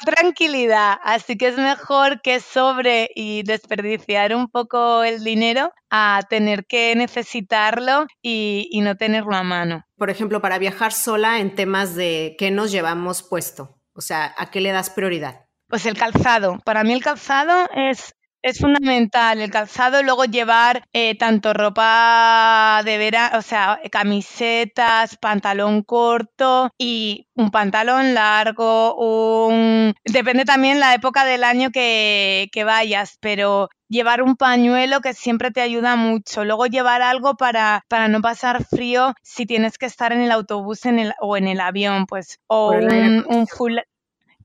tranquilidad, 0.04 0.98
así 1.04 1.38
que 1.38 1.48
es 1.48 1.58
mejor 1.58 2.22
que 2.22 2.42
sobre 2.42 3.10
y 3.16 3.44
desperdiciar 3.44 4.36
un 4.36 4.50
poco 4.50 5.04
el 5.04 5.24
dinero 5.24 5.72
a 5.90 6.22
tener 6.30 6.66
que 6.66 6.94
necesitarlo 6.96 8.06
y, 8.22 8.68
y 8.72 8.82
no 8.82 8.98
tenerlo 8.98 9.36
a 9.36 9.44
mano. 9.44 9.86
Por 9.98 10.10
ejemplo, 10.10 10.42
para 10.42 10.58
viajar 10.60 10.92
sola 10.92 11.40
en 11.40 11.56
temas 11.56 11.96
de 11.96 12.36
qué 12.38 12.52
nos 12.52 12.72
llevamos 12.72 13.24
puesto, 13.24 13.80
o 13.94 14.02
sea, 14.02 14.34
¿a 14.38 14.52
qué 14.52 14.60
le 14.60 14.72
das 14.72 14.90
prioridad? 14.90 15.49
Pues 15.70 15.86
el 15.86 15.98
calzado. 15.98 16.60
Para 16.66 16.84
mí 16.84 16.94
el 16.94 17.04
calzado 17.04 17.70
es 17.76 18.14
es 18.42 18.60
fundamental 18.60 19.42
el 19.42 19.52
calzado, 19.52 20.02
luego 20.02 20.24
llevar 20.24 20.84
eh, 20.94 21.18
tanto 21.18 21.54
ropa 21.54 22.82
de 22.86 22.98
verano, 22.98 23.38
o 23.38 23.42
sea, 23.42 23.82
camisetas, 23.92 25.18
pantalón 25.18 25.84
corto 25.84 26.70
y 26.78 27.28
un 27.36 27.52
pantalón 27.52 28.14
largo, 28.14 28.96
un... 28.96 29.94
Depende 30.06 30.46
también 30.46 30.80
la 30.80 30.94
época 30.94 31.26
del 31.26 31.44
año 31.44 31.70
que, 31.72 32.48
que 32.54 32.64
vayas, 32.64 33.18
pero 33.20 33.68
llevar 33.90 34.22
un 34.22 34.38
pañuelo 34.38 35.02
que 35.02 35.14
siempre 35.14 35.52
te 35.52 35.60
ayuda 35.62 35.98
mucho. 35.98 36.46
Luego 36.46 36.66
llevar 36.68 37.02
algo 37.02 37.36
para, 37.36 37.84
para 37.90 38.08
no 38.08 38.22
pasar 38.22 38.64
frío 38.64 39.16
si 39.22 39.46
tienes 39.46 39.78
que 39.78 39.86
estar 39.86 40.14
en 40.14 40.22
el 40.22 40.32
autobús 40.32 40.86
en 40.86 41.00
el, 41.00 41.14
o 41.20 41.36
en 41.36 41.48
el 41.50 41.60
avión, 41.60 42.06
pues, 42.06 42.40
o 42.48 42.72
un, 42.72 43.26
un 43.28 43.48
full 43.48 43.80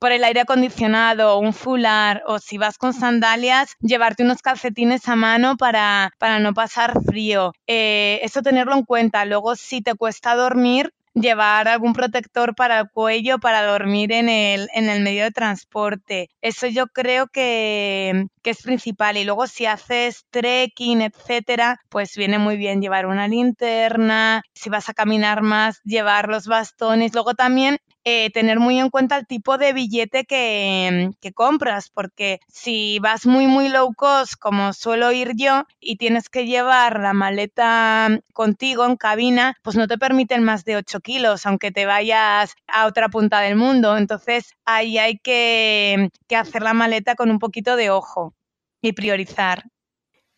por 0.04 0.12
el 0.12 0.22
aire 0.22 0.40
acondicionado, 0.40 1.38
un 1.38 1.54
fular 1.54 2.22
o 2.26 2.38
si 2.38 2.58
vas 2.58 2.76
con 2.76 2.92
sandalias, 2.92 3.74
llevarte 3.80 4.22
unos 4.22 4.42
calcetines 4.42 5.08
a 5.08 5.16
mano 5.16 5.56
para, 5.56 6.12
para 6.18 6.40
no 6.40 6.52
pasar 6.52 6.92
frío. 7.06 7.54
Eh, 7.66 8.20
eso 8.22 8.42
tenerlo 8.42 8.74
en 8.74 8.82
cuenta. 8.82 9.24
Luego, 9.24 9.56
si 9.56 9.80
te 9.80 9.94
cuesta 9.94 10.34
dormir, 10.34 10.92
llevar 11.14 11.68
algún 11.68 11.94
protector 11.94 12.54
para 12.54 12.80
el 12.80 12.90
cuello 12.90 13.38
para 13.38 13.64
dormir 13.64 14.12
en 14.12 14.28
el, 14.28 14.68
en 14.74 14.90
el 14.90 15.02
medio 15.02 15.24
de 15.24 15.30
transporte. 15.30 16.28
Eso 16.42 16.66
yo 16.66 16.86
creo 16.88 17.28
que, 17.28 18.26
que, 18.42 18.50
es 18.50 18.60
principal. 18.60 19.16
Y 19.16 19.24
luego 19.24 19.46
si 19.46 19.64
haces 19.64 20.26
trekking, 20.28 21.00
etcétera, 21.00 21.80
pues 21.88 22.14
viene 22.14 22.36
muy 22.36 22.58
bien 22.58 22.82
llevar 22.82 23.06
una 23.06 23.26
linterna. 23.26 24.42
Si 24.52 24.68
vas 24.68 24.90
a 24.90 24.94
caminar 24.94 25.40
más, 25.40 25.80
llevar 25.82 26.28
los 26.28 26.46
bastones. 26.46 27.14
Luego 27.14 27.32
también 27.32 27.78
eh, 28.04 28.30
tener 28.30 28.60
muy 28.60 28.78
en 28.78 28.90
cuenta 28.90 29.16
el 29.16 29.26
tipo 29.26 29.58
de 29.58 29.72
billete 29.72 30.24
que, 30.24 31.10
que, 31.20 31.32
compras, 31.32 31.90
porque 31.90 32.40
si 32.48 32.98
vas 32.98 33.26
muy, 33.26 33.46
muy 33.46 33.68
low 33.68 33.94
cost, 33.94 34.34
como 34.38 34.72
suelo 34.72 35.10
ir 35.12 35.32
yo, 35.36 35.64
y 35.80 35.96
tienes 35.96 36.28
que 36.28 36.46
llevar 36.46 37.00
la 37.00 37.14
maleta 37.14 38.20
contigo 38.32 38.84
en 38.84 38.96
cabina, 38.96 39.56
pues 39.62 39.76
no 39.76 39.88
te 39.88 39.98
permiten 39.98 40.44
más 40.44 40.64
de 40.64 40.76
8 40.76 41.00
kilos, 41.00 41.46
aunque 41.46 41.70
te 41.70 41.86
vayas 41.86 42.54
a 42.66 42.86
otra 42.86 43.08
punta 43.08 43.40
del 43.40 43.56
mundo. 43.56 43.96
Entonces 43.96 44.52
ahí 44.64 44.98
hay 44.98 45.18
que, 45.18 46.10
que 46.28 46.36
hacer 46.36 46.62
la 46.62 46.74
maleta 46.74 47.14
con 47.14 47.30
un 47.30 47.38
poquito 47.38 47.76
de 47.76 47.90
ojo 47.90 48.34
y 48.82 48.92
priorizar. 48.92 49.64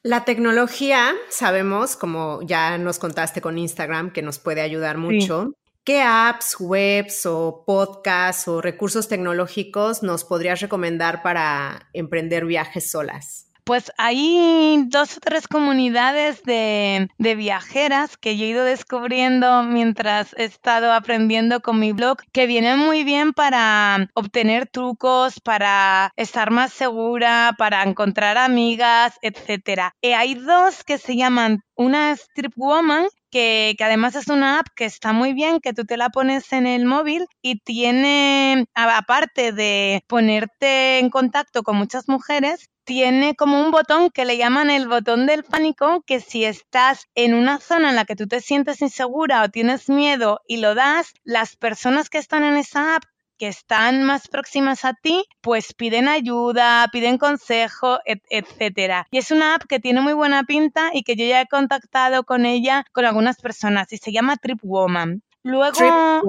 La 0.02 0.24
tecnología, 0.24 1.14
sabemos, 1.28 1.96
como 1.96 2.40
ya 2.42 2.78
nos 2.78 3.00
contaste 3.00 3.40
con 3.40 3.58
Instagram, 3.58 4.12
que 4.12 4.22
nos 4.22 4.38
puede 4.38 4.60
ayudar 4.60 4.98
mucho. 4.98 5.54
¿Qué 5.86 6.02
apps, 6.02 6.56
webs 6.58 7.26
o 7.26 7.62
podcasts 7.64 8.48
o 8.48 8.60
recursos 8.60 9.06
tecnológicos 9.06 10.02
nos 10.02 10.24
podrías 10.24 10.58
recomendar 10.58 11.22
para 11.22 11.88
emprender 11.92 12.44
viajes 12.44 12.90
solas? 12.90 13.46
Pues 13.62 13.92
hay 13.96 14.84
dos 14.88 15.16
o 15.16 15.20
tres 15.20 15.46
comunidades 15.46 16.42
de, 16.42 17.08
viajeras 17.18 18.16
que 18.16 18.36
yo 18.36 18.46
he 18.46 18.48
ido 18.48 18.64
descubriendo 18.64 19.62
mientras 19.62 20.34
he 20.36 20.44
estado 20.44 20.92
aprendiendo 20.92 21.60
con 21.60 21.78
mi 21.78 21.92
blog 21.92 22.18
que 22.32 22.48
vienen 22.48 22.80
muy 22.80 23.04
bien 23.04 23.32
para 23.32 24.08
obtener 24.14 24.68
trucos, 24.68 25.38
para 25.38 26.12
estar 26.16 26.50
más 26.50 26.72
segura, 26.72 27.54
para 27.58 27.84
encontrar 27.84 28.38
amigas, 28.38 29.18
etc. 29.22 29.92
Y 30.00 30.08
hay 30.08 30.34
dos 30.34 30.82
que 30.82 30.98
se 30.98 31.14
llaman 31.16 31.62
una 31.76 32.10
Strip 32.12 32.52
Woman, 32.56 33.06
que, 33.30 33.76
además 33.80 34.14
es 34.16 34.28
una 34.28 34.58
app 34.58 34.66
que 34.74 34.84
está 34.84 35.12
muy 35.12 35.32
bien, 35.32 35.60
que 35.60 35.72
tú 35.72 35.84
te 35.84 35.96
la 35.96 36.10
pones 36.10 36.52
en 36.52 36.66
el 36.66 36.84
móvil 36.84 37.26
y 37.42 37.60
tiene, 37.60 38.66
aparte 38.74 39.52
de 39.52 40.04
ponerte 40.06 40.98
en 40.98 41.10
contacto 41.10 41.62
con 41.62 41.76
muchas 41.76 42.08
mujeres, 42.08 42.70
tiene 42.84 43.34
como 43.34 43.60
un 43.60 43.72
botón 43.72 44.10
que 44.10 44.24
le 44.24 44.36
llaman 44.36 44.70
el 44.70 44.86
botón 44.86 45.26
del 45.26 45.42
pánico, 45.42 46.02
que 46.06 46.20
si 46.20 46.44
estás 46.44 47.06
en 47.16 47.34
una 47.34 47.58
zona 47.58 47.90
en 47.90 47.96
la 47.96 48.04
que 48.04 48.14
tú 48.14 48.28
te 48.28 48.40
sientes 48.40 48.80
insegura 48.80 49.42
o 49.42 49.48
tienes 49.48 49.88
miedo 49.88 50.40
y 50.46 50.58
lo 50.58 50.74
das, 50.74 51.12
las 51.24 51.56
personas 51.56 52.08
que 52.08 52.18
están 52.18 52.44
en 52.44 52.56
esa 52.56 52.96
app 52.96 53.02
que 53.38 53.48
están 53.48 54.02
más 54.02 54.28
próximas 54.28 54.84
a 54.84 54.94
ti, 54.94 55.24
pues 55.40 55.74
piden 55.74 56.08
ayuda, 56.08 56.88
piden 56.92 57.18
consejo, 57.18 57.98
etcétera. 58.04 59.06
Y 59.10 59.18
es 59.18 59.30
una 59.30 59.54
app 59.54 59.64
que 59.68 59.80
tiene 59.80 60.00
muy 60.00 60.12
buena 60.12 60.44
pinta 60.44 60.90
y 60.92 61.02
que 61.02 61.16
yo 61.16 61.24
ya 61.24 61.40
he 61.40 61.46
contactado 61.46 62.24
con 62.24 62.46
ella 62.46 62.84
con 62.92 63.04
algunas 63.04 63.36
personas 63.40 63.92
y 63.92 63.98
se 63.98 64.12
llama 64.12 64.36
Trip 64.36 64.60
Woman. 64.62 65.22
Luego 65.42 65.78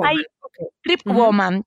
hay 0.03 0.17
Trip 0.83 1.01
Woman. 1.05 1.65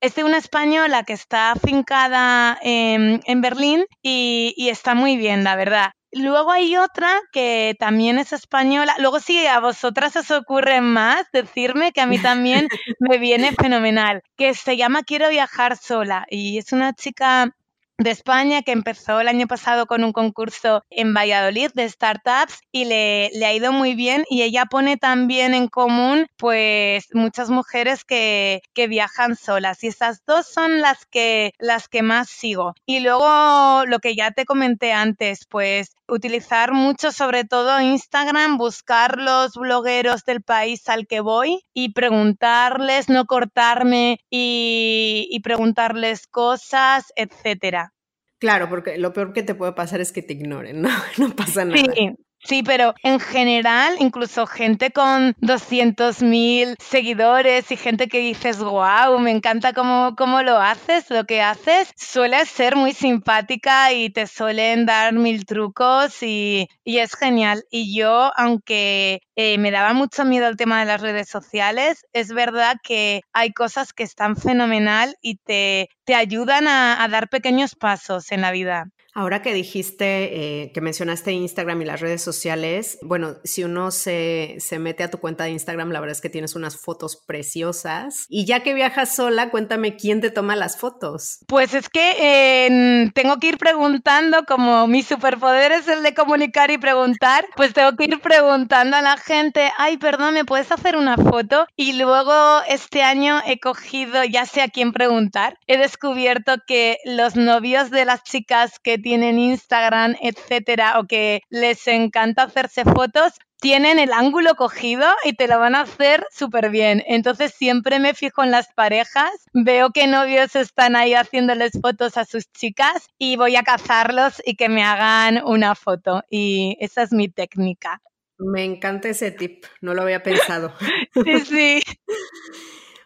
Es 0.00 0.14
de 0.14 0.24
una 0.24 0.38
española 0.38 1.02
que 1.02 1.12
está 1.12 1.52
afincada 1.52 2.58
en, 2.62 3.40
Berlín 3.40 3.84
y, 4.00 4.54
y 4.56 4.68
está 4.68 4.94
muy 4.94 5.16
bien, 5.16 5.44
la 5.44 5.56
verdad. 5.56 5.92
Luego 6.12 6.52
hay 6.52 6.76
otra 6.76 7.10
que 7.32 7.74
también 7.78 8.18
es 8.18 8.32
española. 8.34 8.94
Luego 8.98 9.18
si 9.18 9.46
a 9.46 9.60
vosotras 9.60 10.14
os 10.16 10.30
ocurre 10.30 10.82
más, 10.82 11.24
decirme 11.32 11.92
que 11.92 12.02
a 12.02 12.06
mí 12.06 12.18
también 12.18 12.68
me 13.00 13.16
viene 13.16 13.52
fenomenal, 13.52 14.22
que 14.36 14.52
se 14.54 14.76
llama 14.76 15.04
Quiero 15.04 15.30
viajar 15.30 15.78
sola 15.78 16.26
y 16.28 16.58
es 16.58 16.72
una 16.72 16.92
chica 16.92 17.54
de 17.98 18.10
España 18.10 18.62
que 18.62 18.72
empezó 18.72 19.20
el 19.20 19.28
año 19.28 19.46
pasado 19.46 19.86
con 19.86 20.02
un 20.04 20.12
concurso 20.12 20.84
en 20.90 21.14
Valladolid 21.14 21.70
de 21.74 21.88
startups 21.88 22.60
y 22.72 22.84
le, 22.84 23.30
le, 23.32 23.46
ha 23.46 23.54
ido 23.54 23.72
muy 23.72 23.94
bien 23.94 24.24
y 24.28 24.42
ella 24.42 24.66
pone 24.66 24.96
también 24.96 25.54
en 25.54 25.68
común 25.68 26.26
pues 26.36 27.06
muchas 27.12 27.50
mujeres 27.50 28.04
que, 28.04 28.62
que, 28.74 28.88
viajan 28.88 29.36
solas 29.36 29.84
y 29.84 29.88
esas 29.88 30.24
dos 30.26 30.46
son 30.46 30.80
las 30.80 31.06
que, 31.06 31.52
las 31.58 31.88
que 31.88 32.02
más 32.02 32.28
sigo. 32.28 32.74
Y 32.86 33.00
luego 33.00 33.84
lo 33.86 33.98
que 34.00 34.16
ya 34.16 34.32
te 34.32 34.44
comenté 34.44 34.92
antes, 34.92 35.46
pues 35.48 35.94
utilizar 36.08 36.72
mucho 36.72 37.12
sobre 37.12 37.44
todo 37.44 37.80
Instagram, 37.80 38.58
buscar 38.58 39.18
los 39.18 39.54
blogueros 39.54 40.24
del 40.24 40.42
país 40.42 40.88
al 40.88 41.06
que 41.06 41.20
voy 41.20 41.62
y 41.72 41.92
preguntarles, 41.92 43.08
no 43.08 43.26
cortarme 43.26 44.18
y, 44.30 45.28
y 45.30 45.40
preguntarles 45.40 46.26
cosas, 46.26 47.12
etcétera. 47.16 47.92
Claro, 48.38 48.68
porque 48.68 48.98
lo 48.98 49.12
peor 49.12 49.32
que 49.32 49.44
te 49.44 49.54
puede 49.54 49.72
pasar 49.72 50.00
es 50.00 50.10
que 50.10 50.22
te 50.22 50.32
ignoren, 50.32 50.82
¿no? 50.82 50.88
No 51.18 51.30
pasa 51.30 51.64
nada. 51.64 51.80
Sí, 51.94 52.10
Sí, 52.44 52.64
pero 52.64 52.94
en 53.04 53.20
general, 53.20 53.94
incluso 54.00 54.46
gente 54.48 54.90
con 54.90 55.34
200.000 55.40 56.74
seguidores 56.80 57.70
y 57.70 57.76
gente 57.76 58.08
que 58.08 58.18
dices, 58.18 58.58
wow, 58.58 59.16
me 59.20 59.30
encanta 59.30 59.72
cómo, 59.72 60.16
cómo 60.16 60.42
lo 60.42 60.58
haces, 60.58 61.08
lo 61.08 61.24
que 61.24 61.40
haces, 61.40 61.92
suele 61.96 62.44
ser 62.46 62.74
muy 62.74 62.92
simpática 62.94 63.92
y 63.92 64.10
te 64.10 64.26
suelen 64.26 64.86
dar 64.86 65.12
mil 65.14 65.46
trucos 65.46 66.20
y, 66.22 66.66
y 66.84 66.98
es 66.98 67.14
genial. 67.14 67.64
Y 67.70 67.96
yo, 67.96 68.32
aunque 68.36 69.20
eh, 69.36 69.56
me 69.58 69.70
daba 69.70 69.92
mucho 69.92 70.24
miedo 70.24 70.48
el 70.48 70.56
tema 70.56 70.80
de 70.80 70.86
las 70.86 71.00
redes 71.00 71.28
sociales, 71.28 72.04
es 72.12 72.32
verdad 72.32 72.76
que 72.82 73.20
hay 73.32 73.52
cosas 73.52 73.92
que 73.92 74.02
están 74.02 74.36
fenomenal 74.36 75.16
y 75.22 75.36
te, 75.36 75.88
te 76.04 76.16
ayudan 76.16 76.66
a, 76.66 77.02
a 77.04 77.08
dar 77.08 77.28
pequeños 77.28 77.76
pasos 77.76 78.32
en 78.32 78.40
la 78.40 78.50
vida. 78.50 78.86
Ahora 79.14 79.42
que 79.42 79.52
dijiste, 79.52 80.62
eh, 80.62 80.72
que 80.72 80.80
mencionaste 80.80 81.32
Instagram 81.32 81.82
y 81.82 81.84
las 81.84 82.00
redes 82.00 82.22
sociales, 82.22 82.98
bueno, 83.02 83.36
si 83.44 83.62
uno 83.62 83.90
se, 83.90 84.56
se, 84.58 84.78
mete 84.78 85.02
a 85.04 85.10
tu 85.10 85.18
cuenta 85.18 85.44
de 85.44 85.50
Instagram, 85.50 85.90
la 85.90 86.00
verdad 86.00 86.16
es 86.16 86.22
que 86.22 86.30
tienes 86.30 86.54
unas 86.54 86.78
fotos 86.78 87.16
preciosas. 87.16 88.26
Y 88.30 88.46
ya 88.46 88.60
que 88.60 88.72
viajas 88.72 89.14
sola, 89.14 89.50
cuéntame 89.50 89.96
quién 89.96 90.20
te 90.22 90.30
toma 90.30 90.56
las 90.56 90.78
fotos. 90.78 91.40
Pues 91.46 91.74
es 91.74 91.90
que 91.90 93.10
tengo 93.14 93.38
que 93.38 93.48
ir 93.48 93.58
preguntando, 93.58 94.44
como 94.44 94.86
mi 94.86 95.02
superpoder 95.02 95.72
es 95.72 95.88
el 95.88 96.02
de 96.02 96.14
comunicar 96.14 96.70
y 96.70 96.78
preguntar, 96.78 97.46
pues 97.54 97.74
tengo 97.74 97.94
que 97.96 98.04
ir 98.04 98.20
preguntando 98.20 98.96
a 98.96 99.02
la 99.02 99.16
gente, 99.18 99.70
ay, 99.76 99.98
perdón, 99.98 100.34
¿me 100.34 100.44
puedes 100.44 100.72
hacer 100.72 100.96
una 100.96 101.16
foto? 101.16 101.66
Y 101.76 101.94
luego 101.94 102.32
este 102.68 103.02
año 103.02 103.40
he 103.46 103.60
cogido, 103.60 104.24
ya 104.24 104.46
sé 104.46 104.62
a 104.62 104.68
quién 104.68 104.92
preguntar, 104.92 105.58
he 105.66 105.76
descubierto 105.76 106.54
que 106.66 106.96
los 107.04 107.36
novios 107.36 107.90
de 107.90 108.04
las 108.04 108.22
chicas 108.22 108.78
que 108.82 109.01
tienen 109.02 109.38
Instagram, 109.38 110.16
etcétera, 110.22 110.98
o 110.98 111.04
que 111.04 111.42
les 111.50 111.86
encanta 111.88 112.44
hacerse 112.44 112.84
fotos, 112.84 113.34
tienen 113.62 114.00
el 114.00 114.12
ángulo 114.12 114.56
cogido 114.56 115.06
y 115.24 115.34
te 115.34 115.46
lo 115.46 115.58
van 115.60 115.76
a 115.76 115.82
hacer 115.82 116.26
súper 116.32 116.70
bien. 116.70 117.04
Entonces 117.06 117.54
siempre 117.54 118.00
me 118.00 118.12
fijo 118.12 118.42
en 118.42 118.50
las 118.50 118.72
parejas, 118.74 119.30
veo 119.52 119.90
que 119.90 120.08
novios 120.08 120.56
están 120.56 120.96
ahí 120.96 121.14
haciéndoles 121.14 121.72
fotos 121.80 122.16
a 122.16 122.24
sus 122.24 122.50
chicas 122.50 123.08
y 123.18 123.36
voy 123.36 123.54
a 123.54 123.62
cazarlos 123.62 124.42
y 124.44 124.56
que 124.56 124.68
me 124.68 124.82
hagan 124.82 125.44
una 125.44 125.76
foto. 125.76 126.24
Y 126.28 126.76
esa 126.80 127.02
es 127.02 127.12
mi 127.12 127.28
técnica. 127.28 128.02
Me 128.38 128.64
encanta 128.64 129.08
ese 129.08 129.30
tip, 129.30 129.64
no 129.80 129.94
lo 129.94 130.02
había 130.02 130.24
pensado. 130.24 130.74
sí, 131.24 131.40
sí. 131.40 131.82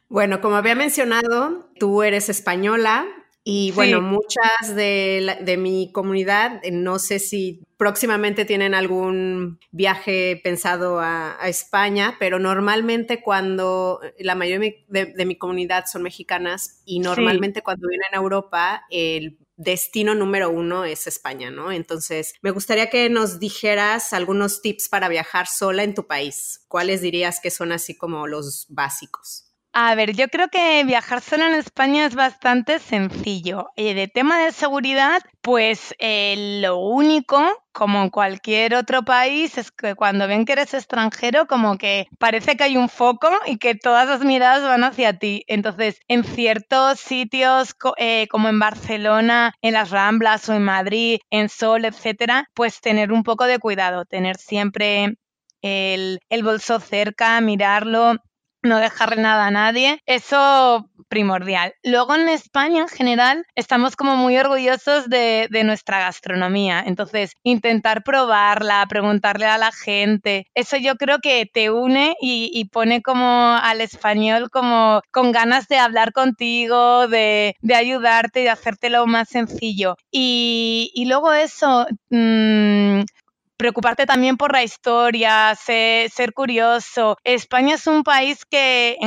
Bueno, 0.08 0.40
como 0.40 0.56
había 0.56 0.74
mencionado, 0.74 1.68
tú 1.78 2.02
eres 2.02 2.28
española, 2.28 3.04
y 3.48 3.70
bueno, 3.70 4.02
muchas 4.02 4.74
de, 4.74 5.38
de, 5.40 5.56
mi 5.56 5.92
comunidad, 5.92 6.58
eh, 6.64 6.72
no 6.72 6.98
sé 6.98 7.20
si 7.20 7.62
próximamente 7.76 8.44
tienen 8.44 8.74
algún 8.74 9.60
viaje 9.70 10.40
pensado 10.42 10.98
a, 10.98 11.38
España, 11.44 12.16
pero 12.18 12.40
normalmente 12.40 13.22
cuando 13.22 14.00
la 14.18 14.34
mayoría 14.34 14.74
de, 14.88 15.24
mi 15.24 15.38
comunidad 15.38 15.84
son 15.86 16.02
mexicanas 16.02 16.82
y 16.84 16.98
normalmente 16.98 17.62
cuando 17.62 17.86
vienen 17.86 18.08
a 18.14 18.16
Europa, 18.16 18.82
el 18.90 19.38
destino 19.56 20.16
número 20.16 20.50
uno 20.50 20.84
es 20.84 21.06
España, 21.06 21.52
¿no? 21.52 21.70
Entonces, 21.70 22.34
me 22.42 22.50
gustaría 22.50 22.90
que 22.90 23.08
nos 23.10 23.38
dijeras 23.38 24.12
algunos 24.12 24.60
tips 24.60 24.88
para 24.88 25.08
viajar 25.08 25.46
sola 25.46 25.84
en 25.84 25.94
tu 25.94 26.08
país. 26.08 26.64
¿Cuáles 26.66 27.00
dirías 27.00 27.38
que 27.40 27.52
son 27.52 27.70
así 27.70 27.96
como 27.96 28.26
los 28.26 28.66
básicos? 28.70 29.45
A 29.78 29.94
ver, 29.94 30.14
yo 30.16 30.28
creo 30.28 30.48
que 30.48 30.82
viajar 30.84 31.20
sola 31.20 31.48
en 31.48 31.54
España 31.54 32.06
es 32.06 32.14
bastante 32.14 32.78
sencillo. 32.78 33.66
Y 33.76 33.92
de 33.92 34.08
tema 34.08 34.38
de 34.42 34.52
seguridad, 34.52 35.20
pues 35.42 35.94
eh, 35.98 36.60
lo 36.62 36.78
único, 36.78 37.38
como 37.72 38.02
en 38.02 38.08
cualquier 38.08 38.74
otro 38.74 39.04
país, 39.04 39.58
es 39.58 39.70
que 39.70 39.94
cuando 39.94 40.26
ven 40.28 40.46
que 40.46 40.52
eres 40.54 40.72
extranjero, 40.72 41.46
como 41.46 41.76
que 41.76 42.06
parece 42.18 42.56
que 42.56 42.64
hay 42.64 42.78
un 42.78 42.88
foco 42.88 43.28
y 43.44 43.58
que 43.58 43.74
todas 43.74 44.08
las 44.08 44.24
miradas 44.24 44.62
van 44.62 44.82
hacia 44.82 45.18
ti. 45.18 45.44
Entonces, 45.46 46.00
en 46.08 46.24
ciertos 46.24 46.98
sitios, 46.98 47.74
eh, 47.98 48.28
como 48.30 48.48
en 48.48 48.58
Barcelona, 48.58 49.52
en 49.60 49.74
las 49.74 49.90
Ramblas 49.90 50.48
o 50.48 50.54
en 50.54 50.62
Madrid, 50.64 51.18
en 51.28 51.50
Sol, 51.50 51.84
etcétera, 51.84 52.48
pues 52.54 52.80
tener 52.80 53.12
un 53.12 53.22
poco 53.24 53.44
de 53.44 53.58
cuidado, 53.58 54.06
tener 54.06 54.38
siempre 54.38 55.16
el 55.60 56.20
bolso 56.44 56.78
cerca, 56.80 57.40
mirarlo 57.40 58.14
no 58.66 58.78
dejarle 58.78 59.22
nada 59.22 59.46
a 59.46 59.50
nadie, 59.50 60.00
eso 60.06 60.88
primordial. 61.08 61.74
Luego 61.82 62.14
en 62.14 62.28
España 62.28 62.82
en 62.82 62.88
general 62.88 63.44
estamos 63.54 63.96
como 63.96 64.16
muy 64.16 64.36
orgullosos 64.36 65.08
de, 65.08 65.48
nuestra 65.64 66.00
gastronomía, 66.00 66.82
entonces 66.86 67.32
intentar 67.42 68.04
probarla, 68.04 68.84
preguntarle 68.88 69.46
a 69.46 69.58
la 69.58 69.72
gente, 69.72 70.46
eso 70.54 70.76
yo 70.76 70.96
creo 70.96 71.18
que 71.18 71.48
te 71.52 71.70
une 71.70 72.14
y, 72.20 72.68
pone 72.72 73.00
como 73.00 73.56
al 73.56 73.80
español 73.80 74.50
como 74.50 75.00
con 75.10 75.32
ganas 75.32 75.66
de 75.68 75.78
hablar 75.78 76.12
contigo, 76.12 77.08
de, 77.08 77.54
ayudarte, 77.74 78.40
de 78.40 78.50
hacértelo 78.50 79.06
más 79.06 79.28
sencillo. 79.28 79.96
Y, 80.10 81.04
luego 81.06 81.32
eso... 81.32 81.86
Mm, 82.10 83.02
preocuparte 83.56 84.06
también 84.06 84.36
por 84.36 84.52
la 84.52 84.62
historia, 84.62 85.54
ser, 85.54 86.32
curioso. 86.34 87.16
España 87.24 87.74
es 87.74 87.86
un 87.86 88.02
país 88.02 88.44
que, 88.44 88.98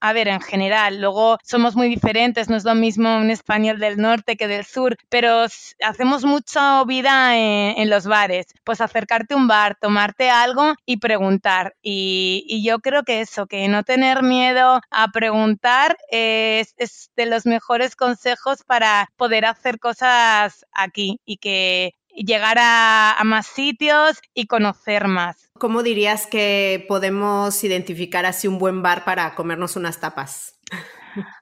a 0.00 0.12
ver, 0.12 0.28
en 0.28 0.40
general, 0.40 1.00
luego 1.00 1.38
somos 1.42 1.76
muy 1.76 1.88
diferentes, 1.88 2.48
no 2.48 2.56
es 2.56 2.64
lo 2.64 2.74
mismo 2.74 3.18
un 3.18 3.30
español 3.30 3.78
del 3.78 3.98
norte 3.98 4.36
que 4.36 4.48
del 4.48 4.64
sur, 4.64 4.96
pero 5.08 5.46
hacemos 5.84 6.24
mucha 6.24 6.82
vida 6.84 7.36
en, 7.36 7.90
los 7.90 8.06
bares. 8.06 8.46
Pues 8.64 8.80
acercarte 8.80 9.34
a 9.34 9.36
un 9.36 9.48
bar, 9.48 9.76
tomarte 9.80 10.30
algo 10.30 10.74
y 10.86 10.98
preguntar. 10.98 11.74
Y, 11.82 12.44
y, 12.48 12.64
yo 12.64 12.80
creo 12.80 13.02
que 13.02 13.20
eso, 13.20 13.46
que 13.46 13.68
no 13.68 13.82
tener 13.82 14.22
miedo 14.22 14.80
a 14.90 15.08
preguntar 15.08 15.96
es 16.10 16.74
de 17.16 17.26
los 17.26 17.46
mejores 17.46 17.96
consejos 17.96 18.62
para 18.64 19.08
poder 19.16 19.46
hacer 19.46 19.78
cosas 19.78 20.64
aquí 20.72 21.20
y 21.24 21.38
que 21.38 21.94
llegar 22.24 22.58
a, 22.60 23.16
más 23.24 23.46
sitios 23.46 24.18
y 24.34 24.46
conocer 24.46 25.08
más. 25.08 25.50
¿Cómo 25.58 25.82
dirías 25.82 26.26
que 26.26 26.84
podemos 26.88 27.62
identificar 27.64 28.26
así 28.26 28.48
un 28.48 28.58
buen 28.58 28.82
bar 28.82 29.04
para 29.04 29.34
comernos 29.34 29.76
unas 29.76 30.00
tapas? 30.00 30.58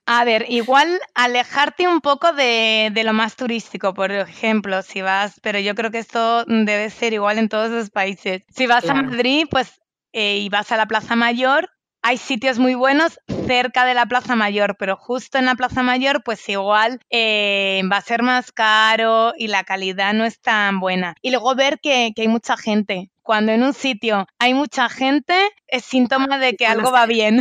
A 0.06 0.24
ver, 0.24 0.46
igual 0.48 1.00
alejarte 1.14 1.88
un 1.88 2.00
poco 2.00 2.32
de, 2.32 2.92
lo 3.04 3.12
más 3.12 3.36
turístico, 3.36 3.92
por 3.92 4.12
ejemplo, 4.12 4.82
si 4.82 5.02
vas, 5.02 5.38
pero 5.42 5.58
yo 5.58 5.74
creo 5.74 5.90
que 5.90 5.98
esto 5.98 6.44
debe 6.46 6.90
ser 6.90 7.12
igual 7.12 7.38
en 7.38 7.48
todos 7.48 7.70
los 7.70 7.90
países. 7.90 8.44
Si 8.54 8.66
vas 8.66 8.88
a 8.88 8.94
Madrid, 8.94 9.46
pues 9.50 9.80
eh, 10.12 10.38
y 10.38 10.48
vas 10.48 10.72
a 10.72 10.76
la 10.76 10.86
Plaza 10.86 11.16
Mayor, 11.16 11.68
hay 12.06 12.18
sitios 12.18 12.60
muy 12.60 12.76
buenos 12.76 13.18
cerca 13.48 13.84
de 13.84 13.92
la 13.92 14.06
Plaza 14.06 14.36
Mayor, 14.36 14.76
pero 14.78 14.96
justo 14.96 15.38
en 15.38 15.46
la 15.46 15.56
Plaza 15.56 15.82
Mayor, 15.82 16.22
pues 16.22 16.48
igual 16.48 17.00
eh, 17.10 17.82
va 17.90 17.96
a 17.96 18.00
ser 18.00 18.22
más 18.22 18.52
caro 18.52 19.32
y 19.36 19.48
la 19.48 19.64
calidad 19.64 20.14
no 20.14 20.24
es 20.24 20.40
tan 20.40 20.78
buena. 20.78 21.16
Y 21.20 21.32
luego 21.32 21.56
ver 21.56 21.80
que, 21.80 22.12
que 22.14 22.22
hay 22.22 22.28
mucha 22.28 22.56
gente. 22.56 23.10
Cuando 23.22 23.50
en 23.50 23.64
un 23.64 23.74
sitio 23.74 24.28
hay 24.38 24.54
mucha 24.54 24.88
gente, 24.88 25.34
es 25.66 25.84
síntoma 25.84 26.38
de 26.38 26.54
que 26.54 26.68
algo 26.68 26.92
va 26.92 27.06
bien. 27.06 27.40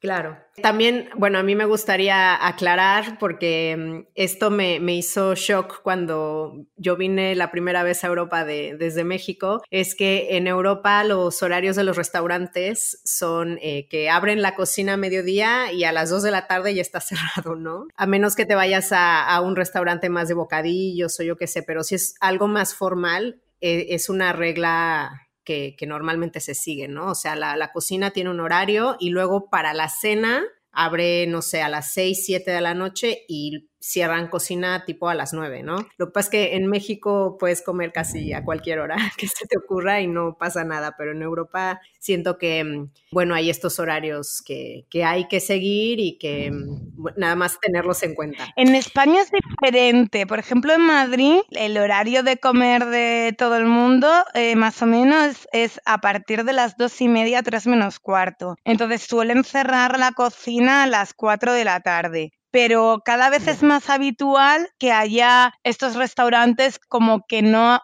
Claro. 0.00 0.38
También, 0.62 1.10
bueno, 1.14 1.38
a 1.38 1.42
mí 1.42 1.54
me 1.54 1.66
gustaría 1.66 2.46
aclarar 2.46 3.18
porque 3.18 3.76
mm, 3.78 4.12
esto 4.14 4.50
me, 4.50 4.78
hizo 4.94 5.34
shock 5.34 5.82
cuando 5.82 6.64
yo 6.76 6.96
vine 6.96 7.34
la 7.34 7.50
primera 7.50 7.82
vez 7.82 8.02
a 8.02 8.06
Europa 8.06 8.44
desde 8.46 9.04
México, 9.04 9.62
es 9.70 9.94
que 9.94 10.38
en 10.38 10.46
Europa 10.46 11.04
los 11.04 11.42
horarios 11.42 11.76
de 11.76 11.84
los 11.84 11.98
restaurantes 11.98 13.02
son 13.04 13.58
eh, 13.60 13.88
que 13.90 14.08
abren 14.08 14.40
la 14.40 14.54
cocina 14.54 14.94
a 14.94 14.96
mediodía 14.96 15.70
y 15.70 15.84
a 15.84 15.92
las 15.92 16.08
2 16.08 16.22
de 16.22 16.30
la 16.30 16.46
tarde 16.46 16.74
ya 16.74 16.82
está 16.82 17.00
cerrado, 17.00 17.54
¿no? 17.54 17.86
A 17.94 18.06
menos 18.06 18.36
que 18.36 18.46
te 18.46 18.54
vayas 18.54 18.88
a, 18.92 19.38
un 19.42 19.54
restaurante 19.54 20.08
más 20.08 20.28
de 20.28 20.34
bocadillos 20.34 21.20
o 21.20 21.22
yo 21.22 21.36
qué 21.36 21.46
sé, 21.46 21.62
pero 21.62 21.82
si 21.82 21.94
es 21.94 22.14
algo 22.20 22.48
más 22.48 22.74
formal, 22.74 23.40
eh, 23.60 23.88
es 23.90 24.08
una 24.08 24.32
regla 24.32 25.28
que, 25.44 25.76
normalmente 25.86 26.40
se 26.40 26.54
sigue, 26.54 26.88
¿no? 26.88 27.10
O 27.10 27.14
sea, 27.14 27.36
la, 27.36 27.56
la, 27.56 27.72
cocina 27.72 28.10
tiene 28.10 28.30
un 28.30 28.40
horario 28.40 28.96
y 29.00 29.10
luego 29.10 29.50
para 29.50 29.74
la 29.74 29.88
cena 29.88 30.44
abre, 30.72 31.26
no 31.26 31.42
sé, 31.42 31.62
a 31.62 31.68
las 31.68 31.92
6, 31.92 32.24
7 32.24 32.50
de 32.50 32.60
la 32.60 32.74
noche 32.74 33.24
y 33.28 33.69
cierran 33.80 34.28
cocina 34.28 34.84
tipo 34.84 35.08
a 35.08 35.14
las 35.14 35.32
9, 35.32 35.62
¿no? 35.62 35.76
Lo 35.96 36.06
que 36.06 36.12
pasa 36.12 36.26
es 36.26 36.30
que 36.30 36.56
en 36.56 36.66
México 36.66 37.36
puedes 37.38 37.62
comer 37.62 37.92
casi 37.92 38.32
a 38.32 38.44
cualquier 38.44 38.78
hora 38.80 38.96
que 39.16 39.26
se 39.26 39.46
te 39.46 39.58
ocurra 39.58 40.00
y 40.00 40.06
no 40.06 40.36
pasa 40.38 40.64
nada, 40.64 40.94
pero 40.96 41.12
en 41.12 41.22
Europa 41.22 41.80
siento 41.98 42.38
que, 42.38 42.62
mm, 42.62 42.92
bueno, 43.10 43.34
hay 43.34 43.48
estos 43.50 43.78
horarios 43.78 44.42
que, 44.44 44.86
hay 45.02 45.28
que 45.28 45.40
seguir 45.40 45.98
y 45.98 46.18
que 46.18 46.50
mm, 46.50 47.06
nada 47.16 47.36
más 47.36 47.58
tenerlos 47.58 48.02
en 48.02 48.14
cuenta. 48.14 48.48
En 48.56 48.74
España 48.74 49.22
es 49.22 49.30
diferente. 49.30 50.26
Por 50.26 50.38
ejemplo, 50.38 50.74
en 50.74 50.82
Madrid, 50.82 51.40
el 51.50 51.78
horario 51.78 52.22
de 52.22 52.36
comer 52.36 52.84
de 52.86 53.34
todo 53.36 53.56
el 53.56 53.64
mundo, 53.64 54.08
eh, 54.34 54.56
más 54.56 54.82
o 54.82 54.86
menos, 54.86 55.48
es 55.52 55.80
a 55.86 55.98
partir 55.98 56.44
de 56.44 56.52
las 56.52 56.76
dos 56.76 57.00
y 57.00 57.08
media, 57.08 57.42
tres 57.42 57.66
menos 57.66 57.98
cuarto. 57.98 58.56
Entonces 58.64 59.02
suelen 59.02 59.44
cerrar 59.44 59.98
la 59.98 60.12
cocina 60.12 60.82
a 60.82 60.86
las 60.86 61.14
4 61.14 61.52
de 61.54 61.64
la 61.64 61.80
tarde 61.80 62.32
pero 62.50 63.02
cada 63.04 63.30
vez 63.30 63.46
es 63.48 63.62
más 63.62 63.90
habitual 63.90 64.68
que 64.78 64.92
haya 64.92 65.54
estos 65.62 65.94
restaurantes 65.94 66.78
como 66.78 67.24
que 67.26 67.42
no 67.42 67.80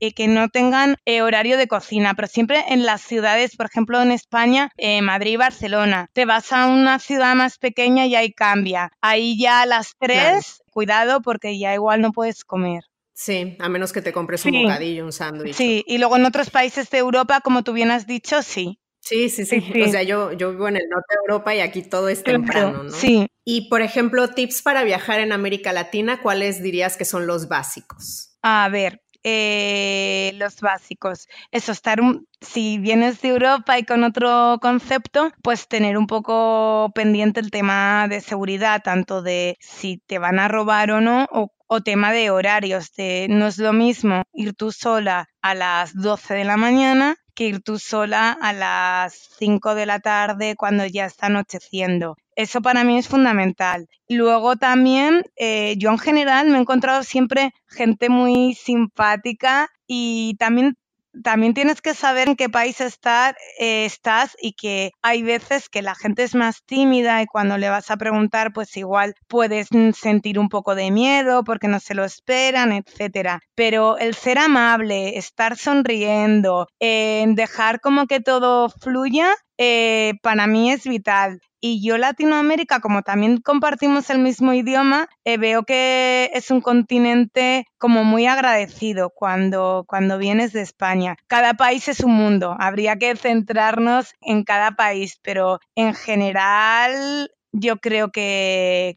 eh, 0.00 0.14
que 0.14 0.28
no 0.28 0.48
tengan 0.48 0.96
eh, 1.04 1.20
horario 1.22 1.56
de 1.56 1.68
cocina, 1.68 2.14
pero 2.14 2.26
siempre 2.26 2.64
en 2.68 2.86
las 2.86 3.02
ciudades, 3.02 3.56
por 3.56 3.66
ejemplo 3.66 4.00
en 4.00 4.12
España, 4.12 4.70
eh, 4.76 5.02
Madrid 5.02 5.32
y 5.32 5.36
Barcelona. 5.36 6.08
Te 6.12 6.24
vas 6.24 6.52
a 6.52 6.66
una 6.66 6.98
ciudad 6.98 7.34
más 7.34 7.58
pequeña 7.58 8.06
y 8.06 8.14
ahí 8.16 8.32
cambia. 8.32 8.90
Ahí 9.00 9.38
ya 9.38 9.62
a 9.62 9.66
las 9.66 9.94
tres, 9.98 10.62
cuidado 10.70 11.20
porque 11.20 11.58
ya 11.58 11.74
igual 11.74 12.00
no 12.00 12.12
puedes 12.12 12.44
comer. 12.44 12.84
Sí, 13.12 13.56
a 13.58 13.68
menos 13.68 13.92
que 13.92 14.00
te 14.00 14.12
compres 14.12 14.44
un 14.44 14.52
bocadillo, 14.62 15.04
un 15.04 15.12
sándwich. 15.12 15.54
Sí, 15.54 15.84
y 15.86 15.98
luego 15.98 16.16
en 16.16 16.24
otros 16.24 16.50
países 16.50 16.88
de 16.88 16.98
Europa, 16.98 17.40
como 17.40 17.64
tú 17.64 17.72
bien 17.72 17.90
has 17.90 18.06
dicho, 18.06 18.42
sí. 18.42 18.78
Sí, 19.08 19.30
sí, 19.30 19.46
sí, 19.46 19.82
O 19.82 19.88
sea, 19.88 20.02
yo, 20.02 20.32
yo 20.32 20.50
vivo 20.50 20.68
en 20.68 20.76
el 20.76 20.86
norte 20.90 21.14
de 21.14 21.20
Europa 21.26 21.54
y 21.54 21.60
aquí 21.60 21.80
todo 21.80 22.10
es 22.10 22.22
temprano, 22.22 22.82
¿no? 22.82 22.90
Sí. 22.90 23.26
Y, 23.42 23.70
por 23.70 23.80
ejemplo, 23.80 24.28
tips 24.28 24.60
para 24.60 24.84
viajar 24.84 25.20
en 25.20 25.32
América 25.32 25.72
Latina, 25.72 26.20
¿cuáles 26.20 26.62
dirías 26.62 26.98
que 26.98 27.06
son 27.06 27.26
los 27.26 27.48
básicos? 27.48 28.36
A 28.42 28.68
ver, 28.70 29.00
eh, 29.24 30.32
los 30.34 30.60
básicos. 30.60 31.26
Eso, 31.50 31.72
estar, 31.72 32.00
si 32.42 32.76
vienes 32.76 33.22
de 33.22 33.28
Europa 33.28 33.78
y 33.78 33.84
con 33.84 34.04
otro 34.04 34.58
concepto, 34.60 35.32
pues 35.42 35.68
tener 35.68 35.96
un 35.96 36.06
poco 36.06 36.92
pendiente 36.94 37.40
el 37.40 37.50
tema 37.50 38.08
de 38.08 38.20
seguridad, 38.20 38.82
tanto 38.82 39.22
de 39.22 39.56
si 39.58 40.02
te 40.06 40.18
van 40.18 40.38
a 40.38 40.48
robar 40.48 40.90
o 40.90 41.00
no, 41.00 41.26
o, 41.32 41.50
o 41.66 41.80
tema 41.80 42.12
de 42.12 42.28
horarios. 42.28 42.92
De, 42.92 43.26
no 43.30 43.46
es 43.46 43.56
lo 43.56 43.72
mismo 43.72 44.24
ir 44.34 44.52
tú 44.52 44.70
sola 44.70 45.30
a 45.40 45.54
las 45.54 45.94
12 45.94 46.34
de 46.34 46.44
la 46.44 46.58
mañana 46.58 47.16
que 47.38 47.44
ir 47.44 47.62
tú 47.62 47.78
sola 47.78 48.32
a 48.32 48.52
las 48.52 49.14
5 49.38 49.76
de 49.76 49.86
la 49.86 50.00
tarde 50.00 50.56
cuando 50.56 50.84
ya 50.86 51.06
está 51.06 51.26
anocheciendo. 51.26 52.16
Eso 52.34 52.60
para 52.60 52.82
mí 52.82 52.98
es 52.98 53.06
fundamental. 53.06 53.86
Luego 54.08 54.56
también, 54.56 55.22
eh, 55.36 55.76
yo 55.78 55.90
en 55.90 55.98
general 55.98 56.48
me 56.48 56.58
he 56.58 56.60
encontrado 56.60 57.04
siempre 57.04 57.52
gente 57.68 58.08
muy 58.08 58.54
simpática 58.54 59.68
y 59.86 60.34
también 60.40 60.77
también 61.22 61.54
tienes 61.54 61.80
que 61.80 61.94
saber 61.94 62.28
en 62.28 62.36
qué 62.36 62.48
país 62.48 62.80
estar, 62.80 63.36
eh, 63.58 63.84
estás 63.84 64.36
y 64.40 64.52
que 64.52 64.92
hay 65.02 65.22
veces 65.22 65.68
que 65.68 65.82
la 65.82 65.94
gente 65.94 66.22
es 66.22 66.34
más 66.34 66.62
tímida 66.64 67.22
y 67.22 67.26
cuando 67.26 67.58
le 67.58 67.68
vas 67.68 67.90
a 67.90 67.96
preguntar, 67.96 68.52
pues 68.52 68.76
igual 68.76 69.14
puedes 69.28 69.68
sentir 69.94 70.38
un 70.38 70.48
poco 70.48 70.74
de 70.74 70.90
miedo 70.90 71.44
porque 71.44 71.68
no 71.68 71.80
se 71.80 71.94
lo 71.94 72.04
esperan, 72.04 72.72
etcétera. 72.72 73.40
Pero 73.54 73.98
el 73.98 74.14
ser 74.14 74.38
amable, 74.38 75.18
estar 75.18 75.56
sonriendo, 75.56 76.66
dejar 76.80 77.80
como 77.80 78.06
que 78.06 78.20
todo 78.20 78.68
fluya, 78.68 79.34
eh, 79.58 80.14
para 80.22 80.46
mí 80.46 80.70
es 80.70 80.84
vital. 80.84 81.40
Y 81.60 81.84
yo 81.84 81.98
Latinoamérica, 81.98 82.78
como 82.78 83.02
también 83.02 83.40
compartimos 83.40 84.10
el 84.10 84.20
mismo 84.20 84.52
idioma, 84.52 85.08
eh, 85.24 85.38
veo 85.38 85.64
que 85.64 86.30
es 86.32 86.52
un 86.52 86.60
continente 86.60 87.66
como 87.78 88.04
muy 88.04 88.26
agradecido 88.26 89.10
cuando, 89.10 89.84
cuando 89.88 90.18
vienes 90.18 90.52
de 90.52 90.62
España. 90.62 91.16
Cada 91.26 91.54
país 91.54 91.88
es 91.88 92.00
un 92.00 92.12
mundo, 92.12 92.54
habría 92.60 92.96
que 92.96 93.16
centrarnos 93.16 94.14
en 94.20 94.44
cada 94.44 94.72
país, 94.72 95.18
pero 95.20 95.58
en 95.74 95.94
general 95.94 97.32
yo 97.50 97.78
creo 97.78 98.10
que, 98.12 98.96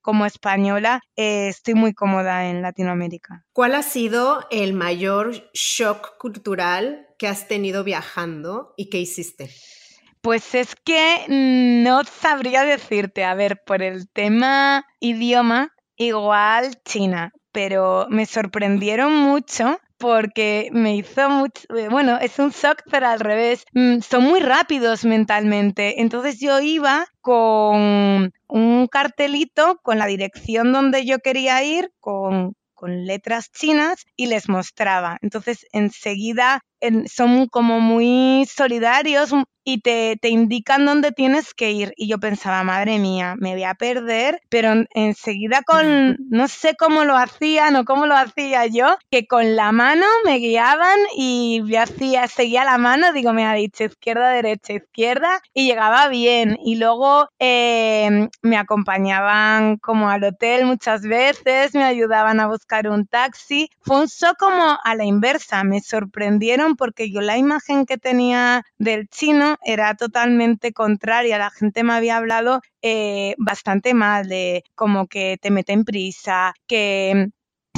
como 0.00 0.26
española 0.26 1.00
eh, 1.14 1.46
estoy 1.46 1.74
muy 1.74 1.94
cómoda 1.94 2.50
en 2.50 2.62
Latinoamérica. 2.62 3.44
¿Cuál 3.52 3.76
ha 3.76 3.82
sido 3.82 4.44
el 4.50 4.72
mayor 4.72 5.52
shock 5.52 6.18
cultural 6.18 7.06
que 7.16 7.28
has 7.28 7.46
tenido 7.46 7.84
viajando 7.84 8.74
y 8.76 8.90
qué 8.90 8.98
hiciste? 8.98 9.50
Pues 10.22 10.54
es 10.54 10.76
que 10.76 11.26
no 11.28 12.04
sabría 12.04 12.62
decirte, 12.64 13.24
a 13.24 13.34
ver, 13.34 13.60
por 13.66 13.82
el 13.82 14.08
tema 14.08 14.86
idioma, 15.00 15.74
igual 15.96 16.80
China, 16.84 17.32
pero 17.50 18.06
me 18.08 18.26
sorprendieron 18.26 19.16
mucho 19.16 19.80
porque 19.98 20.68
me 20.72 20.94
hizo 20.96 21.28
mucho, 21.28 21.62
bueno, 21.90 22.18
es 22.20 22.38
un 22.38 22.50
shock, 22.50 22.82
pero 22.90 23.08
al 23.08 23.18
revés, 23.20 23.64
mm, 23.72 23.98
son 24.00 24.22
muy 24.24 24.40
rápidos 24.40 25.04
mentalmente. 25.04 26.00
Entonces 26.00 26.38
yo 26.40 26.60
iba 26.60 27.06
con 27.20 28.32
un 28.48 28.86
cartelito 28.88 29.80
con 29.82 29.98
la 29.98 30.06
dirección 30.06 30.72
donde 30.72 31.04
yo 31.04 31.18
quería 31.18 31.62
ir, 31.64 31.90
con, 32.00 32.54
con 32.74 33.06
letras 33.06 33.50
chinas 33.50 34.04
y 34.16 34.26
les 34.26 34.48
mostraba. 34.48 35.18
Entonces 35.20 35.66
enseguida 35.72 36.60
son 37.06 37.46
como 37.48 37.80
muy 37.80 38.46
solidarios, 38.46 39.32
y 39.64 39.80
te, 39.80 40.16
te, 40.20 40.28
indican 40.28 40.84
dónde 40.84 41.12
tienes 41.12 41.54
que 41.54 41.70
ir. 41.72 41.92
Y 41.96 42.08
yo 42.08 42.18
pensaba, 42.18 42.62
madre 42.64 42.98
mía, 42.98 43.34
me 43.38 43.52
voy 43.52 43.64
a 43.64 43.74
perder, 43.74 44.40
pero 44.48 44.72
enseguida 44.94 45.62
con, 45.64 46.16
no 46.30 46.48
sé 46.48 46.74
cómo 46.76 47.04
lo 47.04 47.16
hacían 47.16 47.76
o 47.76 47.84
cómo 47.84 48.06
lo 48.06 48.16
hacía 48.16 48.66
yo, 48.66 48.96
que 49.10 49.26
con 49.26 49.56
la 49.56 49.72
mano 49.72 50.06
me 50.24 50.38
guiaban 50.38 50.98
y 51.16 51.62
yo 51.66 51.80
hacía, 51.80 52.26
seguía 52.28 52.64
la 52.64 52.78
mano, 52.78 53.12
digo, 53.12 53.32
me 53.32 53.46
ha 53.46 53.54
dicho 53.54 53.84
izquierda, 53.84 54.30
derecha, 54.30 54.74
izquierda, 54.74 55.40
y 55.54 55.66
llegaba 55.66 56.08
bien. 56.08 56.58
Y 56.64 56.76
luego 56.76 57.28
em, 57.38 58.28
me 58.42 58.56
acompañaban 58.56 59.76
como 59.78 60.08
al 60.10 60.24
hotel 60.24 60.66
muchas 60.66 61.02
veces, 61.02 61.74
me 61.74 61.84
ayudaban 61.84 62.40
a 62.40 62.48
buscar 62.48 62.88
un 62.88 63.06
taxi. 63.06 63.70
Fue 63.82 64.00
un 64.00 64.08
show 64.08 64.34
como 64.38 64.78
a 64.82 64.94
la 64.94 65.04
inversa, 65.04 65.62
me 65.64 65.80
sorprendieron 65.80 66.71
porque 66.76 67.10
yo 67.10 67.20
la 67.20 67.36
imagen 67.36 67.86
que 67.86 67.98
tenía 67.98 68.64
del 68.78 69.08
chino 69.08 69.56
era 69.64 69.94
totalmente 69.94 70.72
contraria. 70.72 71.38
La 71.38 71.50
gente 71.50 71.84
me 71.84 71.94
había 71.94 72.16
hablado 72.16 72.60
eh, 72.82 73.34
bastante 73.38 73.94
mal 73.94 74.28
de 74.28 74.64
como 74.74 75.06
que 75.06 75.38
te 75.40 75.50
meten 75.50 75.84
prisa, 75.84 76.54
que 76.66 77.28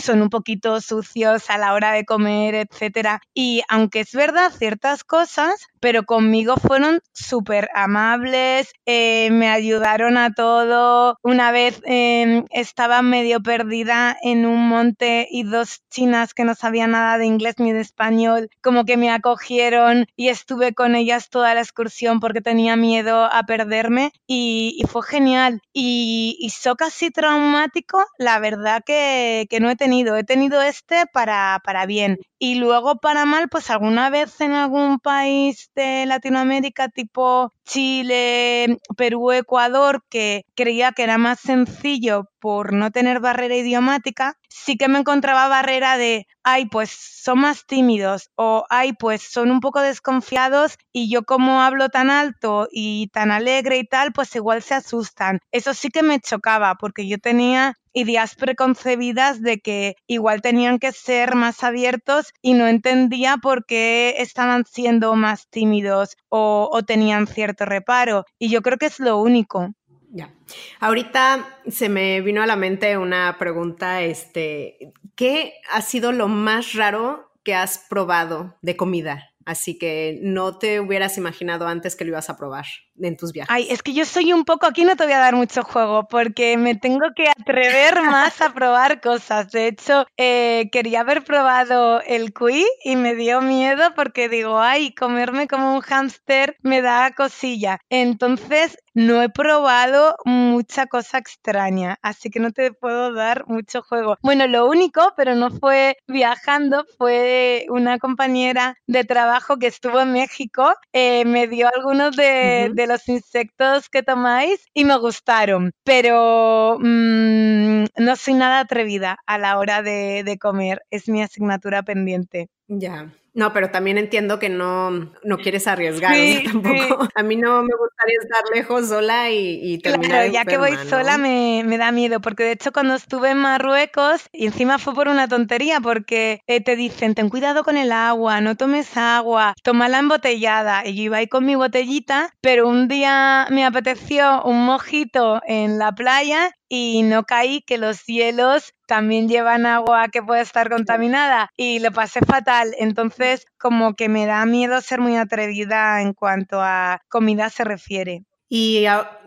son 0.03 0.23
un 0.23 0.29
poquito 0.29 0.81
sucios 0.81 1.49
a 1.51 1.59
la 1.59 1.73
hora 1.73 1.93
de 1.93 2.05
comer, 2.05 2.55
etcétera. 2.55 3.21
Y 3.33 3.63
aunque 3.69 4.01
es 4.01 4.13
verdad 4.13 4.53
ciertas 4.57 5.05
cosas, 5.05 5.67
pero 5.81 6.05
conmigo 6.05 6.57
fueron 6.57 7.01
súper 7.13 7.69
amables, 7.75 8.73
eh, 8.87 9.31
me 9.31 9.49
ayudaron 9.49 10.17
a 10.17 10.33
todo. 10.33 11.19
Una 11.23 11.53
vez 11.53 11.81
em, 11.85 12.45
estaba 12.51 13.03
medio 13.03 13.41
perdida 13.43 14.17
en 14.23 14.47
un 14.47 14.69
monte 14.69 15.29
y 15.31 15.45
dos 15.45 15.83
chinas 15.91 16.35
que 16.35 16.45
no 16.45 16.55
sabían 16.55 16.93
nada 16.93 17.19
de 17.19 17.27
inglés 17.27 17.57
ni 17.59 17.73
de 17.73 17.81
español, 17.81 18.49
como 18.63 18.85
que 18.85 18.97
me 18.97 19.11
acogieron 19.11 20.07
y 20.17 20.29
estuve 20.29 20.75
con 20.75 20.95
ellas 20.95 21.31
toda 21.31 21.55
la 21.55 21.61
excursión 21.61 22.21
porque 22.21 22.41
tenía 22.41 22.77
miedo 22.77 23.25
a 23.25 23.43
perderme 23.45 24.13
y, 24.27 24.83
fue 24.89 25.03
genial. 25.03 25.61
Y, 25.73 26.37
y 26.39 26.51
so 26.51 26.77
casi 26.77 27.11
traumático, 27.11 28.05
la 28.19 28.39
verdad 28.39 28.83
que, 28.85 29.47
que 29.49 29.61
no 29.61 29.71
he 29.71 29.77
tenido 29.77 29.84
tenido, 29.85 30.17
he 30.17 30.25
tenido 30.25 30.63
este 30.63 31.05
para, 31.13 31.61
para 31.63 31.85
bien. 31.85 32.17
Y 32.39 32.55
luego 32.55 32.97
para 32.97 33.27
mal, 33.27 33.51
pues 33.51 33.69
alguna 33.69 34.09
vez 34.09 34.41
en 34.41 34.53
algún 34.53 34.99
país 34.99 35.71
de 35.75 36.07
Latinoamérica, 36.07 36.89
tipo 36.89 37.53
Chile, 37.67 38.79
Perú, 38.97 39.33
Ecuador, 39.33 40.03
que 40.09 40.45
creía 40.55 40.93
que 40.93 41.03
era 41.03 41.19
más 41.19 41.41
sencillo 41.41 42.31
por 42.41 42.73
no 42.73 42.91
tener 42.93 43.21
barrera 43.21 43.57
idiomática, 43.57 44.39
sí 44.55 44.77
que 44.77 44.89
me 44.89 45.01
encontraba 45.01 45.49
barrera 45.49 45.97
de, 45.99 46.27
ay, 46.45 46.67
pues 46.67 46.91
son 46.91 47.41
más 47.41 47.67
tímidos 47.67 48.31
o, 48.37 48.65
ay, 48.71 48.93
pues 48.93 49.23
son 49.23 49.51
un 49.51 49.61
poco 49.61 49.81
desconfiados 49.81 50.77
y 50.93 51.11
yo 51.11 51.25
como 51.25 51.61
hablo 51.63 51.89
tan 51.89 52.09
alto 52.11 52.69
y 52.71 53.09
tan 53.09 53.31
alegre 53.33 53.79
y 53.79 53.85
tal, 53.85 54.13
pues 54.13 54.35
igual 54.37 54.63
se 54.63 54.75
asustan. 54.75 55.41
Eso 55.51 55.75
sí 55.75 55.89
que 55.89 56.03
me 56.03 56.21
chocaba 56.21 56.77
porque 56.77 57.09
yo 57.09 57.19
tenía 57.19 57.75
ideas 57.93 58.35
preconcebidas 58.37 59.41
de 59.43 59.59
que 59.61 59.97
igual 60.07 60.41
tenían 60.41 60.79
que 60.79 60.93
ser 60.93 61.35
más 61.35 61.63
abiertos 61.65 62.33
y 62.43 62.55
no 62.55 62.67
entendía 62.69 63.37
por 63.39 63.67
qué 63.67 64.17
estaban 64.19 64.65
siendo 64.67 65.15
más 65.15 65.49
tímidos 65.49 66.17
o, 66.29 66.69
o 66.73 66.83
tenían 66.83 67.27
cierto 67.27 67.65
reparo. 67.65 68.25
Y 68.39 68.51
yo 68.51 68.63
creo 68.63 68.79
que 68.79 68.87
es 68.87 69.01
lo 69.01 69.19
único. 69.19 69.71
Ya. 70.15 70.33
Ahorita 70.79 71.59
se 71.67 71.89
me 71.89 72.21
vino 72.21 72.41
a 72.41 72.47
la 72.47 72.55
mente 72.55 72.97
una 72.97 73.37
pregunta, 73.37 74.03
este, 74.03 74.93
¿qué 75.17 75.55
ha 75.73 75.83
sido 75.83 76.13
lo 76.13 76.29
más 76.29 76.75
raro 76.75 77.33
que 77.43 77.57
has 77.57 77.85
probado 77.91 78.57
de 78.63 78.77
comida? 78.77 79.35
Así 79.45 79.77
que 79.77 80.21
no 80.23 80.57
te 80.57 80.81
hubieras 80.81 81.19
imaginado 81.19 81.67
antes 81.67 81.97
que 81.97 82.05
lo 82.05 82.13
ibas 82.13 82.31
a 82.31 82.37
probar 82.37 82.65
en 82.99 83.17
tus 83.17 83.33
viajes. 83.33 83.55
Ay, 83.55 83.67
es 83.69 83.83
que 83.83 83.93
yo 83.93 84.07
soy 84.07 84.33
un 84.33 84.45
poco, 84.45 84.67
aquí 84.67 84.85
no 84.85 84.97
te 84.97 85.05
voy 85.05 85.13
a 85.13 85.19
dar 85.19 85.35
mucho 85.35 85.63
juego 85.63 86.07
porque 86.09 86.57
me 86.57 86.75
tengo 86.77 87.09
que 87.15 87.29
atrever 87.29 88.01
más 88.03 88.41
a 88.41 88.55
probar 88.55 89.01
cosas. 89.01 89.51
De 89.51 89.67
hecho, 89.67 90.07
eh, 90.17 90.71
quería 90.73 91.01
haber 91.01 91.25
probado 91.25 92.01
el 92.03 92.33
cuy 92.33 92.65
y 92.85 92.97
me 92.97 93.15
dio 93.15 93.43
miedo 93.43 93.83
porque 93.95 94.29
digo, 94.29 94.61
ay, 94.61 94.95
comerme 94.95 95.47
como 95.47 95.75
un 95.75 95.81
hámster 95.81 96.57
me 96.63 96.81
da 96.81 97.11
cosilla. 97.15 97.81
Entonces, 97.91 98.79
no 98.95 99.23
he 99.23 99.29
probado 99.29 100.17
mucha 100.25 100.87
cosa 100.87 101.19
extraña, 101.19 101.99
así 102.03 102.31
que 102.31 102.41
no 102.41 102.53
te 102.53 102.73
puedo 102.73 103.13
dar 103.13 103.47
mucho 103.49 103.83
juego. 103.83 104.17
Bueno, 104.23 104.47
lo 104.47 104.67
único, 104.67 105.13
pero 105.17 105.35
no 105.35 105.51
fue 105.51 105.97
viajando, 106.07 106.85
fue 106.97 107.67
una 107.69 107.99
compañera 107.99 108.77
de 108.87 109.05
trabajo 109.05 109.59
que 109.59 109.67
estuvo 109.67 110.01
en 110.01 110.13
México, 110.13 110.73
eh, 110.93 111.25
me 111.25 111.49
dio 111.49 111.69
algunos 111.75 112.17
de, 112.17 112.73
los 112.87 113.09
insectos 113.09 113.89
que 113.89 114.03
tomáis 114.03 114.67
y 114.75 114.85
me 114.85 114.99
gustaron, 114.99 115.73
pero 115.85 116.79
mm, 116.79 117.85
no 117.97 118.17
soy 118.17 118.35
nada 118.35 118.61
atrevida 118.61 119.19
a 119.27 119.39
la 119.39 119.59
hora 119.59 119.83
de, 119.83 120.23
de 120.23 120.39
comer, 120.39 120.83
es 120.91 121.09
mi 121.09 121.23
asignatura 121.23 121.83
pendiente. 121.83 122.49
Ya. 122.69 123.11
No, 123.35 123.53
pero 123.53 123.71
también 123.71 123.99
entiendo 123.99 124.39
que 124.39 124.49
no, 124.49 124.91
no 125.25 125.39
quieres 125.39 125.67
arriesgar, 125.67 126.15
tampoco. 126.45 127.09
A 127.17 127.23
mí 127.25 127.35
no 127.35 127.63
me 127.63 127.75
gustaría 127.77 128.19
estar 128.23 128.45
lejos 128.55 128.89
sola 128.89 129.31
y, 129.31 129.59
y 129.61 129.79
terminar 129.79 130.11
Claro, 130.11 130.33
ya 130.33 130.45
que 130.45 130.57
voy 130.57 130.77
sola 130.89 131.19
me, 131.19 131.65
me, 131.67 131.77
da 131.77 131.91
miedo, 131.91 132.21
porque 132.21 132.45
de 132.45 132.53
hecho 132.53 132.73
cuando 132.73 132.95
estuve 132.95 133.31
en 133.31 133.39
Marruecos, 133.39 134.29
y 134.33 134.47
encima 134.47 134.79
fue 134.79 134.95
por 134.95 135.09
una 135.09 135.27
tontería, 135.27 135.81
porque 135.81 136.43
eh, 136.47 136.63
te 136.63 136.77
dicen, 136.77 137.17
ten 137.17 137.29
cuidado 137.29 137.65
con 137.65 137.77
el 137.77 137.91
agua, 137.91 138.41
no 138.41 138.57
tomes 138.57 138.97
agua, 138.97 139.55
tómala 139.65 139.99
embotellada. 139.99 140.87
Y 140.87 140.95
yo 140.95 141.03
iba 141.03 141.17
ahí 141.17 141.27
con 141.27 141.45
mi 141.45 141.57
botellita, 141.57 142.31
pero 142.41 142.69
un 142.69 142.87
día 142.87 143.49
me 143.51 143.65
apeteció 143.65 144.45
un 144.45 144.65
mojito 144.65 145.41
en 145.45 145.79
la 145.79 145.93
playa 145.93 146.53
y 146.69 147.03
no 147.03 147.25
caí 147.25 147.63
que 147.63 147.79
los 147.79 148.05
hielos 148.07 148.73
también 148.87 149.29
llevan 149.29 149.67
agua 149.67 150.09
que 150.09 150.23
puede 150.23 150.43
estar 150.43 150.71
contaminada 150.71 151.51
y 151.57 151.79
lo 151.79 151.93
pasé 151.93 152.21
fatal. 152.21 152.75
Entonces, 152.79 153.47
como 153.59 153.95
que 153.95 154.09
me 154.09 154.27
da 154.27 154.45
miedo 154.47 154.81
ser 154.81 155.01
muy 155.01 155.17
atrevida 155.17 156.03
en 156.03 156.13
cuanto 156.13 156.61
a 156.61 157.01
comida 157.09 157.51
se 157.51 157.65
refiere. 157.65 158.25
¿Y 158.49 158.85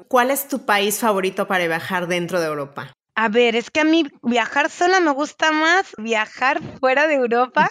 cuál 0.07 0.31
es 0.31 0.47
tu 0.47 0.65
país 0.65 0.99
favorito 0.99 1.47
para 1.47 1.67
viajar 1.67 2.07
dentro 2.07 2.39
de 2.39 2.47
Europa? 2.47 2.96
A 3.19 3.29
ver, 3.29 3.55
es 3.55 3.71
que 3.71 3.79
a 3.79 3.83
mí 3.83 4.03
viajar 4.21 4.69
sola 4.69 4.99
me 4.99 5.09
gusta 5.09 5.51
más 5.51 5.91
viajar 5.97 6.61
fuera 6.79 7.07
de 7.07 7.15
Europa 7.15 7.67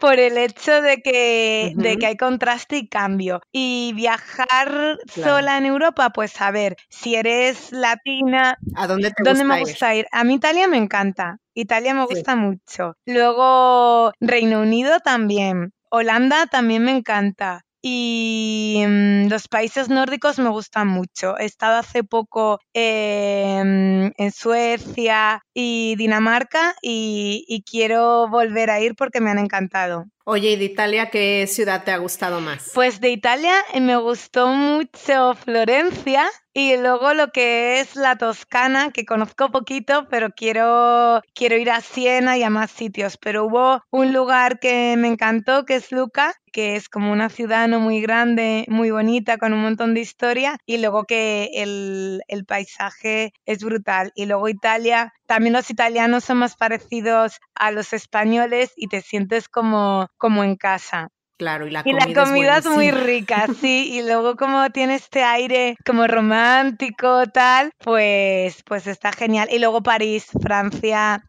por 0.00 0.20
el 0.20 0.38
hecho 0.38 0.80
de 0.80 1.02
que, 1.02 1.72
de 1.74 1.98
que 1.98 2.06
hay 2.06 2.16
contraste 2.16 2.76
y 2.76 2.88
cambio. 2.88 3.40
Y 3.50 3.92
viajar 3.96 4.96
sola 5.08 5.58
en 5.58 5.66
Europa, 5.66 6.10
pues 6.10 6.40
a 6.40 6.52
ver, 6.52 6.76
si 6.88 7.16
eres 7.16 7.72
latina, 7.72 8.58
¿a 8.76 8.86
dónde 8.86 9.10
te 9.10 9.24
¿dónde 9.24 9.40
gusta 9.40 9.54
me 9.54 9.60
gusta 9.60 9.94
ir? 9.96 10.06
A 10.12 10.22
mí 10.22 10.34
Italia 10.34 10.68
me 10.68 10.76
encanta. 10.76 11.38
Italia 11.52 11.92
me 11.92 12.06
gusta 12.06 12.36
mucho. 12.36 12.94
Luego 13.06 14.12
Reino 14.20 14.60
Unido 14.60 15.00
también. 15.00 15.72
Holanda 15.90 16.46
también 16.46 16.84
me 16.84 16.92
encanta. 16.92 17.65
Y 17.88 18.82
mm, 18.84 19.28
los 19.28 19.46
países 19.46 19.88
nórdicos 19.88 20.40
me 20.40 20.48
gustan 20.48 20.88
mucho. 20.88 21.38
He 21.38 21.44
estado 21.44 21.76
hace 21.76 22.02
poco 22.02 22.58
em, 22.74 24.10
en 24.16 24.32
Suecia 24.32 25.40
y 25.54 25.94
Dinamarca 25.94 26.74
y, 26.82 27.62
quiero 27.70 28.28
volver 28.28 28.70
a 28.70 28.80
ir 28.80 28.96
porque 28.96 29.20
me 29.20 29.30
han 29.30 29.38
encantado. 29.38 30.06
Oye, 30.24 30.50
¿y 30.50 30.56
de 30.56 30.64
Italia 30.64 31.10
qué 31.10 31.46
ciudad 31.46 31.84
te 31.84 31.92
ha 31.92 31.98
gustado 31.98 32.40
más? 32.40 32.72
Pues 32.74 33.00
de 33.00 33.10
Italia 33.10 33.54
eh, 33.72 33.80
me 33.80 33.96
gustó 33.96 34.48
mucho 34.48 35.34
Florencia 35.34 36.28
y 36.52 36.76
luego 36.76 37.14
lo 37.14 37.28
que 37.28 37.78
es 37.80 37.94
la 37.94 38.16
Toscana, 38.16 38.90
que 38.90 39.04
conozco 39.04 39.50
poquito, 39.50 40.08
pero 40.08 40.30
quiero, 40.30 41.20
quiero 41.34 41.56
ir 41.56 41.70
a 41.70 41.80
Siena 41.80 42.36
y 42.36 42.42
a 42.42 42.50
más 42.50 42.70
sitios. 42.72 43.16
Pero 43.18 43.44
hubo 43.44 43.82
un 43.90 44.12
lugar 44.12 44.58
que 44.58 44.96
me 44.98 45.06
encantó, 45.06 45.64
que 45.64 45.76
es 45.76 45.92
Luca, 45.92 46.34
que 46.56 46.74
es 46.74 46.88
como 46.88 47.12
una 47.12 47.28
ciudad 47.28 47.68
no 47.68 47.80
muy 47.80 48.00
grande, 48.00 48.64
muy 48.68 48.90
bonita, 48.90 49.36
con 49.36 49.52
un 49.52 49.60
montón 49.60 49.92
de 49.92 50.00
historia, 50.00 50.56
y 50.64 50.78
luego 50.78 51.04
que 51.04 51.50
el, 51.52 52.22
el 52.28 52.46
paisaje 52.46 53.34
es 53.44 53.62
brutal. 53.62 54.10
Y 54.14 54.24
luego 54.24 54.48
Italia, 54.48 55.12
también 55.26 55.52
los 55.52 55.68
italianos 55.68 56.24
son 56.24 56.38
más 56.38 56.56
parecidos 56.56 57.40
a 57.54 57.72
los 57.72 57.92
españoles 57.92 58.72
y 58.74 58.88
te 58.88 59.02
sientes 59.02 59.50
como, 59.50 60.08
como 60.16 60.44
en 60.44 60.56
casa. 60.56 61.10
Claro, 61.36 61.66
y 61.66 61.70
la 61.70 61.82
comida, 61.82 62.08
y 62.08 62.14
la 62.14 62.24
comida 62.24 62.56
es, 62.56 62.66
muy 62.66 62.90
rica, 62.90 63.46
sí, 63.60 63.90
y 63.92 64.02
luego 64.02 64.36
como 64.36 64.70
tiene 64.70 64.94
este 64.94 65.22
aire 65.24 65.76
como 65.84 66.06
romántico, 66.06 67.26
tal, 67.26 67.70
pues, 67.84 68.62
pues 68.64 68.86
está 68.86 69.12
genial. 69.12 69.48
Y 69.52 69.58
luego 69.58 69.82
París, 69.82 70.24
Francia, 70.42 71.22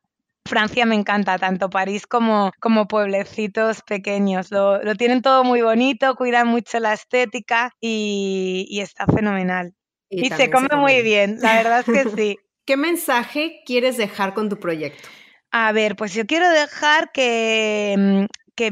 Francia 0.48 0.86
me 0.86 0.96
encanta, 0.96 1.38
tanto 1.38 1.70
París 1.70 2.08
como, 2.08 2.52
como 2.60 2.88
pueblecitos 2.88 3.82
pequeños. 3.84 4.52
Lo, 4.52 4.82
lo 4.84 4.96
tienen 4.96 5.22
todo 5.22 5.44
muy 5.44 5.62
bonito, 5.62 6.16
cuidan 6.16 6.48
mucho 6.48 6.80
la 6.80 6.94
estética 6.94 7.74
y, 7.80 8.66
y 8.70 8.82
está 8.82 9.06
fenomenal. 9.06 9.74
Y, 10.10 10.30
se 10.30 10.50
come 10.50 10.70
muy 10.76 11.02
bien, 11.02 11.40
la 11.42 11.56
verdad 11.56 11.84
es 11.86 11.86
que 11.86 12.10
sí. 12.16 12.40
¿Qué 12.66 12.78
mensaje 12.78 13.62
quieres 13.66 13.98
dejar 13.98 14.34
con 14.34 14.50
tu 14.50 14.58
proyecto? 14.60 15.08
A 15.52 15.72
ver, 15.72 15.96
pues 15.96 16.14
yo 16.14 16.26
quiero 16.26 16.50
dejar 16.50 17.12
que, 17.12 17.96
mm, 17.98 18.26
que 18.56 18.72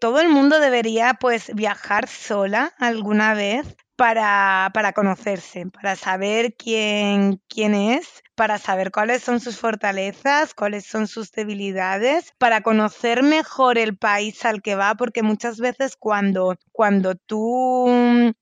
todo 0.00 0.20
el 0.20 0.28
mundo 0.28 0.58
debería 0.60 1.14
pues 1.20 1.52
viajar 1.54 2.08
sola 2.08 2.72
alguna 2.78 3.34
vez 3.34 3.76
para, 3.96 4.70
para 4.74 4.92
conocerse, 4.92 5.66
para 5.66 5.96
saber 5.96 6.54
quién, 6.56 7.40
quién 7.48 7.74
es, 7.74 8.22
para 8.36 8.58
saber 8.58 8.92
cuáles 8.92 9.22
son 9.22 9.40
sus 9.40 9.58
fortalezas, 9.58 10.54
cuáles 10.54 10.86
son 10.86 11.08
sus 11.08 11.32
debilidades, 11.32 12.32
para 12.38 12.60
conocer 12.60 13.22
mejor 13.22 13.78
el 13.78 13.96
país 13.96 14.44
al 14.44 14.62
que 14.62 14.76
va, 14.76 14.94
porque 14.94 15.22
muchas 15.22 15.58
veces 15.58 15.96
cuando, 15.98 16.56
cuando 16.70 17.14
tú 17.14 17.88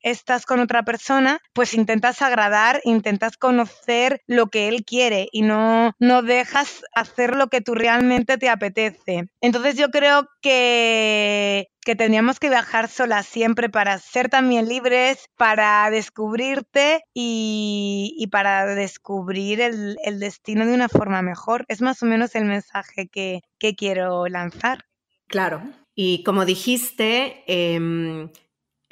estás 0.00 0.44
con 0.44 0.60
otra 0.60 0.82
persona, 0.82 1.40
pues 1.52 1.72
intentas 1.74 2.20
agradar, 2.20 2.80
intentas 2.84 3.36
conocer 3.36 4.20
lo 4.26 4.48
que 4.48 4.68
él 4.68 4.84
quiere 4.84 5.28
y 5.32 5.42
no, 5.42 5.92
no 5.98 6.22
dejas 6.22 6.82
hacer 6.94 7.36
lo 7.36 7.48
que 7.48 7.60
tú 7.60 7.74
realmente 7.74 8.36
te 8.36 8.50
apetece. 8.50 9.28
Entonces 9.40 9.76
yo 9.76 9.90
creo 9.90 10.28
que 10.42 11.68
que 11.84 11.94
tendríamos 11.94 12.40
que 12.40 12.48
viajar 12.48 12.88
solas 12.88 13.26
siempre 13.26 13.68
para 13.68 13.98
ser 13.98 14.28
también 14.28 14.68
libres, 14.68 15.28
para 15.36 15.88
descubrirte 15.90 17.02
y, 17.12 18.14
y 18.18 18.26
para 18.28 18.66
descubrir 18.66 19.60
el, 19.60 19.96
el, 20.04 20.18
destino 20.18 20.66
de 20.66 20.74
una 20.74 20.88
forma 20.88 21.22
mejor. 21.22 21.64
Es 21.68 21.80
más 21.82 22.02
o 22.02 22.06
menos 22.06 22.34
el 22.34 22.46
mensaje 22.46 23.08
que, 23.08 23.40
que 23.58 23.74
quiero 23.74 24.26
lanzar. 24.26 24.86
Claro. 25.26 25.62
Y 25.94 26.24
como 26.24 26.44
dijiste, 26.44 27.44
eh, 27.46 28.28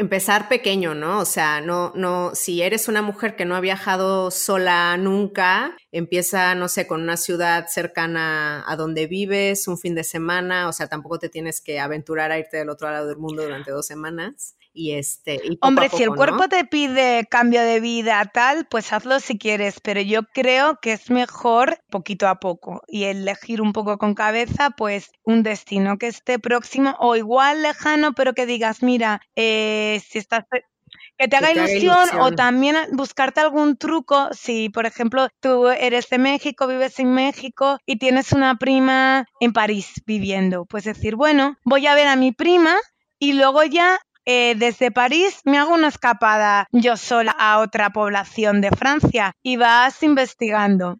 empezar 0.02 0.48
pequeño, 0.48 0.94
¿no? 0.94 1.20
O 1.20 1.24
sea, 1.24 1.60
no, 1.60 1.92
no, 1.94 2.34
si 2.34 2.60
eres 2.62 2.88
una 2.88 3.02
mujer 3.02 3.34
que 3.36 3.44
no 3.44 3.56
ha 3.56 3.60
viajado 3.60 4.30
sola 4.30 4.96
nunca, 4.98 5.74
empieza, 5.90 6.54
no 6.54 6.68
sé, 6.68 6.86
con 6.86 7.02
una 7.02 7.16
ciudad 7.16 7.66
cercana 7.68 8.64
a 8.66 8.76
donde 8.76 9.06
vives, 9.06 9.66
un 9.68 9.78
fin 9.78 9.94
de 9.94 10.04
semana, 10.04 10.68
o 10.68 10.72
sea, 10.72 10.88
tampoco 10.88 11.18
te 11.18 11.28
tienes 11.28 11.60
que 11.60 11.80
aventurar 11.80 12.30
a 12.30 12.38
irte 12.38 12.58
del 12.58 12.68
otro 12.68 12.90
lado 12.90 13.06
del 13.06 13.16
mundo 13.16 13.42
durante 13.42 13.70
dos 13.70 13.86
semanas. 13.86 14.56
Y 14.74 14.92
este, 14.92 15.38
Hombre, 15.60 15.90
si 15.90 16.02
el 16.02 16.10
cuerpo 16.10 16.48
te 16.48 16.64
pide 16.64 17.26
cambio 17.30 17.62
de 17.62 17.80
vida 17.80 18.24
tal, 18.32 18.66
pues 18.66 18.92
hazlo 18.92 19.20
si 19.20 19.38
quieres, 19.38 19.80
pero 19.80 20.00
yo 20.00 20.22
creo 20.32 20.78
que 20.80 20.92
es 20.92 21.10
mejor 21.10 21.78
poquito 21.90 22.26
a 22.26 22.40
poco 22.40 22.82
y 22.88 23.04
elegir 23.04 23.60
un 23.60 23.74
poco 23.74 23.98
con 23.98 24.14
cabeza, 24.14 24.70
pues 24.70 25.10
un 25.24 25.42
destino 25.42 25.98
que 25.98 26.06
esté 26.06 26.38
próximo 26.38 26.96
o 27.00 27.16
igual 27.16 27.60
lejano, 27.60 28.14
pero 28.14 28.32
que 28.32 28.46
digas, 28.46 28.82
mira, 28.82 29.20
eh, 29.36 30.00
si 30.08 30.18
estás 30.18 30.44
que 31.18 31.28
te 31.28 31.36
haga, 31.36 31.52
ilusión, 31.52 32.20
o 32.20 32.32
también 32.32 32.76
buscarte 32.92 33.40
algún 33.40 33.76
truco 33.76 34.28
si, 34.32 34.70
por 34.70 34.86
ejemplo, 34.86 35.28
tú 35.40 35.68
eres 35.68 36.08
de 36.08 36.18
México, 36.18 36.66
vives 36.66 36.98
en 36.98 37.12
México 37.12 37.78
y 37.86 37.98
tienes 37.98 38.32
una 38.32 38.56
prima 38.56 39.26
en 39.40 39.52
París 39.52 40.02
viviendo. 40.06 40.64
Pues 40.64 40.84
decir, 40.84 41.16
bueno, 41.16 41.56
voy 41.64 41.86
a 41.86 41.94
ver 41.94 42.08
a 42.08 42.16
mi 42.16 42.32
prima 42.32 42.76
y 43.18 43.34
luego 43.34 43.62
ya 43.64 43.98
eh, 44.24 44.54
desde 44.56 44.90
París 44.90 45.40
me 45.44 45.58
hago 45.58 45.74
una 45.74 45.88
escapada 45.88 46.66
yo 46.72 46.96
sola 46.96 47.34
a 47.38 47.58
otra 47.58 47.90
población 47.90 48.60
de 48.60 48.70
Francia 48.70 49.32
y 49.42 49.56
vas 49.56 50.02
investigando. 50.02 50.98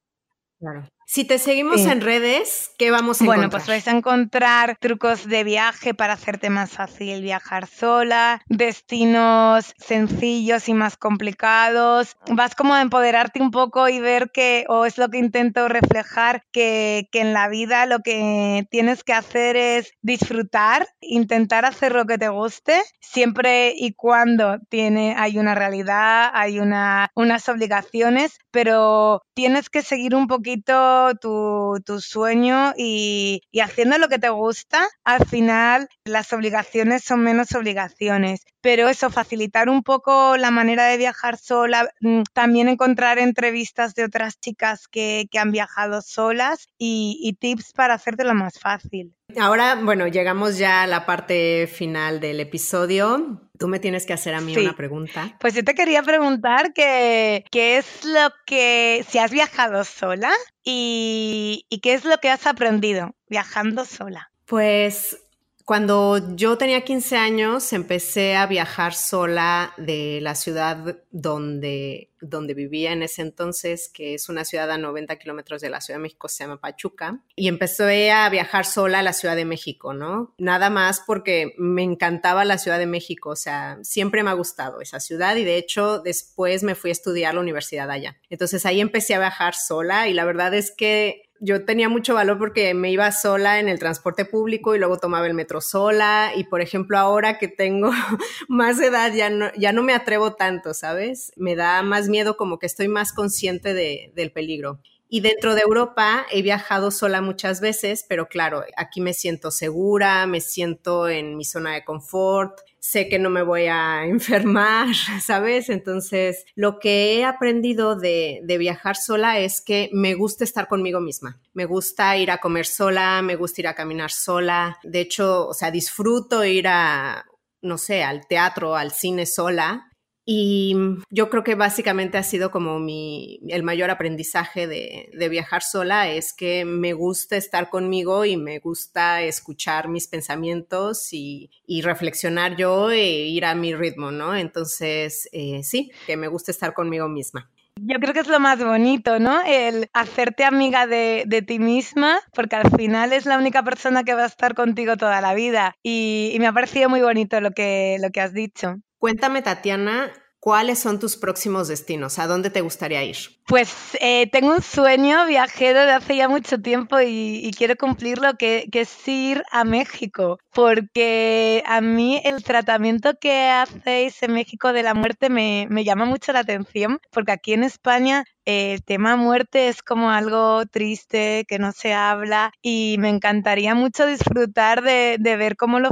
Claro. 0.58 0.88
Si 1.12 1.26
te 1.26 1.36
seguimos 1.36 1.84
en 1.84 2.00
redes, 2.00 2.70
¿qué 2.78 2.90
vamos 2.90 3.20
a 3.20 3.24
encontrar? 3.24 3.36
Bueno, 3.36 3.50
pues 3.50 3.66
vais 3.66 3.86
a 3.86 3.90
encontrar 3.90 4.78
trucos 4.80 5.28
de 5.28 5.44
viaje 5.44 5.92
para 5.92 6.14
hacerte 6.14 6.48
más 6.48 6.70
fácil 6.70 7.20
viajar 7.20 7.66
sola, 7.66 8.40
destinos 8.48 9.74
sencillos 9.76 10.70
y 10.70 10.72
más 10.72 10.96
complicados. 10.96 12.16
Vas 12.30 12.54
como 12.54 12.72
a 12.72 12.80
empoderarte 12.80 13.42
un 13.42 13.50
poco 13.50 13.90
y 13.90 14.00
ver 14.00 14.30
que, 14.32 14.64
o 14.70 14.86
es 14.86 14.96
lo 14.96 15.10
que 15.10 15.18
intento 15.18 15.68
reflejar, 15.68 16.44
que, 16.50 17.10
que 17.12 17.20
en 17.20 17.34
la 17.34 17.48
vida 17.48 17.84
lo 17.84 17.98
que 17.98 18.66
tienes 18.70 19.04
que 19.04 19.12
hacer 19.12 19.54
es 19.56 19.92
disfrutar, 20.00 20.88
intentar 21.02 21.66
hacer 21.66 21.92
lo 21.92 22.06
que 22.06 22.16
te 22.16 22.30
guste, 22.30 22.80
siempre 23.02 23.74
y 23.76 23.92
cuando 23.92 24.60
tiene, 24.70 25.14
hay 25.18 25.38
una 25.38 25.54
realidad, 25.54 26.30
hay 26.32 26.58
una, 26.58 27.10
unas 27.14 27.46
obligaciones, 27.50 28.38
pero 28.50 29.20
tienes 29.34 29.68
que 29.68 29.82
seguir 29.82 30.14
un 30.14 30.26
poquito 30.26 31.01
tu, 31.20 31.80
sueño 32.00 32.74
y, 32.76 33.42
haciendo 33.62 33.98
lo 33.98 34.08
que 34.08 34.18
te 34.18 34.28
gusta, 34.28 34.86
al 35.04 35.26
final 35.26 35.88
las 36.04 36.32
obligaciones 36.32 37.04
son 37.04 37.22
menos 37.22 37.54
obligaciones. 37.54 38.44
Pero 38.60 38.88
eso, 38.88 39.10
facilitar 39.10 39.68
un 39.68 39.82
poco 39.82 40.36
la 40.36 40.50
manera 40.50 40.86
de 40.86 40.96
viajar 40.96 41.36
sola, 41.36 41.90
mm, 42.00 42.22
también 42.32 42.68
encontrar 42.68 43.18
entrevistas 43.18 43.94
de 43.94 44.04
otras 44.04 44.38
chicas 44.40 44.88
que, 44.88 45.28
han 45.38 45.50
viajado 45.50 46.02
solas 46.02 46.68
y, 46.78 47.36
tips 47.40 47.72
para 47.72 47.94
hacértelo 47.94 48.34
más 48.34 48.60
fácil. 48.60 49.14
Ahora, 49.38 49.76
bueno, 49.82 50.06
llegamos 50.08 50.58
ya 50.58 50.82
a 50.82 50.86
la 50.86 51.06
parte 51.06 51.66
final 51.66 52.20
del 52.20 52.40
episodio. 52.40 53.48
Tú 53.58 53.68
me 53.68 53.78
tienes 53.78 54.06
que 54.06 54.12
hacer 54.12 54.34
a 54.34 54.40
mí 54.40 54.56
una 54.56 54.76
pregunta. 54.76 55.36
Pues 55.40 55.54
yo 55.54 55.64
te 55.64 55.74
quería 55.74 56.02
preguntar 56.02 56.72
qué 56.72 57.44
es 57.52 58.04
lo 58.04 58.32
que, 58.46 59.04
si 59.08 59.18
has 59.18 59.30
viajado 59.30 59.84
sola 59.84 60.32
y, 60.64 61.66
y 61.68 61.80
qué 61.80 61.94
es 61.94 62.04
lo 62.04 62.18
que 62.18 62.30
has 62.30 62.46
aprendido 62.46 63.14
viajando 63.28 63.84
sola. 63.84 64.30
Pues 64.46 65.18
cuando 65.64 66.34
yo 66.34 66.58
tenía 66.58 66.82
15 66.82 67.16
años, 67.16 67.72
empecé 67.72 68.36
a 68.36 68.46
viajar 68.46 68.94
sola 68.94 69.74
de 69.76 70.20
la 70.20 70.34
ciudad 70.34 70.98
donde, 71.10 72.10
donde 72.20 72.54
vivía 72.54 72.92
en 72.92 73.02
ese 73.02 73.22
entonces, 73.22 73.88
que 73.92 74.14
es 74.14 74.28
una 74.28 74.44
ciudad 74.44 74.70
a 74.70 74.78
90 74.78 75.16
kilómetros 75.16 75.60
de 75.60 75.70
la 75.70 75.80
Ciudad 75.80 75.98
de 75.98 76.02
México, 76.02 76.28
se 76.28 76.44
llama 76.44 76.60
Pachuca, 76.60 77.22
y 77.36 77.48
empecé 77.48 78.10
a 78.10 78.28
viajar 78.28 78.64
sola 78.64 79.00
a 79.00 79.02
la 79.02 79.12
Ciudad 79.12 79.36
de 79.36 79.44
México, 79.44 79.94
¿no? 79.94 80.34
Nada 80.38 80.70
más 80.70 81.02
porque 81.06 81.54
me 81.58 81.82
encantaba 81.82 82.44
la 82.44 82.58
Ciudad 82.58 82.78
de 82.78 82.86
México, 82.86 83.30
o 83.30 83.36
sea, 83.36 83.78
siempre 83.82 84.22
me 84.22 84.30
ha 84.30 84.34
gustado 84.34 84.80
esa 84.80 85.00
ciudad 85.00 85.36
y 85.36 85.44
de 85.44 85.56
hecho 85.56 86.00
después 86.00 86.62
me 86.62 86.74
fui 86.74 86.90
a 86.90 86.92
estudiar 86.92 87.32
a 87.32 87.34
la 87.34 87.40
universidad 87.40 87.90
allá. 87.90 88.18
Entonces 88.30 88.66
ahí 88.66 88.80
empecé 88.80 89.14
a 89.14 89.20
viajar 89.20 89.54
sola 89.54 90.08
y 90.08 90.14
la 90.14 90.24
verdad 90.24 90.54
es 90.54 90.72
que 90.76 91.31
yo 91.44 91.64
tenía 91.64 91.88
mucho 91.88 92.14
valor 92.14 92.38
porque 92.38 92.72
me 92.72 92.92
iba 92.92 93.10
sola 93.10 93.58
en 93.58 93.68
el 93.68 93.80
transporte 93.80 94.24
público 94.24 94.76
y 94.76 94.78
luego 94.78 94.98
tomaba 94.98 95.26
el 95.26 95.34
metro 95.34 95.60
sola 95.60 96.30
y 96.36 96.44
por 96.44 96.60
ejemplo 96.60 96.96
ahora 96.98 97.36
que 97.36 97.48
tengo 97.48 97.90
más 98.48 98.80
edad 98.80 99.12
ya 99.12 99.28
no, 99.28 99.52
ya 99.56 99.72
no 99.72 99.82
me 99.82 99.92
atrevo 99.92 100.34
tanto, 100.34 100.72
¿sabes? 100.72 101.32
Me 101.36 101.56
da 101.56 101.82
más 101.82 102.08
miedo 102.08 102.36
como 102.36 102.60
que 102.60 102.66
estoy 102.66 102.86
más 102.86 103.12
consciente 103.12 103.74
de, 103.74 104.12
del 104.14 104.30
peligro. 104.30 104.78
Y 105.14 105.20
dentro 105.20 105.54
de 105.54 105.60
Europa 105.60 106.24
he 106.30 106.40
viajado 106.40 106.90
sola 106.90 107.20
muchas 107.20 107.60
veces, 107.60 108.06
pero 108.08 108.28
claro, 108.28 108.64
aquí 108.78 109.02
me 109.02 109.12
siento 109.12 109.50
segura, 109.50 110.26
me 110.26 110.40
siento 110.40 111.06
en 111.06 111.36
mi 111.36 111.44
zona 111.44 111.74
de 111.74 111.84
confort, 111.84 112.60
sé 112.78 113.10
que 113.10 113.18
no 113.18 113.28
me 113.28 113.42
voy 113.42 113.66
a 113.66 114.06
enfermar, 114.06 114.88
¿sabes? 115.22 115.68
Entonces, 115.68 116.46
lo 116.54 116.78
que 116.78 117.18
he 117.18 117.26
aprendido 117.26 117.94
de, 117.94 118.40
viajar 118.58 118.96
sola 118.96 119.38
es 119.38 119.60
que 119.60 119.90
me 119.92 120.14
gusta 120.14 120.44
estar 120.44 120.66
conmigo 120.66 120.98
misma. 120.98 121.42
Me 121.52 121.66
gusta 121.66 122.16
ir 122.16 122.30
a 122.30 122.38
comer 122.38 122.64
sola, 122.64 123.20
me 123.20 123.36
gusta 123.36 123.60
ir 123.60 123.68
a 123.68 123.74
caminar 123.74 124.12
sola. 124.12 124.78
De 124.82 125.00
hecho, 125.00 125.46
o 125.46 125.52
sea, 125.52 125.70
disfruto 125.70 126.42
ir 126.42 126.68
a, 126.68 127.26
no 127.60 127.76
sé, 127.76 128.02
al 128.02 128.26
teatro, 128.26 128.76
al 128.76 128.92
cine 128.92 129.26
sola 129.26 129.91
y 130.24 130.76
yo 131.10 131.28
creo 131.30 131.42
que 131.42 131.56
básicamente 131.56 132.16
ha 132.16 132.22
sido 132.22 132.52
como 132.52 132.78
mi, 132.78 133.40
el 133.48 133.64
mayor 133.64 133.90
aprendizaje 133.90 134.68
de, 134.68 135.10
de, 135.12 135.28
viajar 135.28 135.62
sola, 135.62 136.08
es 136.10 136.32
que 136.32 136.64
me 136.64 136.92
gusta 136.92 137.36
estar 137.36 137.70
conmigo 137.70 138.24
y 138.24 138.36
me 138.36 138.60
gusta 138.60 139.22
escuchar 139.22 139.88
mis 139.88 140.06
pensamientos 140.06 141.12
y, 141.12 141.50
y 141.66 141.82
reflexionar 141.82 142.56
yo 142.56 142.90
e 142.90 143.02
ir 143.02 143.44
a 143.44 143.56
mi 143.56 143.74
ritmo, 143.74 144.12
¿no? 144.12 144.36
Entonces, 144.36 145.28
eh, 145.32 145.62
sí, 145.64 145.90
que 146.06 146.16
me 146.16 146.28
gusta 146.28 146.52
estar 146.52 146.72
conmigo 146.72 147.08
misma. 147.08 147.50
Yo 147.80 147.98
creo 147.98 148.12
que 148.12 148.20
es 148.20 148.28
lo 148.28 148.38
más 148.38 148.62
bonito, 148.62 149.18
¿no? 149.18 149.42
El 149.44 149.88
hacerte 149.92 150.44
amiga 150.44 150.86
de, 150.86 151.24
de, 151.26 151.42
ti 151.42 151.58
misma, 151.58 152.20
porque 152.32 152.54
al 152.54 152.70
final 152.76 153.12
es 153.12 153.26
la 153.26 153.38
única 153.38 153.64
persona 153.64 154.04
que 154.04 154.14
va 154.14 154.24
a 154.24 154.26
estar 154.26 154.54
contigo 154.54 154.96
toda 154.96 155.20
la 155.20 155.34
vida. 155.34 155.74
Y, 155.82 156.30
y 156.34 156.38
me 156.38 156.46
ha 156.46 156.52
parecido 156.52 156.88
muy 156.88 157.00
bonito 157.00 157.40
lo 157.40 157.50
que, 157.50 157.96
lo 158.00 158.10
que 158.10 158.20
has 158.20 158.34
dicho. 158.34 158.76
Cuéntame, 159.02 159.42
Tatiana, 159.42 160.12
¿cuáles 160.38 160.78
son 160.78 161.00
tus 161.00 161.16
próximos 161.16 161.66
destinos? 161.66 162.20
¿A 162.20 162.28
dónde 162.28 162.50
te 162.50 162.60
gustaría 162.60 163.02
ir? 163.02 163.16
Pues 163.48 163.98
eh, 164.00 164.28
tengo 164.30 164.54
un 164.54 164.62
sueño 164.62 165.26
viajero 165.26 165.80
de 165.80 165.90
hace 165.90 166.14
ya 166.14 166.28
mucho 166.28 166.60
tiempo 166.60 167.00
y, 167.04 167.50
quiero 167.58 167.74
cumplirlo, 167.74 168.34
que, 168.38 168.68
es 168.72 169.08
ir 169.08 169.42
a 169.50 169.64
México, 169.64 170.38
porque 170.54 171.64
a 171.66 171.80
mí 171.80 172.20
el 172.22 172.44
tratamiento 172.44 173.14
que 173.20 173.48
hacéis 173.48 174.22
en 174.22 174.34
México 174.34 174.72
de 174.72 174.84
la 174.84 174.94
muerte 174.94 175.30
me 175.30 175.82
llama 175.82 176.04
mucho 176.04 176.32
la 176.32 176.38
atención, 176.38 177.00
porque 177.10 177.32
aquí 177.32 177.54
en 177.54 177.64
España 177.64 178.24
el 178.44 178.82
tema 178.82 179.16
muerte 179.16 179.68
es 179.68 179.82
como 179.82 180.10
algo 180.10 180.64
triste, 180.66 181.44
que 181.48 181.58
no 181.58 181.72
se 181.72 181.94
habla 181.94 182.52
y 182.60 182.96
me 182.98 183.08
encantaría 183.08 183.74
mucho 183.74 184.06
disfrutar 184.06 184.82
de, 184.82 185.18
ver 185.18 185.56
cómo 185.56 185.80
lo, 185.80 185.90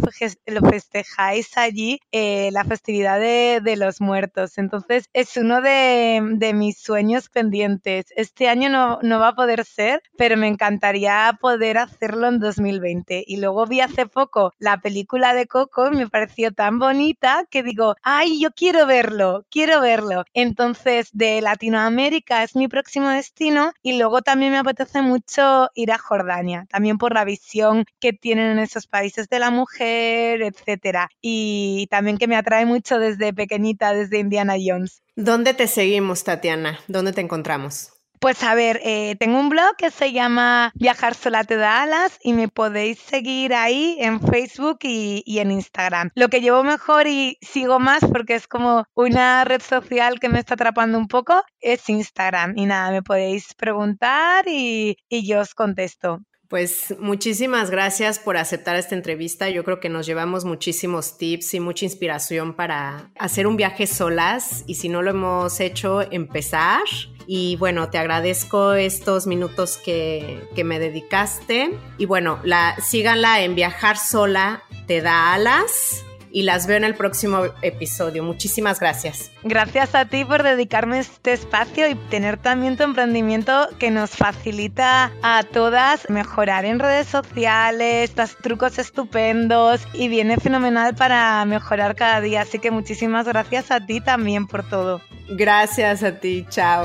festejáis 0.68 1.56
allí, 1.56 2.00
eh, 2.12 2.50
la 2.52 2.64
festividad 2.64 3.20
de, 3.20 3.76
los 3.76 4.00
muertos. 4.00 4.58
Entonces 4.58 5.08
es 5.12 5.36
uno 5.36 5.60
de, 5.60 6.52
mis 6.54 6.78
sueños 6.78 7.28
pendientes. 7.28 8.06
Este 8.16 8.48
año 8.48 8.68
no, 8.68 8.98
no, 9.02 9.20
va 9.20 9.28
a 9.28 9.34
poder 9.34 9.64
ser, 9.64 10.02
pero 10.18 10.36
me 10.36 10.48
encantaría 10.48 11.38
poder 11.40 11.78
hacerlo 11.78 12.28
en 12.28 12.40
2020. 12.40 13.24
Y 13.26 13.36
luego 13.36 13.66
vi 13.66 13.80
hace 13.80 14.06
poco 14.06 14.52
la 14.58 14.80
película 14.80 15.34
de 15.34 15.46
Coco 15.46 15.88
y 15.88 15.96
me 15.96 16.08
pareció 16.08 16.52
tan 16.52 16.78
bonita 16.78 17.44
que 17.50 17.62
digo, 17.62 17.94
ay, 18.02 18.40
yo 18.40 18.50
quiero 18.50 18.86
verlo, 18.86 19.46
quiero 19.50 19.80
verlo. 19.80 20.24
Entonces 20.34 21.10
de 21.12 21.40
Latinoamérica 21.40 22.39
es 22.42 22.56
mi 22.56 22.68
próximo 22.68 23.08
destino 23.08 23.72
y 23.82 23.98
luego 23.98 24.22
también 24.22 24.52
me 24.52 24.58
apetece 24.58 25.02
mucho 25.02 25.68
ir 25.74 25.92
a 25.92 25.98
Jordania, 25.98 26.66
también 26.70 26.98
por 26.98 27.14
la 27.14 27.24
visión 27.24 27.84
que 28.00 28.12
tienen 28.12 28.52
en 28.52 28.58
esos 28.58 28.86
países 28.86 29.28
de 29.28 29.38
la 29.38 29.50
mujer, 29.50 30.42
etcétera, 30.42 31.08
y 31.20 31.86
también 31.90 32.18
que 32.18 32.28
me 32.28 32.36
atrae 32.36 32.66
mucho 32.66 32.98
desde 32.98 33.32
pequeñita, 33.32 33.92
desde 33.92 34.18
Indiana 34.18 34.54
Jones. 34.64 35.02
¿Dónde 35.16 35.54
te 35.54 35.66
seguimos, 35.66 36.24
Tatiana? 36.24 36.80
¿Dónde 36.88 37.12
te 37.12 37.20
encontramos? 37.20 37.99
Pues 38.20 38.42
a 38.42 38.54
ver, 38.54 38.82
eh, 38.84 39.16
tengo 39.18 39.40
un 39.40 39.48
blog 39.48 39.76
que 39.78 39.90
se 39.90 40.12
llama 40.12 40.72
Viajar 40.74 41.14
sola 41.14 41.42
te 41.44 41.56
da 41.56 41.80
alas 41.80 42.18
y 42.22 42.34
me 42.34 42.48
podéis 42.48 42.98
seguir 42.98 43.54
ahí 43.54 43.96
en 43.98 44.20
Facebook 44.20 44.80
y, 44.82 45.38
en 45.38 45.50
Instagram. 45.50 46.10
Lo 46.14 46.28
que 46.28 46.42
llevo 46.42 46.62
mejor 46.62 47.06
y 47.06 47.38
sigo 47.40 47.78
más 47.78 48.00
porque 48.04 48.34
es 48.34 48.46
como 48.46 48.84
una 48.92 49.44
red 49.44 49.62
social 49.62 50.20
que 50.20 50.28
me 50.28 50.38
está 50.38 50.52
atrapando 50.52 50.98
un 50.98 51.08
poco 51.08 51.42
es 51.60 51.88
Instagram. 51.88 52.58
Y 52.58 52.66
nada, 52.66 52.90
me 52.90 53.02
podéis 53.02 53.54
preguntar 53.54 54.44
y 54.46 54.96
yo 55.08 55.40
os 55.40 55.54
contesto. 55.54 56.20
Pues 56.50 56.96
muchísimas 56.98 57.70
gracias 57.70 58.18
por 58.18 58.36
aceptar 58.36 58.74
esta 58.74 58.96
entrevista. 58.96 59.48
Yo 59.48 59.62
creo 59.62 59.78
que 59.78 59.88
nos 59.88 60.04
llevamos 60.04 60.44
muchísimos 60.44 61.16
tips 61.16 61.54
y 61.54 61.60
mucha 61.60 61.84
inspiración 61.84 62.54
para 62.54 63.08
hacer 63.16 63.46
un 63.46 63.56
viaje 63.56 63.86
solas 63.86 64.64
y 64.66 64.74
si 64.74 64.88
no 64.88 65.00
lo 65.00 65.10
hemos 65.10 65.60
hecho, 65.60 66.02
empezar. 66.10 66.82
Y 67.28 67.54
bueno, 67.54 67.88
te 67.90 67.98
agradezco 67.98 68.72
estos 68.72 69.28
minutos 69.28 69.76
que, 69.76 70.40
que 70.56 70.64
me 70.64 70.80
dedicaste. 70.80 71.78
Y 71.98 72.06
bueno, 72.06 72.40
la, 72.42 72.74
síganla 72.82 73.44
en 73.44 73.54
Viajar 73.54 73.96
Sola, 73.96 74.64
te 74.88 75.02
da 75.02 75.32
alas 75.32 76.04
y 76.32 76.42
las 76.42 76.66
veo 76.66 76.76
en 76.76 76.84
el 76.84 76.94
próximo 76.94 77.42
episodio. 77.62 78.22
Muchísimas 78.22 78.80
gracias. 78.80 79.30
Gracias 79.42 79.94
a 79.94 80.04
ti 80.04 80.24
por 80.24 80.42
dedicarme 80.42 80.98
este 80.98 81.32
espacio 81.32 81.88
y 81.88 81.94
tener 81.94 82.36
también 82.36 82.76
tu 82.76 82.82
emprendimiento 82.82 83.68
que 83.78 83.90
nos 83.90 84.10
facilita 84.10 85.12
a 85.22 85.42
todas 85.42 86.08
mejorar 86.08 86.64
en 86.64 86.78
redes 86.78 87.06
sociales, 87.06 88.14
das 88.14 88.36
trucos 88.36 88.78
estupendos 88.78 89.86
y 89.92 90.08
viene 90.08 90.36
fenomenal 90.36 90.94
para 90.94 91.44
mejorar 91.44 91.94
cada 91.94 92.20
día. 92.20 92.42
Así 92.42 92.58
que 92.58 92.70
muchísimas 92.70 93.26
gracias 93.26 93.70
a 93.70 93.84
ti 93.84 94.00
también 94.00 94.46
por 94.46 94.68
todo. 94.68 95.00
Gracias 95.28 96.02
a 96.02 96.18
ti, 96.18 96.46
chao. 96.48 96.84